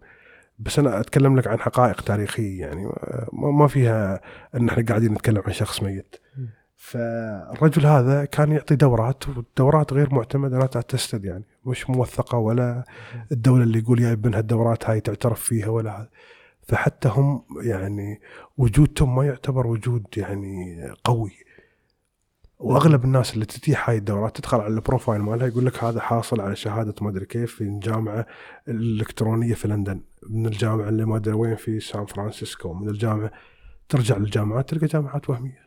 بس 0.59 0.79
أنا 0.79 1.01
أتكلم 1.01 1.37
لك 1.37 1.47
عن 1.47 1.61
حقائق 1.61 2.01
تاريخية 2.01 2.61
يعني 2.61 2.93
ما 3.33 3.67
فيها 3.67 4.21
إن 4.55 4.69
إحنا 4.69 4.85
قاعدين 4.85 5.13
نتكلم 5.13 5.43
عن 5.47 5.53
شخص 5.53 5.83
ميت. 5.83 6.17
فالرجل 6.77 7.87
هذا 7.87 8.25
كان 8.25 8.53
يعطي 8.53 8.77
دورات 8.77 9.29
والدورات 9.29 9.93
غير 9.93 10.15
معتمدة 10.15 10.59
لا 10.59 10.67
تستد 10.67 11.25
يعني. 11.25 11.45
مش 11.67 11.91
موثقة 11.91 12.39
ولا 12.39 12.85
الدولة 13.33 13.63
اللي 13.63 13.79
يقول 13.79 14.01
يا 14.01 14.13
ابن 14.13 14.35
هالدورات 14.35 14.91
هاي 14.91 15.01
تعترف 15.01 15.41
فيها 15.41 15.69
ولا 15.69 15.99
هذا. 15.99 16.09
فحتى 16.69 17.09
هم 17.09 17.45
يعني 17.63 18.21
وجودهم 18.59 19.17
ما 19.17 19.27
يعتبر 19.27 19.67
وجود 19.67 20.07
يعني 20.17 20.77
قوي. 21.05 21.33
وأغلب 22.59 23.05
الناس 23.05 23.35
اللي 23.35 23.45
تتيح 23.45 23.91
هاي 23.91 23.97
الدورات 23.97 24.37
تدخل 24.37 24.61
على 24.61 24.75
ال 24.75 24.81
profile 24.81 25.21
مالها 25.21 25.47
يقول 25.47 25.67
لك 25.67 25.85
هذا 25.85 26.01
حاصل 26.01 26.41
على 26.41 26.57
شهادة 26.57 26.95
ما 27.01 27.11
أدري 27.11 27.27
كيف 27.27 27.55
في 27.55 27.61
الجامعة 27.61 28.27
الإلكترونية 28.69 29.55
في 29.55 29.69
لندن. 29.69 30.01
من 30.31 30.47
الجامعة 30.47 30.89
اللي 30.89 31.05
ما 31.05 31.17
أدري 31.17 31.35
وين 31.35 31.57
في 31.57 31.81
سان 31.81 32.07
فرانسيسكو 32.07 32.75
من 32.75 32.89
الجامعة 32.89 33.31
ترجع 33.89 34.17
للجامعات 34.17 34.71
تلقى 34.71 34.87
جامعات 34.87 35.31
وهمية. 35.31 35.64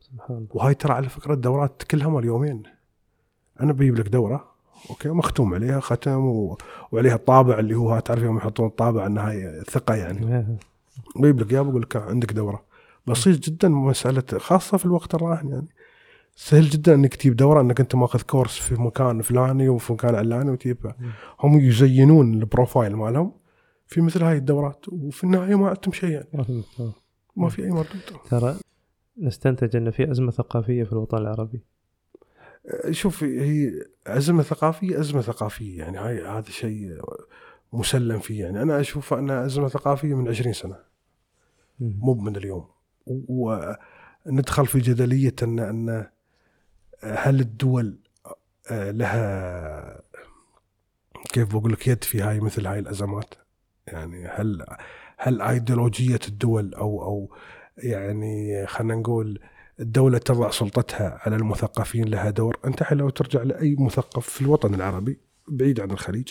سبحان 0.00 0.36
الله. 0.36 0.48
وهاي 0.50 0.74
ترى 0.74 0.92
على 0.92 1.08
فكرة 1.08 1.34
الدورات 1.34 1.82
كلها 1.82 2.08
مال 2.08 2.24
يومين. 2.24 2.62
أنا 3.60 3.72
بجيب 3.72 3.98
لك 3.98 4.08
دورة 4.08 4.54
okay 4.90 5.08
مختوم 5.08 5.54
عليها 5.54 5.80
ختم 5.80 6.26
و... 6.26 6.58
وعليها 6.92 7.14
الطابع 7.14 7.58
اللي 7.58 7.74
هو 7.74 7.98
تعرف 7.98 8.22
يوم 8.22 8.36
يحطون 8.36 8.66
الطابع 8.66 9.06
ان 9.06 9.18
هاي 9.18 9.62
ثقة 9.70 9.94
يعني. 9.94 10.56
بجيب 11.16 11.40
لك 11.40 11.52
اياه 11.52 11.62
بقول 11.62 11.82
لك 11.82 11.96
عندك 11.96 12.32
دورة. 12.32 12.64
بسيط 13.06 13.38
جدا 13.38 13.68
مسألة 13.68 14.38
خاصة 14.38 14.78
في 14.78 14.84
الوقت 14.84 15.14
الراهن 15.14 15.48
يعني. 15.48 15.68
سهل 16.36 16.64
جدا 16.70 16.94
إنك 16.94 17.14
تجيب 17.14 17.36
دورة 17.36 17.60
إنك 17.60 17.80
أنت 17.80 17.94
ماخذ 17.94 18.22
course 18.22 18.58
في 18.58 18.74
مكان 18.74 19.22
فلاني 19.22 19.68
وفي 19.68 19.92
مكان 19.92 20.14
علاني 20.14 20.50
وتجيبها 20.50 20.96
هم 21.40 21.58
يزينون 21.58 22.34
ال 22.34 22.42
profile 22.42 22.96
مالهم 22.96 23.32
في 23.86 24.00
مثل 24.00 24.22
هاي 24.22 24.36
الدورات 24.36 24.88
وفي 24.88 25.24
النهاية 25.24 25.54
ما 25.54 25.68
عندهم 25.68 25.92
شيء 25.92 26.10
يعني. 26.10 26.62
ما 27.36 27.48
في 27.48 27.64
أي 27.64 27.70
مردود 27.70 28.00
ترى 28.30 28.56
نستنتج 29.18 29.76
أن 29.76 29.90
في 29.90 30.10
أزمة 30.10 30.30
ثقافية 30.30 30.84
في 30.84 30.92
الوطن 30.92 31.18
العربي. 31.18 31.60
شوف 32.90 33.24
هي 33.24 33.72
أزمة 34.06 34.42
ثقافية 34.42 35.00
أزمة 35.00 35.20
ثقافية 35.20 35.78
يعني 35.78 35.98
هاي 35.98 36.26
هذا 36.26 36.50
شيء 36.50 37.00
مسلم 37.72 38.18
فيه. 38.18 38.44
يعني 38.44 38.62
أنا 38.62 38.80
أشوف 38.80 39.14
انها 39.14 39.46
أزمة 39.46 39.68
ثقافية 39.68 40.14
من 40.14 40.28
20 40.28 40.52
سنة. 40.52 40.76
مو 41.80 42.14
من 42.14 42.36
اليوم. 42.36 42.66
وندخل 43.06 44.66
في 44.66 44.78
جدلية 44.78 45.34
ان 45.42 45.58
أن 45.58 46.06
هل 47.02 47.40
الدول 47.40 47.98
لها 48.70 50.02
كيف 51.32 51.56
بقول 51.56 51.72
لك 51.72 51.88
يد 51.88 52.04
في 52.04 52.22
هاي 52.22 52.40
مثل 52.40 52.66
هاي 52.66 52.78
الأزمات؟ 52.78 53.34
يعني 53.86 54.26
هل 54.26 54.66
هل 55.16 55.42
ايديولوجيه 55.42 56.20
الدول 56.28 56.74
أو 56.74 57.02
أو 57.02 57.36
يعني 57.76 58.66
خلينا 58.66 58.94
نقول 58.94 59.40
الدولة 59.80 60.18
تضع 60.18 60.50
سلطتها 60.50 61.18
على 61.20 61.36
المثقفين 61.36 62.04
لها 62.04 62.30
دور. 62.30 62.58
أنت 62.64 62.92
لو 62.92 63.10
ترجع 63.10 63.42
لأي 63.42 63.76
مثقف 63.78 64.28
في 64.28 64.42
الوطن 64.42 64.74
العربي 64.74 65.18
بعيد 65.48 65.80
عن 65.80 65.90
الخليج 65.90 66.28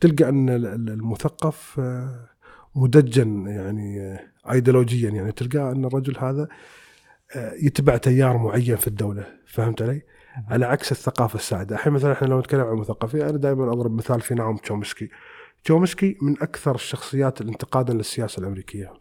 تلقى 0.00 0.28
أن 0.28 0.48
المثقف 0.88 1.80
آه، 1.80 2.28
مدجن 2.74 3.46
يعني 3.46 4.00
آه، 4.00 4.20
ايديولوجيا 4.52 5.10
يعني 5.10 5.32
تلقى 5.32 5.72
أن 5.72 5.84
الرجل 5.84 6.18
هذا 6.18 6.48
آه، 7.36 7.52
يتبع 7.62 7.96
تيار 7.96 8.36
معين 8.36 8.76
في 8.76 8.86
الدولة. 8.86 9.26
فهمت 9.46 9.82
علي؟ 9.82 10.02
على 10.48 10.66
عكس 10.66 10.92
الثقافة 10.92 11.36
السائدة 11.36 11.76
الحين 11.76 11.92
مثلا 11.92 12.12
إحنا 12.12 12.26
لو 12.26 12.40
نتكلم 12.40 12.60
عن 12.60 12.72
المثقفين 12.72 13.22
أنا 13.22 13.38
دائما 13.38 13.72
أضرب 13.72 13.92
مثال 13.92 14.20
في 14.20 14.34
نعم 14.34 14.56
تشومسكي. 14.56 15.08
تشومسكي 15.64 16.18
من 16.22 16.42
أكثر 16.42 16.74
الشخصيات 16.74 17.40
الانتقادا 17.40 17.94
للسياسة 17.94 18.40
الأمريكية. 18.40 18.92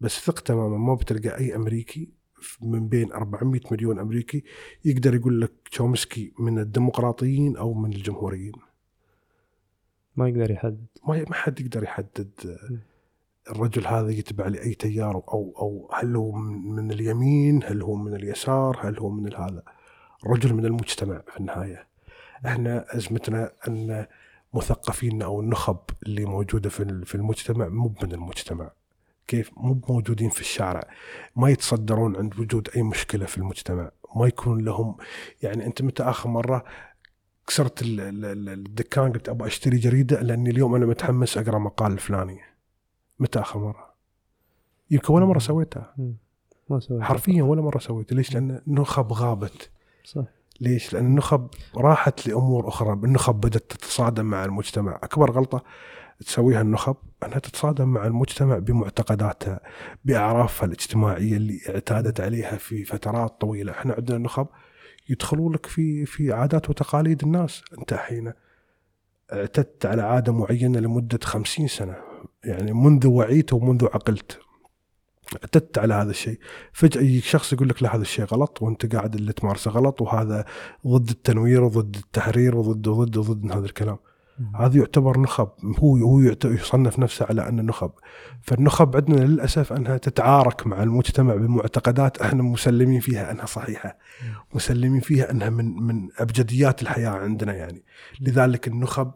بس 0.00 0.20
ثق 0.20 0.40
تماما 0.40 0.78
ما 0.78 0.94
بتلقى 0.94 1.38
أي 1.38 1.56
أمريكي 1.56 2.18
من 2.62 2.88
بين 2.88 3.12
400 3.12 3.60
مليون 3.70 3.98
أمريكي 3.98 4.44
يقدر 4.84 5.14
يقول 5.14 5.40
لك 5.40 5.52
تشومسكي 5.70 6.32
من 6.38 6.58
الديمقراطيين 6.58 7.56
أو 7.56 7.74
من 7.74 7.92
الجمهوريين. 7.92 8.52
ما 10.16 10.28
يقدر 10.28 10.50
يحدد. 10.50 10.86
ما 11.08 11.24
ما 11.28 11.34
حد 11.34 11.60
يقدر 11.60 11.82
يحدد. 11.82 12.58
الرجل 13.50 13.86
هذا 13.86 14.10
يتبع 14.10 14.46
لأي 14.46 14.74
تيار 14.74 15.14
أو 15.16 15.54
أو 15.58 15.90
هل 15.94 16.16
هو 16.16 16.32
من 16.32 16.90
اليمين 16.90 17.62
هل 17.64 17.82
هو 17.82 17.94
من 17.94 18.14
اليسار 18.14 18.78
هل 18.82 18.98
هو 18.98 19.08
من 19.10 19.34
هذا 19.34 19.62
الرجل 20.26 20.54
من 20.54 20.64
المجتمع 20.64 21.22
في 21.28 21.40
النهاية. 21.40 21.88
إحنا 22.46 22.96
أزمتنا 22.96 23.52
أن 23.68 24.06
مثقفينا 24.54 25.24
أو 25.24 25.40
النخب 25.40 25.80
اللي 26.06 26.24
موجودة 26.24 26.70
في 26.70 27.14
المجتمع 27.14 27.68
مو 27.68 27.94
من 28.02 28.12
المجتمع. 28.12 28.70
كيف 29.28 29.50
مو 29.56 29.80
موجودين 29.88 30.30
في 30.30 30.40
الشارع 30.40 30.88
ما 31.36 31.50
يتصدرون 31.50 32.16
عند 32.16 32.40
وجود 32.40 32.68
أي 32.76 32.82
مشكلة 32.82 33.26
في 33.26 33.38
المجتمع 33.38 33.90
ما 34.16 34.26
يكون 34.26 34.64
لهم 34.64 34.96
يعني 35.42 35.66
أنت 35.66 35.82
متى 35.82 36.02
آخر 36.02 36.28
مرة 36.28 36.64
كسرت 37.46 37.82
الدكان 37.82 39.12
قلت 39.12 39.28
أبغى 39.28 39.48
أشتري 39.48 39.76
جريدة 39.76 40.20
لأني 40.20 40.50
اليوم 40.50 40.74
أنا 40.74 40.86
متحمس 40.86 41.38
أقرأ 41.38 41.58
مقال 41.58 41.92
الفلاني؟ 41.92 42.40
متى 43.18 43.40
آخر 43.40 43.58
مرة؟ 43.58 43.94
يمكن 44.90 45.14
ولا 45.14 45.26
مرة 45.26 45.38
سويتها. 45.38 45.94
ما 46.70 46.80
سويتها 46.80 47.04
حرفيا 47.04 47.42
ولا 47.42 47.62
مرة 47.62 47.78
سويتها. 47.78 48.16
ليش؟ 48.16 48.34
لأن 48.34 48.62
النخب 48.66 49.12
غابت. 49.12 49.70
صح. 50.04 50.24
ليش؟ 50.60 50.92
لأن 50.92 51.06
النخب 51.06 51.48
راحت 51.76 52.26
لأمور 52.26 52.68
أخرى، 52.68 52.92
النخب 52.92 53.34
بدأت 53.34 53.70
تتصادم 53.70 54.24
مع 54.24 54.44
المجتمع، 54.44 55.00
أكبر 55.02 55.30
غلطة 55.30 55.64
تسويها 56.26 56.60
النخب 56.60 56.96
أنها 57.24 57.38
تتصادم 57.38 57.88
مع 57.88 58.06
المجتمع 58.06 58.58
بمعتقداتها 58.58 59.60
بأعرافها 60.04 60.66
الاجتماعية 60.66 61.36
اللي 61.36 61.60
اعتادت 61.68 62.20
عليها 62.20 62.56
في 62.56 62.84
فترات 62.84 63.40
طويلة، 63.40 63.72
إحنا 63.72 63.94
عندنا 63.94 64.18
نخب 64.18 64.46
يدخلوا 65.08 65.52
لك 65.52 65.66
في 65.66 66.06
في 66.06 66.32
عادات 66.32 66.70
وتقاليد 66.70 67.22
الناس، 67.22 67.62
أنت 67.78 67.94
حين 67.94 68.32
اعتدت 69.32 69.86
على 69.86 70.02
عادة 70.02 70.32
معينة 70.32 70.80
لمدة 70.80 71.18
خمسين 71.24 71.68
سنة 71.68 71.96
يعني 72.44 72.72
منذ 72.72 73.06
وعيت 73.06 73.52
ومنذ 73.52 73.84
عقلت 73.84 74.38
اعتدت 75.42 75.78
على 75.78 75.94
هذا 75.94 76.10
الشيء. 76.10 76.38
فجأة 76.72 77.00
يجيك 77.00 77.24
شخص 77.24 77.52
يقول 77.52 77.68
لك 77.68 77.82
لا 77.82 77.94
هذا 77.94 78.02
الشيء 78.02 78.24
غلط 78.24 78.62
وأنت 78.62 78.94
قاعد 78.94 79.14
اللي 79.14 79.32
تمارسه 79.32 79.70
غلط 79.70 80.02
وهذا 80.02 80.44
ضد 80.86 81.10
التنوير 81.10 81.64
وضد 81.64 81.96
التحرير 81.96 82.56
وضد 82.56 82.88
وضد 82.88 83.16
وضد 83.16 83.52
هذا 83.52 83.66
الكلام. 83.66 83.98
هذا 84.56 84.78
يعتبر 84.78 85.20
نخب 85.20 85.48
هو 85.64 85.96
هو 85.96 86.20
يصنف 86.44 86.98
نفسه 86.98 87.26
على 87.26 87.48
أنه 87.48 87.62
نخب. 87.62 87.90
فالنخب 88.42 88.96
عندنا 88.96 89.24
للأسف 89.24 89.72
أنها 89.72 89.96
تتعارك 89.96 90.66
مع 90.66 90.82
المجتمع 90.82 91.34
بمعتقدات 91.34 92.22
إحنا 92.22 92.42
مسلمين 92.42 93.00
فيها 93.00 93.30
أنها 93.30 93.46
صحيحة 93.46 93.98
مسلمين 94.54 95.00
فيها 95.00 95.30
أنها 95.30 95.50
من 95.50 95.82
من 95.82 96.08
أبجديات 96.18 96.82
الحياة 96.82 97.10
عندنا 97.10 97.54
يعني. 97.54 97.84
لذلك 98.20 98.68
النخب 98.68 99.12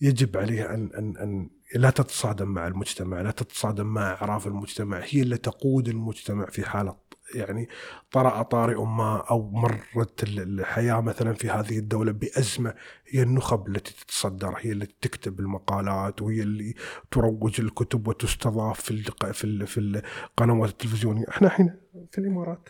يجب 0.00 0.36
عليها 0.36 0.74
أن 0.74 0.90
أن 0.98 1.16
أن 1.16 1.50
لا 1.74 1.90
تتصادم 1.90 2.48
مع 2.48 2.66
المجتمع 2.66 3.20
لا 3.20 3.30
تتصادم 3.30 3.86
مع 3.86 4.12
أعراف 4.12 4.46
المجتمع 4.46 5.00
هي 5.04 5.22
اللي 5.22 5.36
تقود 5.36 5.88
المجتمع 5.88 6.46
في 6.46 6.66
حالة 6.66 6.96
يعني 7.34 7.68
طرأ 8.10 8.42
طارئ 8.42 8.84
ما 8.84 9.16
أو 9.30 9.50
مرت 9.50 10.22
الحياة 10.22 11.00
مثلا 11.00 11.34
في 11.34 11.50
هذه 11.50 11.78
الدولة 11.78 12.12
بأزمة 12.12 12.74
هي 13.06 13.22
النخب 13.22 13.68
التي 13.68 13.94
تتصدر 14.04 14.54
هي 14.58 14.72
التي 14.72 14.94
تكتب 15.00 15.40
المقالات 15.40 16.22
وهي 16.22 16.42
اللي 16.42 16.74
تروج 17.10 17.60
الكتب 17.60 18.08
وتستضاف 18.08 18.80
في 18.80 19.02
في 19.32 19.66
في 19.66 19.80
القنوات 19.80 20.70
التلفزيونية. 20.70 21.24
إحنا 21.28 21.48
الحين 21.48 21.76
في 22.10 22.18
الإمارات. 22.18 22.68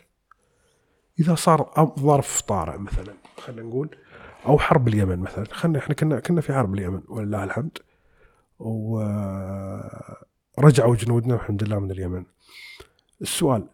إذا 1.20 1.34
صار 1.34 1.94
ظرف 1.98 2.40
طارئ 2.40 2.78
مثلا 2.78 3.14
خلينا 3.36 3.62
نقول 3.68 3.96
أو 4.46 4.58
حرب 4.58 4.88
اليمن 4.88 5.18
مثلا 5.18 5.44
خلينا 5.44 5.78
إحنا 5.78 5.94
كنا 5.94 6.20
كنا 6.20 6.40
في 6.40 6.52
حرب 6.52 6.74
اليمن 6.74 7.02
ولله 7.08 7.44
الحمد. 7.44 7.78
ورجعوا 10.58 10.96
جنودنا 10.96 11.34
الحمد 11.34 11.64
لله 11.64 11.78
من 11.78 11.90
اليمن. 11.90 12.24
السؤال 13.22 13.68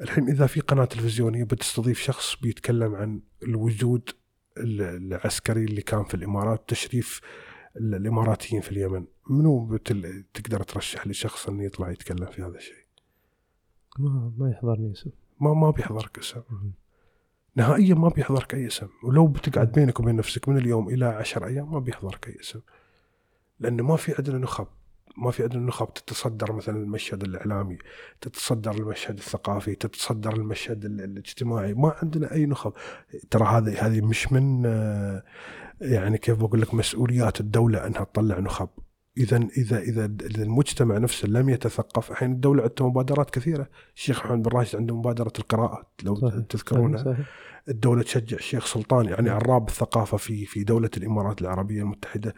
الحين 0.00 0.28
إذا 0.28 0.46
في 0.46 0.60
قناة 0.60 0.84
تلفزيونية 0.84 1.44
بتستضيف 1.44 2.00
شخص 2.00 2.36
بيتكلم 2.42 2.94
عن 2.94 3.20
الوجود 3.42 4.10
العسكري 4.56 5.64
اللي 5.64 5.82
كان 5.82 6.04
في 6.04 6.14
الإمارات 6.14 6.68
تشريف 6.68 7.20
الإماراتيين 7.76 8.62
في 8.62 8.72
اليمن 8.72 9.06
منو 9.30 9.76
تقدر 10.34 10.62
ترشح 10.62 11.06
لي 11.06 11.14
شخص 11.14 11.48
إنه 11.48 11.64
يطلع 11.64 11.90
يتكلم 11.90 12.26
في 12.26 12.42
هذا 12.42 12.56
الشيء؟ 12.56 12.84
ما 13.98 14.32
ما 14.38 14.50
يحضرني 14.50 14.92
اسم. 14.92 15.10
ما 15.40 15.54
ما 15.54 15.70
بيحضرك 15.70 16.18
اسم. 16.18 16.42
نهائيا 17.56 17.94
ما 17.94 18.08
بيحضرك 18.08 18.54
أي 18.54 18.66
اسم. 18.66 18.88
ولو 19.04 19.26
بتقعد 19.26 19.72
بينك 19.72 20.00
وبين 20.00 20.16
نفسك 20.16 20.48
من 20.48 20.56
اليوم 20.56 20.88
إلى 20.88 21.04
عشر 21.04 21.46
أيام 21.46 21.72
ما 21.72 21.78
بيحضرك 21.78 22.28
أي 22.28 22.40
اسم. 22.40 22.60
لأنه 23.60 23.82
ما 23.82 23.96
في 23.96 24.14
عندنا 24.18 24.38
نخب. 24.38 24.66
ما 25.16 25.30
في 25.30 25.42
عندنا 25.42 25.66
نخب 25.66 25.94
تتصدر 25.94 26.52
مثلا 26.52 26.76
المشهد 26.76 27.22
الإعلامي 27.22 27.78
تتصدر 28.20 28.70
المشهد 28.70 29.16
الثقافي 29.18 29.74
تتصدر 29.74 30.32
المشهد 30.36 30.84
ال- 30.84 31.00
الاجتماعي 31.00 31.74
ما 31.74 31.94
عندنا 32.02 32.32
أي 32.32 32.46
نخب. 32.46 32.72
ترى 33.30 33.44
هذه 33.44 33.86
هذه 33.86 34.00
مش 34.00 34.32
من 34.32 34.66
آه، 34.66 35.22
يعني 35.80 36.18
كيف 36.18 36.38
بقول 36.38 36.60
لك 36.60 36.74
مسؤوليات 36.74 37.40
الدولة 37.40 37.86
إنها 37.86 38.04
تطلع 38.04 38.38
نخب. 38.38 38.68
اذا 39.18 39.36
إذا 39.56 39.78
اذا 39.78 40.04
إذا 40.04 40.42
المجتمع 40.42 40.98
نفسه 40.98 41.28
لم 41.28 41.48
يتثقف 41.48 42.10
الحين 42.10 42.32
الدولة 42.32 42.62
عندها 42.62 42.86
مبادرات 42.88 43.30
كثيرة. 43.30 43.68
الشيخ 43.96 44.26
محمد 44.26 44.42
بن 44.42 44.50
راشد 44.58 44.76
عنده 44.76 44.96
مبادرة 44.96 45.32
القراءة 45.38 45.86
لو 46.02 46.14
صحيح. 46.14 46.34
تذكرونها. 46.48 47.04
صحيح. 47.04 47.26
الدولة 47.68 48.02
تشجع 48.02 48.36
الشيخ 48.36 48.66
سلطان 48.66 49.06
يعني 49.06 49.30
عراب 49.30 49.68
الثقافة 49.68 50.16
في 50.16 50.46
في 50.46 50.64
دولة 50.64 50.90
الإمارات 50.96 51.42
العربية 51.42 51.82
المتحدة. 51.82 52.34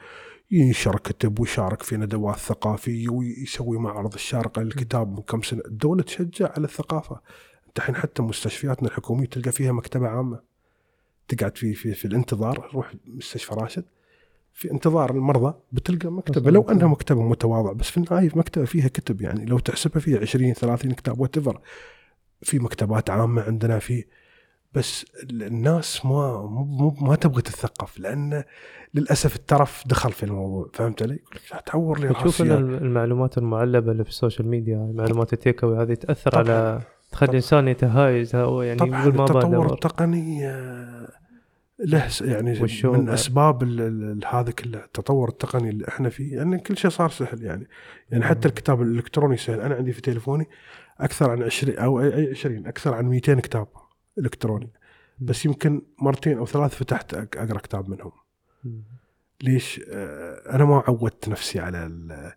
ينشر 0.53 0.97
كتب 0.97 1.41
ويشارك 1.41 1.83
في 1.83 1.97
ندوات 1.97 2.37
ثقافية 2.37 3.09
ويسوي 3.09 3.79
معرض 3.79 4.15
الشارقة 4.15 4.63
للكتاب 4.63 5.13
من 5.13 5.23
كم 5.23 5.43
سنة. 5.43 5.63
الدولة 5.67 6.03
تشجع 6.03 6.53
على 6.57 6.65
الثقافة. 6.65 7.21
انت 7.69 7.79
الحين 7.79 7.97
حتى 7.97 8.23
مستشفياتنا 8.23 8.89
الحكومية 8.89 9.27
تلقى 9.27 9.53
فيها 9.53 9.73
مكتبة 9.73 10.09
عامة. 10.09 10.41
تقعد 11.29 11.57
في 11.57 11.75
في, 11.75 11.95
في 11.95 12.05
الانتظار. 12.05 12.71
روح 12.75 12.95
مستشفى 13.07 13.55
راشد. 13.55 13.85
في 14.53 14.71
انتظار 14.71 15.11
المرضى 15.11 15.55
بتلقى 15.73 16.13
مكتبة. 16.13 16.51
لو 16.51 16.63
أنها 16.63 16.87
مكتبة 16.87 17.23
متواضع 17.23 17.73
بس 17.73 17.91
في 17.91 17.97
النهاية 17.97 18.31
مكتبة 18.35 18.65
فيها 18.65 18.89
كتب. 18.89 19.21
يعني 19.21 19.45
لو 19.45 19.59
تحسبها 19.59 20.01
فيها 20.01 20.21
20 20.21 20.53
30 20.53 20.93
كتاب. 20.93 21.21
وات 21.21 21.39
في 22.43 22.59
مكتبات 22.59 23.11
عامة 23.11 23.43
عندنا 23.43 23.79
في 23.79 24.05
بس 24.75 25.07
الناس 25.31 26.07
ما 26.07 26.43
مو 26.47 26.97
ما 27.01 27.17
تبغى 27.17 27.43
تتثقف 27.43 28.01
لأن 28.01 28.45
للأسف 28.95 29.37
الترف 29.37 29.83
دخل 29.87 30.13
في 30.13 30.23
الموضوع 30.23 30.71
فهمت 30.75 31.03
علي؟ 31.03 31.15
يقول 31.15 31.37
لك 31.37 31.53
لا 31.53 31.61
تعور 31.67 32.01
لي 32.01 32.15
تشوف 32.15 32.43
المعلومات 32.43 33.39
المعلبة 33.39 33.93
اللي 33.93 34.05
في 34.05 34.11
ال 34.11 34.16
social 34.16 34.49
media 34.49 34.93
معلومات 34.95 35.33
التيك 35.33 35.65
هذه 35.65 35.95
تأثر 35.95 36.31
طبعاً. 36.31 36.45
على 36.45 36.81
تخلي 37.13 37.29
الانسان 37.29 37.69
يتعايز 37.69 38.37
هو 38.37 38.63
يعني 38.63 38.79
طبعا 38.79 39.03
يقول 39.03 39.15
ما 39.15 39.25
التطور 39.25 39.73
التقني 39.73 40.47
آه، 40.47 41.09
له 41.79 42.09
يعني 42.21 42.61
من. 42.85 43.09
أسباب 43.09 43.63
هذا 44.31 44.51
كله 44.51 44.79
التطور 44.79 45.29
التقني 45.29 45.71
اللي 45.71 45.89
إحنا 45.89 46.09
فيه 46.09 46.37
يعني 46.37 46.59
كل 46.59 46.77
شيء 46.77 46.91
صار 46.91 47.11
سهل 47.11 47.43
يعني. 47.43 47.69
يعني 48.11 48.25
حتى 48.25 48.49
الكتاب 48.49 48.83
الإلكتروني 48.83 49.37
سهل. 49.37 49.61
أنا 49.61 49.75
عندي 49.75 49.93
في 49.93 50.01
تليفوني 50.01 50.49
أكثر 51.01 51.31
عن 51.31 51.43
20 51.43 51.77
أو 51.77 52.01
اي 52.01 52.15
أي 52.15 52.31
20 52.31 52.67
أكثر 52.67 52.95
عن 52.95 53.05
200 53.05 53.41
كتاب. 53.41 53.67
إلكتروني. 54.19 54.71
بس 55.21 55.45
يمكن 55.45 55.83
مرتين 55.99 56.39
أو 56.39 56.47
ثلاث 56.47 56.75
فتحت 56.75 57.15
أقرأ 57.15 57.59
كتاب 57.59 57.89
منهم. 57.91 58.13
ليش؟ 59.43 59.81
آه، 59.89 60.55
أنا 60.55 60.65
ما 60.65 60.83
عودت 60.89 61.29
نفسي 61.29 61.61
على 61.61 61.87
ال- 61.87 62.33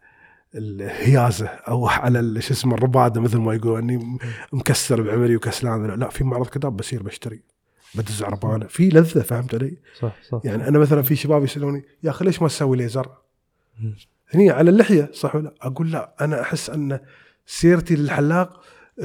الهيازة 0.56 1.46
أو 1.46 1.88
على 2.04 2.42
شو 2.42 2.54
اسمه 2.54 2.76
الرباده 2.76 3.22
مثل 3.22 3.38
ما 3.38 3.54
يقولوا 3.54 3.80
إني 3.80 4.18
مكسر 4.54 5.02
بعمري 5.02 5.36
وكسلان. 5.36 5.86
لا 6.00 6.10
في 6.10 6.24
معرض 6.24 6.48
كتاب 6.48 6.78
بصير 6.78 7.04
بشتري 7.04 7.42
بدز 7.96 8.24
عربانة. 8.24 8.68
في 8.68 8.90
لذة 8.90 9.20
فهمت 9.22 9.56
علي؟ 9.56 9.78
صح 10.00 10.16
صح 10.24 10.42
يعني 10.44 10.68
أنا 10.68 10.80
مثلا 10.80 11.02
في 11.02 11.16
شباب 11.16 11.44
يسألوني 11.44 11.86
يا 12.04 12.10
أخي 12.10 12.26
ليش 12.26 12.42
ما 12.42 12.48
تسوي 12.48 12.78
ليزر؟ 12.78 13.10
هني 14.34 14.50
على 14.50 14.70
اللحية 14.70 15.10
صح 15.14 15.36
ولا؟ 15.36 15.54
أقول 15.62 15.92
لا 15.92 16.16
أنا 16.22 16.42
أحس 16.42 16.70
أن 16.70 17.00
سيرتي 17.46 17.96
للحلاق 17.96 18.64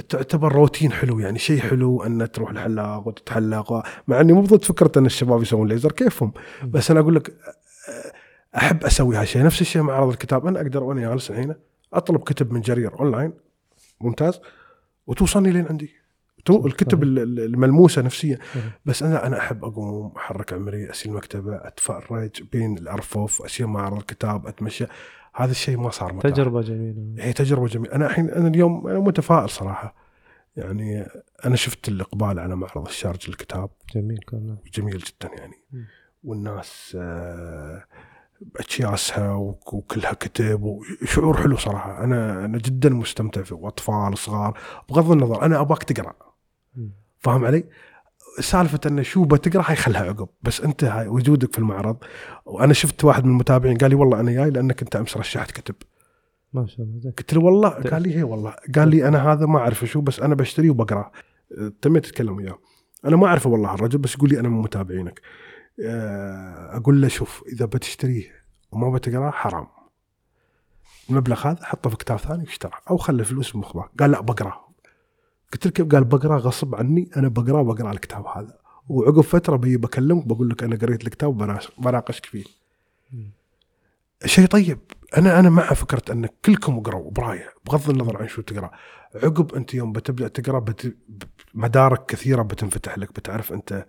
تعتبر 0.09 0.53
روتين 0.53 0.93
حلو 0.93 1.19
يعني 1.19 1.39
شيء 1.39 1.61
حلو 1.61 2.03
أن 2.03 2.31
تروح 2.33 2.51
الحلاق 2.51 3.09
وتتحلق. 3.09 3.83
مع 4.09 4.21
إني 4.21 4.33
مو 4.33 4.41
ضد 4.43 4.65
فكرة 4.65 4.93
أن 4.99 5.07
الشباب 5.07 5.43
يسوون 5.43 5.69
ليزر 5.69 5.93
كيفهم 5.93 6.33
بس 6.65 6.91
أنا 6.91 7.01
أقول 7.01 7.15
لك 7.15 7.35
أحب 8.57 8.85
أسوي 8.85 9.17
هالشيء 9.17 9.43
نفس 9.43 9.61
الشيء 9.61 9.83
معرض 9.83 10.09
الكتاب 10.09 10.47
أنا 10.47 10.61
أقدر 10.61 10.83
وأنا 10.85 11.01
جالس 11.01 11.31
الحين 11.31 11.55
أطلب 11.95 12.21
كتب 12.21 12.53
من 12.53 12.61
جرير 12.61 13.01
اونلاين 13.01 13.33
ممتاز 14.01 14.41
وتوصلني 15.07 15.51
لين 15.51 15.67
عندي. 15.67 15.91
تو 16.45 16.67
الكتب 16.67 17.03
ال- 17.03 17.19
ال- 17.19 17.41
الملموسة 17.41 18.03
نفسيا. 18.03 18.39
بس 18.85 19.03
أنا 19.03 19.27
أنا 19.27 19.39
أحب 19.39 19.65
أقوم 19.65 20.13
أحرك 20.17 20.53
عمري 20.53 20.91
اسير 20.91 21.13
المكتبه 21.13 21.57
أتفرج 21.57 22.43
بين 22.53 22.79
الارفف 22.79 23.43
اسير 23.43 23.67
معرض 23.67 23.97
الكتاب 23.97 24.47
أتمشى. 24.47 24.87
هذا 25.35 25.51
الشيء 25.51 25.77
ما 25.79 25.91
صار 25.91 26.13
متاح. 26.13 26.31
تجربة 26.33 26.61
جميلة. 26.61 27.25
هي 27.25 27.33
تجربة 27.33 27.67
جميلة. 27.67 27.95
أنا 27.95 28.07
الحين 28.07 28.31
أنا 28.31 28.49
اليوم 28.49 28.87
أنا 28.87 28.99
متفائل 28.99 29.51
صراحة. 29.51 29.95
يعني 30.57 31.07
أنا 31.45 31.57
شفت 31.57 31.89
الإقبال 31.89 32.39
على 32.39 32.57
معرض 32.57 32.87
الشارج 32.87 33.27
الكتاب 33.29 33.71
جميل 33.95 34.19
كان 34.19 34.57
جميل 34.75 34.99
جدا 34.99 35.31
يعني. 35.39 35.55
مم. 35.73 35.87
والناس 36.25 36.97
آه، 37.01 37.85
اكياسها 38.57 39.33
وك- 39.35 39.75
وكلها 39.75 40.13
كتب 40.13 40.63
وشعور 40.63 41.37
حلو 41.37 41.57
صراحة. 41.57 42.05
أنا 42.05 42.45
أنا 42.45 42.59
جدا 42.59 42.89
مستمتع 42.91 43.43
فيه. 43.43 43.55
وأطفال 43.57 44.19
صغار 44.19 44.59
بغض 44.89 45.11
النظر 45.11 45.43
أنا 45.45 45.61
اباك 45.61 45.83
تقرأ. 45.83 46.15
فاهم 47.19 47.45
علي؟ 47.45 47.65
سالفة 48.41 48.81
إنه 48.87 49.03
شو 49.03 49.25
بتقرأ 49.25 49.63
حيخلها 49.63 50.03
عقب. 50.03 50.29
بس 50.43 50.61
أنت 50.61 50.85
هاي 50.85 51.09
وجودك 51.09 51.53
في 51.53 51.59
المعرض. 51.59 51.97
وأنا 52.47 52.73
شفت 52.73 53.05
واحد 53.05 53.25
من 53.25 53.31
المتابعين 53.31 53.77
قال 53.77 53.91
لي 53.91 53.97
والله 53.97 54.21
أنا 54.21 54.33
جاي 54.33 54.51
لأنك 54.51 54.83
أنت 54.83 54.97
أمس 54.97 55.17
رشحت 55.17 55.51
كتب. 55.51 55.75
ما 56.53 56.67
شاء 56.67 56.87
الله 56.87 57.13
قلت 57.19 57.35
له 57.35 57.41
والله؟ 57.41 57.69
قال 57.69 58.03
لي 58.03 58.17
هي 58.17 58.23
والله. 58.23 58.55
قال 58.75 58.89
لي 58.89 59.09
أنا 59.09 59.33
هذا 59.33 59.47
ما 59.47 59.59
أعرف 59.59 59.85
شو 59.85 60.01
بس 60.01 60.21
أنا 60.21 60.35
بشتريه 60.35 60.71
وبقراه 60.71 61.13
تميت 61.83 62.07
اتكلم 62.07 62.37
وياه. 62.37 62.59
أنا 63.05 63.17
ما 63.17 63.27
أعرفه 63.27 63.51
والله 63.51 63.75
الرجل 63.75 63.99
بس 63.99 64.15
يقول 64.15 64.31
لي 64.31 64.41
أنا 64.41 64.49
من 64.49 64.63
متابعينك. 64.63 65.21
أه، 65.85 66.77
أقول 66.77 67.03
له 67.03 67.09
شوف 67.09 67.43
إذا 67.53 67.67
بتشتريه 67.67 68.25
وما 68.73 68.91
بتقراه 68.91 69.31
حرام. 69.31 69.67
المبلغ 71.11 71.47
هذا 71.47 71.65
حطه 71.65 71.91
في 71.91 71.97
كتاب 71.97 72.19
ثاني 72.19 72.43
واشتراه 72.43 72.79
أو 72.91 72.97
خلي 72.97 73.25
فلوس 73.25 73.53
بمخباه 73.53 73.91
قال 74.01 74.11
لا 74.11 74.21
بقراه 74.21 74.70
قلت 75.53 75.67
له 75.67 75.73
كيف 75.73 75.87
قال 75.87 76.05
بقراه 76.05 76.39
غصب 76.39 76.75
عني 76.75 77.11
أنا 77.17 77.29
بقرأ 77.29 77.93
الكتاب 77.93 78.27
هذا. 78.27 78.59
وعقب 78.89 79.21
فترة 79.21 79.57
بيجي 79.57 79.77
بكلمك 79.77 80.27
بقول 80.27 80.49
لك 80.51 80.63
أنا 80.63 80.77
قريت 80.77 81.03
الكتاب 81.05 81.31
وبناقش- 81.31 81.71
بناقشك 81.79 82.27
فيه. 82.27 82.45
شيء 84.25 84.47
طيب. 84.47 84.79
أنا 85.17 85.41
أنا 85.41 85.51
مع 85.51 85.63
فكره 85.75 86.13
أن 86.13 86.29
كلكم 86.45 86.79
اقروا 86.79 87.11
براية 87.11 87.49
بغض 87.67 87.91
النظر 87.91 88.17
عن 88.17 88.29
شو 88.29 88.43
تقرأ. 88.43 88.71
عقب 89.15 89.55
أنت 89.55 89.75
يوم 89.75 89.93
بتبدأ 89.93 90.29
تقرأ 90.29 90.59
بت... 90.59 90.97
مدارك 91.55 92.07
كثيرة 92.07 92.43
بتنفتح 92.43 92.99
لك 92.99 93.09
بتعرف 93.13 93.53
أنت 93.53 93.87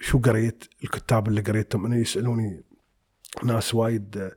شو 0.00 0.18
قريت 0.18 0.64
الكتاب 0.84 1.28
اللي 1.28 1.40
قريتهم. 1.40 1.86
أنا 1.86 1.96
يسألوني 1.96 2.62
ناس 3.44 3.74
وايد 3.74 4.16
آه، 4.18 4.32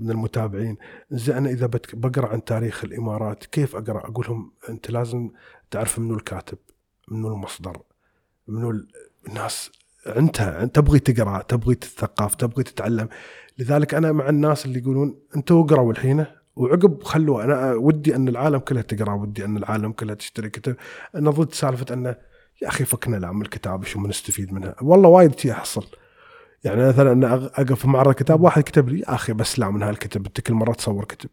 من 0.00 0.10
المتابعين. 0.10 0.76
زين 1.10 1.36
أنا 1.36 1.50
إذا 1.50 1.66
بقرأ 1.92 2.28
عن 2.28 2.44
تاريخ 2.44 2.84
الإمارات 2.84 3.44
كيف 3.44 3.76
أقرأ؟ 3.76 3.98
أقول 3.98 4.26
لهم 4.28 4.52
أنت 4.68 4.90
لازم 4.90 5.30
تعرف 5.70 5.98
منو 5.98 6.14
الكاتب 6.14 6.58
منو 7.08 7.28
المصدر 7.28 7.82
منو 8.48 8.70
ال- 8.70 8.88
الناس 9.28 9.70
أنت 10.06 10.70
تبغي 10.74 10.98
تقرأ 10.98 11.42
تبغي 11.42 11.74
تتثقف 11.74 12.34
تبغي 12.34 12.62
تتعلم. 12.62 13.08
لذلك 13.58 13.94
أنا 13.94 14.12
مع 14.12 14.28
الناس 14.28 14.66
اللي 14.66 14.78
يقولون 14.78 15.18
أنتوا 15.36 15.64
اقروا 15.64 15.92
الحين. 15.92 16.26
وعقب 16.56 17.02
خلوا 17.02 17.44
أنا 17.44 17.74
ودي 17.74 18.16
أن 18.16 18.28
العالم 18.28 18.58
كلها 18.58 18.82
تقرأ 18.82 19.14
ودي 19.14 19.44
أن 19.44 19.56
العالم 19.56 19.92
كلها 19.92 20.14
تشتري 20.14 20.50
كتب. 20.50 20.76
أنا 21.14 21.30
ضد 21.30 21.52
سالفة 21.54 21.94
انه 21.94 22.16
يا 22.62 22.68
أخي 22.68 22.84
فكنا 22.84 23.16
لعم 23.16 23.42
الكتاب 23.42 23.84
شو 23.84 24.02
بنستفيد 24.02 24.52
منها؟ 24.52 24.74
والله 24.82 25.08
وايد 25.08 25.38
شي 25.38 25.52
احصل 25.52 25.86
يعني 26.64 26.88
مثلا 26.88 27.12
أنا 27.12 27.34
أقف 27.34 27.72
في 27.72 27.88
معرض 27.88 28.14
كتاب 28.14 28.40
واحد 28.40 28.62
كتب 28.62 28.88
لي 28.88 29.00
يا 29.00 29.14
أخي 29.14 29.32
بس 29.32 29.58
لا 29.58 29.70
من 29.70 29.82
هالكتب 29.82 30.26
أنت 30.26 30.40
كل 30.40 30.54
مرة 30.54 30.72
تصور 30.72 31.04
كتب. 31.04 31.30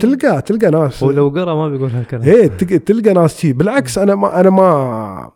تلقى 0.00 0.42
تلقى 0.42 0.70
ناس 0.70 1.02
ولو 1.02 1.28
قرأ 1.28 1.54
ما 1.54 1.68
بيقول 1.68 1.90
هالكلام. 1.90 2.22
هي 2.22 2.48
تلقى, 2.48 2.78
تلقى 2.78 3.12
ناس 3.12 3.40
شي. 3.40 3.52
بالعكس 3.52 3.98
أنا 3.98 4.14
ما 4.14 4.40
أنا 4.40 4.50
ما 4.50 5.30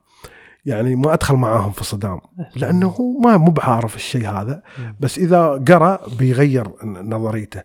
يعني 0.64 0.96
ما 0.96 1.14
أدخل 1.14 1.34
معاهم 1.34 1.72
في 1.72 1.84
صدام 1.84 2.20
لأنه 2.56 2.88
هو 2.88 3.18
ما 3.18 3.36
مو 3.36 3.50
بعارف 3.50 3.96
الشيء 3.96 4.28
هذا. 4.28 4.62
بس 5.00 5.18
إذا 5.18 5.64
قرأ 5.68 6.00
بيغير 6.18 6.68
نظريته. 6.84 7.62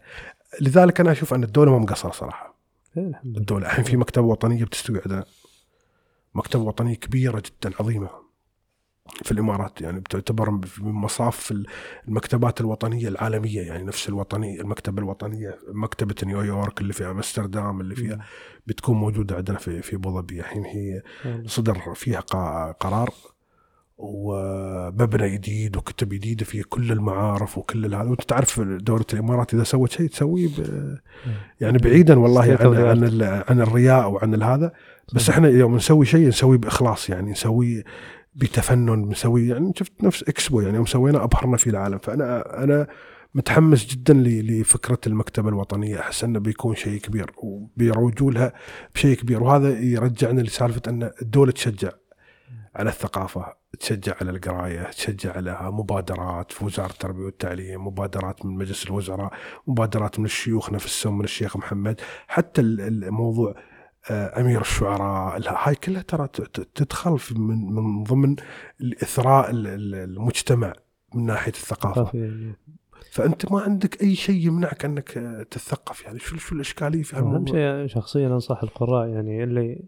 لذلك 0.62 1.00
أنا 1.00 1.12
أشوف 1.12 1.34
أن 1.34 1.44
الدولة 1.44 1.72
ما 1.72 1.80
مقصرة 1.80 2.12
صراحة. 2.12 2.58
إيه، 2.98 3.22
الدولة 3.26 3.66
الحين 3.66 3.84
في 3.84 3.98
مكتبة 3.98 4.26
وطنية 4.26 4.64
بتستوي 4.64 5.02
عندنا 5.06 5.26
مكتبة 6.36 6.64
وطنية 6.64 6.96
كبيرة 6.96 7.44
جدا 7.46 7.76
عظيمة. 7.80 8.10
في 9.24 9.32
الإمارات 9.32 9.82
يعني 9.82 10.00
بتعتبر 10.00 10.52
من 10.52 10.62
مصاف 10.82 11.54
المكتبات 12.08 12.62
الوطنية 12.62 13.08
العالمية 13.08 13.62
يعني 13.62 13.84
نفس 13.84 14.10
الوطنية 14.10 14.62
المكتبة 14.62 15.02
الوطنية 15.02 15.58
مكتبة 15.74 16.16
نيويورك 16.24 16.82
اللي 16.82 16.94
فيها 16.94 17.12
أمستردام 17.12 17.82
اللي 17.82 17.96
فيها 17.96 18.20
بتكون 18.68 18.98
موجودة 18.98 19.36
عندنا 19.36 19.58
في 19.58 19.82
في 19.82 19.96
أبو 19.96 20.12
ظبي. 20.22 20.40
الحين 20.40 20.66
هي. 20.66 21.02
صدر 21.46 21.94
فيها 21.96 22.20
قرار 22.72 23.10
مبنى 25.00 25.30
جديد 25.30 25.78
وكتب 25.78 26.10
جديدة 26.10 26.46
في 26.46 26.64
كل 26.64 26.92
المعارف 26.92 27.58
وكل 27.58 27.96
هذا. 27.96 28.10
وأنت 28.10 28.24
تعرف 28.24 28.60
دوله 28.60 29.06
الإمارات 29.14 29.54
إذا 29.54 29.64
سوت 29.64 29.92
شيء 29.92 30.10
تسويه 30.10 30.50
يعني 31.62 31.78
بعيدا 31.78 32.20
والله 32.20 32.58
عن 32.60 32.76
عن, 32.76 33.44
عن 33.50 33.62
الرياء 33.62 34.10
وعن 34.10 34.44
هذا. 34.44 34.72
بس 35.14 35.30
إحنا 35.30 35.50
يوم 35.50 35.76
نسوي 35.76 36.06
شيء 36.06 36.28
نسويه 36.28 36.58
بإخلاص 36.58 37.10
يعني 37.10 37.32
نسويه 37.32 37.84
بتفنن 38.38 39.10
نسوي 39.10 39.48
يعني 39.48 39.74
شفت 39.76 40.04
نفس 40.04 40.24
إكسبو 40.24 40.62
يعني 40.62 40.76
يوم 40.76 40.86
سوينا 40.86 41.24
أبهرنا 41.24 41.58
في 41.58 41.70
العالم. 41.70 41.98
فأنا 41.98 42.64
أنا 42.64 42.88
متحمس 43.36 43.86
جدا 43.86 44.14
لفكرة 44.14 45.00
المكتبة 45.08 45.50
الوطنية. 45.50 46.00
أحس 46.00 46.24
إنه 46.24 46.40
بيكون 46.40 46.76
شيء 46.76 47.00
كبير 47.02 47.32
وبيروجوا 47.38 48.32
لها 48.32 48.54
بشيء 48.96 49.16
كبير. 49.18 49.44
وهذا 49.44 49.80
يرجعنا 49.80 50.42
لسالفة 50.42 50.82
إن 50.88 51.12
الدولة 51.22 51.52
تشجع 51.52 51.90
على 52.76 52.90
الثقافة 52.90 53.54
تشجع 53.80 54.14
على 54.22 54.32
القراية 54.32 54.84
تشجع 54.84 55.34
على 55.36 55.72
مبادرات 55.72 56.52
في 56.52 56.66
وزارة 56.66 56.92
التربية 56.92 57.24
والتعليم 57.26 57.88
مبادرات 57.88 58.46
من 58.46 58.56
مجلس 58.58 58.86
الوزراء 58.86 59.34
مبادرات 59.68 60.20
من 60.20 60.26
الشيوخ 60.26 60.72
نفسهم 60.74 61.18
من 61.18 61.24
الشيخ 61.24 61.58
محمد. 61.58 62.02
حتى 62.28 62.62
ال- 62.62 62.82
الموضوع 63.04 63.56
أمير 64.12 64.62
الشعراء 64.62 65.38
ال- 65.38 65.48
هاي 65.48 65.76
كلها 65.76 66.02
ترى 66.02 66.28
تدخل 66.76 67.20
في 67.20 67.40
من 67.40 67.74
من 67.74 68.04
ضمن 68.04 68.36
اثراء 69.04 69.50
ال- 69.52 69.68
ال- 69.68 69.96
المجتمع 69.96 70.74
من 71.16 71.26
ناحية 71.26 71.52
الثقافة. 71.52 72.04
خافي. 72.04 72.54
فأنت 73.12 73.52
ما 73.52 73.60
عندك 73.62 74.04
أي 74.04 74.16
شيء 74.16 74.48
يمنعك 74.48 74.86
أنك 74.86 75.18
آه، 75.18 75.44
تتثقف 75.44 76.04
يعني 76.06 76.20
شو 76.20 76.38
شو 76.38 76.56
الإشكالية 76.56 77.04
في 77.04 77.18
أهم 77.18 77.24
هالموضوع 77.24 77.56
شيء 77.56 77.88
شخصيا 77.88 78.28
أنصح 78.28 78.64
القراء 78.64 79.08
يعني 79.08 79.44
اللي 79.44 79.84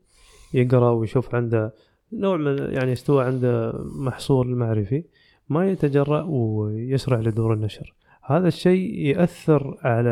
يقرأ 0.54 0.90
ويشوف 0.92 1.36
عنده 1.36 1.74
نوع 2.14 2.38
من 2.38 2.58
يعني 2.74 2.94
استوى 2.94 3.26
عنده 3.26 3.74
محصول 3.96 4.56
معرفي 4.56 5.04
ما 5.50 5.70
يتجرأ 5.72 6.22
ويسرع 6.28 7.20
لدور 7.20 7.54
النشر. 7.54 7.94
هذا 8.24 8.48
الشيء 8.48 8.94
يأثر 9.08 9.78
على 9.84 10.12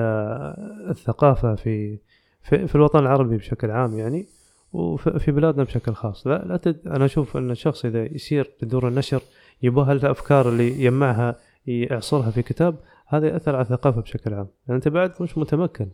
الثقافة 0.89 1.55
في 1.55 1.99
في, 2.47 2.67
في 2.67 2.75
الوطن 2.75 2.99
العربي 2.99 3.37
بشكل 3.37 3.71
عام 3.71 3.99
يعني 3.99 4.25
وفي 4.73 5.31
بلادنا 5.31 5.63
بشكل 5.63 5.93
خاص. 5.93 6.27
لا 6.27 6.45
لا 6.45 6.57
تد... 6.57 6.87
أنا 6.87 7.05
أشوف 7.05 7.37
أن 7.37 7.51
الشخص 7.51 7.85
إذا 7.85 8.05
يسير 8.05 8.51
لدور 8.61 8.87
النشر 8.87 9.21
يبغى 9.61 9.91
الأفكار 9.91 10.49
اللي 10.49 10.67
يجمعها 10.67 11.35
يعصرها 11.67 12.31
في 12.31 12.41
كتاب 12.41 12.75
هذا 13.07 13.27
يأثر 13.27 13.55
على 13.55 13.61
الثقافه 13.61 14.01
بشكل 14.01 14.33
عام. 14.33 14.47
يعني 14.67 14.77
أنت 14.77 14.87
بعد 14.87 15.13
مش 15.21 15.37
متمكن. 15.37 15.89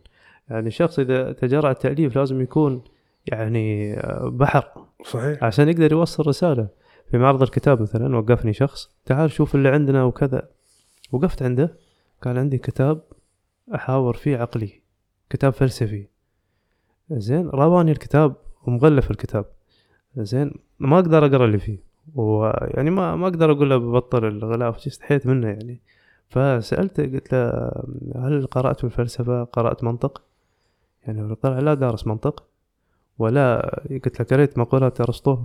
يعني 0.50 0.68
الشخص 0.68 0.98
إذا 0.98 1.32
تجرأ 1.32 1.70
التأليف 1.70 2.16
لازم 2.16 2.40
يكون 2.40 2.82
يعني 3.26 3.96
بحر. 4.22 4.64
صحيح. 5.04 5.44
عشان 5.44 5.68
يقدر 5.68 5.92
يوصل 5.92 6.26
رسالة. 6.26 6.68
في 7.10 7.18
معرض 7.18 7.42
الكتاب 7.42 7.82
مثلا 7.82 8.16
وقفني 8.16 8.52
شخص 8.52 8.90
تعال 9.04 9.30
شوف 9.30 9.54
اللي 9.54 9.68
عندنا 9.68 10.04
وكذا. 10.04 10.48
وقفت 11.12 11.42
عنده 11.42 11.76
قال 12.22 12.38
عندي 12.38 12.58
كتاب 12.58 13.02
أحاور 13.74 14.16
فيه 14.16 14.36
عقلي 14.36 14.80
كتاب 15.30 15.52
فلسفي. 15.52 16.13
زين 17.10 17.48
رواني 17.48 17.92
الكتاب 17.92 18.36
ومغلف 18.66 19.10
الكتاب. 19.10 19.44
زين 20.16 20.54
ما 20.78 20.98
أقدر 20.98 21.26
أقرأ 21.26 21.44
اللي 21.44 21.58
فيه. 21.58 21.78
ويعني 22.14 22.90
ما 22.90 23.16
ما 23.16 23.26
أقدر 23.26 23.52
أقول 23.52 23.70
له 23.70 23.76
ببطل 23.76 24.24
الغلاف 24.24 24.86
استحيت 24.86 25.26
منه 25.26 25.48
يعني. 25.48 25.80
فسألته 26.28 27.02
قلت 27.02 27.34
له 27.34 27.72
هل 28.16 28.46
قرأت 28.46 28.78
في 28.78 28.84
الفلسفة؟ 28.84 29.44
قرأت 29.44 29.84
منطق. 29.84 30.22
يعني 31.06 31.34
طلع 31.34 31.58
لا 31.58 31.74
دارس 31.74 32.06
منطق. 32.06 32.44
ولا 33.18 33.80
قلت 34.04 34.20
له 34.20 34.26
قريت 34.30 34.58
مقولات 34.58 35.00
أرسطو؟ 35.00 35.38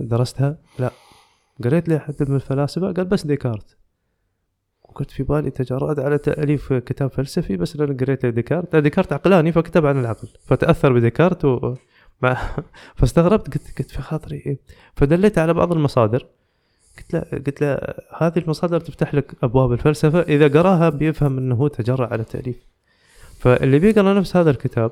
درستها؟ 0.00 0.56
لا. 0.78 0.90
قريت 1.64 1.88
لي 1.88 1.98
حتى 1.98 2.24
من 2.24 2.34
الفلاسفة؟ 2.34 2.92
قال 2.92 3.04
بس 3.04 3.26
ديكارت. 3.26 3.76
وكنت 4.92 5.10
في 5.10 5.22
بالي 5.22 5.50
تجرأت 5.50 5.98
على 5.98 6.18
تأليف 6.18 6.72
كتاب 6.72 7.10
فلسفي 7.10 7.56
بس 7.56 7.76
لأن 7.76 7.96
قريت 7.96 8.26
ديكارت. 8.26 8.76
ديكارت 8.76 9.12
عقلاني 9.12 9.52
فكتب 9.52 9.86
عن 9.86 10.00
العقل 10.00 10.28
فتأثر 10.46 10.92
بديكارت 10.92 11.44
و... 11.44 11.74
مع 12.22 12.36
فاستغربت 12.98 13.54
قلت 13.54 13.78
قلت 13.78 13.90
في 13.90 14.02
خاطري 14.02 14.36
إيه؟ 14.36 14.58
فدليت 14.96 15.38
على 15.38 15.54
بعض 15.54 15.72
المصادر. 15.72 16.26
قلت 16.98 17.14
له 17.14 17.20
قلت 17.20 17.62
له 17.62 17.78
هذه 18.18 18.38
المصادر 18.38 18.80
تفتح 18.80 19.14
لك 19.14 19.34
أبواب 19.42 19.72
الفلسفة. 19.72 20.20
إذا 20.20 20.60
قراها 20.60 20.88
بيفهم 20.88 21.38
إنه 21.38 21.54
هو 21.54 21.68
تجرأ 21.68 22.06
على 22.06 22.22
التاليف 22.22 22.56
فاللي 23.38 23.78
بيقرأ 23.78 24.14
نفس 24.14 24.36
هذا 24.36 24.50
الكتاب 24.50 24.90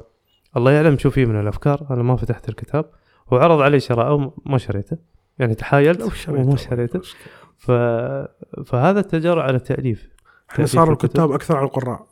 الله 0.57 0.71
يعلم 0.71 0.99
شو 0.99 1.11
فيه 1.11 1.27
من 1.27 1.41
الأفكار. 1.41 1.87
أنا 1.91 2.03
ما 2.03 2.17
فتحت 2.17 2.49
الكتاب 2.49 2.85
وعرض 3.31 3.61
علي 3.61 3.81
شراءه 3.81 4.35
وما 4.47 4.59
شريته. 4.59 4.97
يعني 5.39 5.55
تحايلت. 5.55 6.29
وما 6.29 6.57
شريته. 6.57 7.01
ف... 7.61 7.71
فهذا 8.67 9.01
التجرأ 9.01 9.43
على 9.43 9.57
التاليف 9.57 10.09
إحنا 10.51 10.67
صاروا 10.67 10.93
الكتاب 10.93 11.33
أكثر 11.33 11.57
عن 11.57 11.65
القراء. 11.65 12.07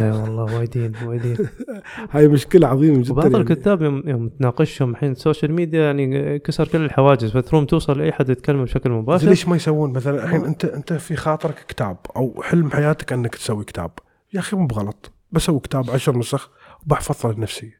إي 0.00 0.10
والله 0.10 0.58
وايدين 0.58 0.92
وايدين. 1.04 1.36
هاي 2.10 2.28
مشكلة 2.28 2.68
عظيمة 2.68 3.02
جدا 3.02 3.12
وبعض 3.12 3.32
يعني. 3.32 3.36
الكتاب 3.38 3.82
يوم, 3.82 4.02
يوم 4.06 4.28
تناقشهم 4.28 4.90
الحين 4.90 5.12
ال 5.12 5.18
social 5.18 5.52
media 5.52 5.84
يعني 5.84 6.38
كسر 6.38 6.68
كل 6.68 6.84
الحواجز 6.84 7.30
فتروم 7.30 7.66
توصل 7.66 7.98
لأي 7.98 8.12
حد 8.12 8.28
يتكلم 8.28 8.64
بشكل 8.64 8.90
مباشر. 8.90 9.28
ليش 9.28 9.48
ما 9.48 9.56
يسوون؟ 9.56 9.92
مثلا 9.92 10.24
الحين 10.24 10.44
أنت 10.44 10.64
أنت 10.64 10.92
في 10.92 11.16
خاطرك 11.16 11.64
كتاب 11.68 11.96
أو 12.16 12.42
حلم 12.42 12.70
حياتك 12.70 13.12
أنك 13.12 13.34
تسوي 13.34 13.64
كتاب. 13.64 13.90
يا 14.34 14.40
أخي 14.40 14.56
مو 14.56 14.66
بغلط. 14.66 15.12
بسوي 15.32 15.60
كتاب 15.60 15.90
عشر 15.90 16.18
نسخ 16.18 16.50
وبحفظها 16.86 17.32
لنفسي. 17.32 17.72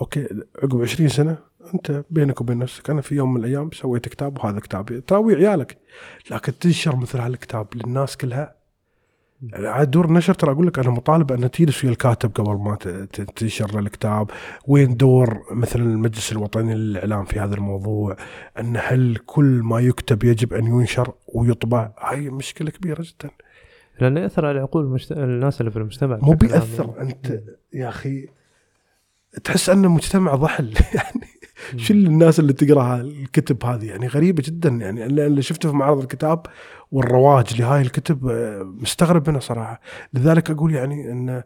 okay 0.00 0.28
عقب 0.62 0.82
20 0.82 1.08
سنة 1.08 1.49
أنت 1.74 2.04
بينك 2.10 2.40
وبين 2.40 2.58
نفسك 2.58 2.90
أنا 2.90 3.00
في 3.00 3.14
يوم 3.14 3.34
من 3.34 3.40
الأيام 3.40 3.70
سويت 3.72 4.08
كتاب 4.08 4.38
وهذا 4.38 4.60
كتابي 4.60 5.00
تراوي 5.00 5.34
عيالك 5.34 5.78
لكن 6.30 6.58
تنشر 6.58 6.96
مثل 6.96 7.18
هالكتاب 7.18 7.66
للناس 7.74 8.16
كلها. 8.16 8.60
عاد 9.54 9.90
دور 9.90 10.04
النشر 10.04 10.34
ترى 10.34 10.52
أقول 10.52 10.66
لك 10.66 10.78
أنا 10.78 10.90
مطالب 10.90 11.32
أن 11.32 11.50
تجلس 11.50 11.84
ويا 11.84 11.92
الكاتب 11.92 12.32
قبل 12.34 12.54
ما 12.54 12.76
تنشر 13.36 13.78
الكتاب. 13.78 14.30
وين 14.66 14.96
دور 14.96 15.42
مثلا 15.50 15.82
المجلس 15.82 16.32
الوطني 16.32 16.74
للإعلام 16.74 17.24
في 17.24 17.40
هذا 17.40 17.54
الموضوع؟ 17.54 18.16
أن 18.58 18.76
هل 18.76 19.18
كل 19.26 19.60
ما 19.64 19.80
يكتب 19.80 20.24
يجب 20.24 20.54
أن 20.54 20.66
ينشر 20.66 21.12
ويطبع؟ 21.34 21.92
هاي 21.98 22.30
مشكلة 22.30 22.70
كبيرة 22.70 23.02
جدا. 23.02 23.30
لأنه 24.00 24.20
يأثر 24.20 24.46
على 24.46 24.60
عقول 24.60 24.84
المجت... 24.84 25.12
الناس 25.12 25.60
اللي 25.60 25.70
في 25.70 25.76
المجتمع. 25.76 26.18
مو 26.22 26.36
يعني. 26.42 27.00
أنت 27.00 27.42
يا 27.72 27.88
أخي 27.88 28.28
تحس 29.44 29.70
أن 29.70 29.84
المجتمع 29.84 30.34
ضحل. 30.34 30.74
يعني 30.94 31.39
شو 31.76 31.94
الناس 31.94 32.40
اللي 32.40 32.52
تقرأ 32.52 33.00
الكتب 33.00 33.64
هذه؟ 33.64 33.84
يعني 33.84 34.06
غريبة 34.06 34.42
جدا. 34.46 34.68
يعني 34.68 35.06
اللي 35.06 35.42
شفته 35.42 35.70
في 35.70 35.76
معرض 35.76 36.00
الكتاب 36.00 36.46
والرواج 36.92 37.60
لهاي 37.60 37.82
الكتب 37.82 38.28
آه، 38.28 38.62
مستغرب 38.62 39.28
منها 39.28 39.40
صراحة. 39.40 39.80
لذلك 40.14 40.50
أقول 40.50 40.74
يعني 40.74 41.12
إن 41.12 41.42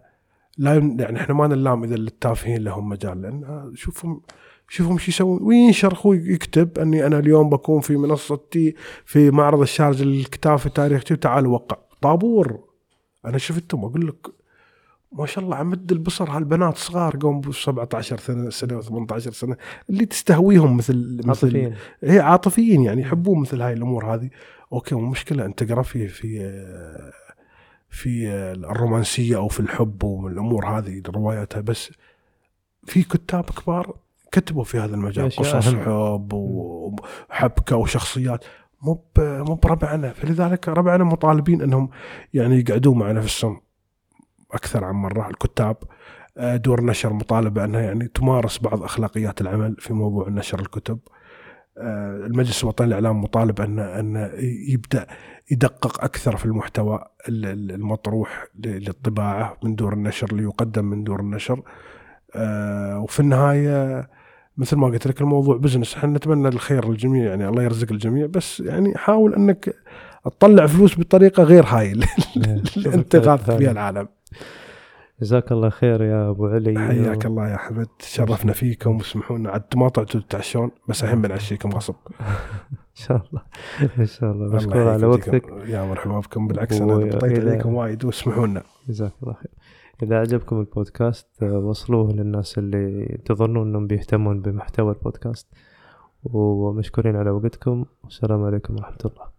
لا 0.58 0.74
يعني 0.74 1.20
إحنا 1.20 1.34
ما 1.34 1.46
نلام 1.46 1.84
إذا 1.84 1.94
التافهين 1.94 2.64
لهم 2.64 2.88
مجال 2.88 3.22
لأن 3.22 3.72
شوفهم 3.74 4.20
شوفهم 4.68 4.98
شو 4.98 5.10
يسوون. 5.10 5.42
وينشر 5.42 5.92
أخوي 5.92 6.16
يكتب؟ 6.16 6.78
أني 6.78 7.06
أنا 7.06 7.18
اليوم 7.18 7.50
بكون 7.50 7.80
في 7.80 7.96
منصتي 7.96 8.74
في 9.04 9.30
معرض 9.30 9.60
الشارقة 9.61 10.02
للكتاب 10.02 10.58
في 10.58 10.68
تاريخ 10.68 11.04
تعال 11.04 11.46
وقع. 11.46 11.76
طابور. 12.02 12.60
أنا 13.24 13.38
شفتهم 13.38 13.84
أقول 13.84 14.06
لك 14.06 14.43
ما 15.18 15.26
شاء 15.26 15.44
الله 15.44 15.56
عمد 15.56 15.92
البصر 15.92 16.30
هالبنات 16.30 16.76
صغار 16.76 17.16
قوم 17.16 17.40
ب 17.40 17.52
17 17.52 18.18
سنة 18.18 18.50
سنة 18.50 18.80
و18 18.80 19.18
سنة 19.18 19.56
اللي 19.90 20.06
تستهويهم 20.06 20.76
مثل 20.76 21.20
مثل 21.24 21.46
عاطفيا 21.46 21.76
هي 22.02 22.20
عاطفيين 22.20 22.82
يعني 22.82 23.02
يحبون 23.02 23.40
مثل 23.40 23.62
هاي 23.62 23.72
الأمور 23.72 24.14
هذه. 24.14 24.30
okay 24.72 24.94
مو 24.94 25.10
مشكلة 25.10 25.44
أنت 25.44 25.62
تقرا 25.62 25.82
في 25.82 26.08
في 26.08 26.38
في 27.88 28.28
الرومانسية 28.52 29.36
أو 29.36 29.48
في 29.48 29.60
الحب 29.60 30.04
والامور 30.04 30.66
هذه 30.66 31.02
رواياتها 31.08 31.60
بس 31.60 31.92
في 32.84 33.02
كتاب 33.02 33.44
كبار 33.44 33.96
كتبوا 34.32 34.64
في 34.64 34.78
هذا 34.78 34.94
المجال 34.94 35.30
قصص. 35.30 35.74
حب 35.74 36.32
وحبكه 36.32 37.76
وشخصيات. 37.76 38.44
مو 38.82 39.04
مو 39.18 39.54
بربعنا 39.54 40.12
فلذلك 40.12 40.68
ربعنا 40.68 41.04
مطالبين 41.04 41.62
إنهم 41.62 41.90
يعني 42.34 42.58
يقعدون 42.58 42.98
مع 42.98 43.12
نفسهم 43.12 43.60
أكثر 44.55 44.84
عن 44.84 44.94
مرة 44.94 45.28
الكتاب. 45.30 45.76
آه، 46.38 46.57
دور 46.57 46.78
النشر 46.78 47.12
مطالبة 47.12 47.64
أنها 47.64 47.80
يعني 47.80 48.09
تمارس 48.09 48.59
بعض 48.59 48.82
أخلاقيات 48.82 49.40
العمل 49.40 49.76
في 49.78 49.92
موضوع 49.92 50.28
نشر 50.28 50.61
الكتب. 50.61 50.98
آه، 51.78 52.26
المجلس 52.26 52.62
الوطني 52.62 52.86
للإعلام 52.86 53.20
مطالب 53.22 53.61
أن 53.61 53.78
أن 53.78 54.30
يبدأ 54.68 55.07
يدقق 55.50 56.05
أكثر 56.05 56.36
في 56.36 56.44
المحتوى 56.44 57.05
ال- 57.28 57.46
ال- 57.46 57.70
المطروح 57.72 58.46
ل- 58.64 58.68
للطباعة 58.68 59.57
من 59.62 59.74
دور 59.74 59.92
النشر 59.92 60.30
اللي 60.30 60.42
يقدم 60.42 60.84
من 60.84 61.05
دور 61.05 61.20
النشر. 61.20 61.62
آه، 62.34 62.98
وفي 63.00 63.20
النهاية 63.20 64.09
مثل 64.57 64.76
ما 64.76 64.86
قلت 64.86 65.07
لك 65.07 65.20
الموضوع 65.20 65.57
بزنس 65.57 65.94
إحنا 65.96 66.11
نتمنى 66.16 66.48
الخير 66.48 66.88
للجميع 66.88 67.24
يعني 67.24 67.48
الله 67.48 67.62
يرزق 67.62 67.92
الجميع 67.92 68.26
بس 68.26 68.61
يعني 68.61 68.94
حاول 68.98 69.34
أنك 69.34 69.74
تطلع 70.24 70.66
فلوس 70.66 70.98
بطريقة 71.00 71.42
غير 71.42 71.64
هاي 71.66 71.92
اللي 71.92 72.07
شوف 72.64 72.94
انت 72.94 73.16
غاث. 73.16 73.50
فيها 73.50 73.70
العالم. 73.70 74.09
جزاك 75.20 75.53
الله 75.53 75.68
خير 75.70 76.03
يا 76.03 76.30
أبو 76.30 76.47
علي. 76.47 76.78
حياك 76.78 77.26
الله 77.26 77.49
يا 77.49 77.55
أحمد. 77.55 77.87
تشرفنا 77.99 78.53
فيكم. 78.53 78.97
واسمحوا 78.97 79.39
لنا 79.39 79.51
عاد 79.51 79.64
ما 79.76 79.89
طلعتوا 79.89 80.20
تتعشون 80.20 80.70
بس 80.89 81.05
الحين 81.05 81.22
بنعشيكم 81.22 81.70
غصب. 81.70 81.95
شاء 82.95 83.16
الله. 83.30 83.43
إن 83.99 84.07
شاء 84.07 84.32
الله. 84.32 84.57
مشكور 84.57 84.89
على 84.89 85.07
وقتك. 85.07 85.47
يا 85.66 85.85
مرحبا 85.85 86.18
بكم. 86.20 86.47
بالعكس 86.49 86.80
أنا 86.80 87.11
إذا- 87.11 87.24
عليكم 87.24 87.74
وايد. 87.74 88.05
واسمحوا 88.05 88.47
لنا 88.47 88.62
جزاك 88.89 89.12
الله 89.22 89.35
خير. 89.35 89.51
إذا 90.03 90.18
عجبكم 90.20 90.61
البودكاست 90.61 91.43
آه، 91.43 91.59
وصلوه 91.59 92.12
للناس 92.12 92.59
اللي 92.59 93.18
تظنون 93.24 93.68
أنهم 93.68 93.87
بيهتمون 93.87 94.41
بمحتوى 94.41 94.93
البودكاست. 94.93 95.47
ومشكورين 96.24 97.16
على 97.16 97.30
وقتكم. 97.30 97.85
والسلام 98.05 98.45
عليكم 98.45 98.74
ورحمة 98.74 98.97
الله. 99.05 99.34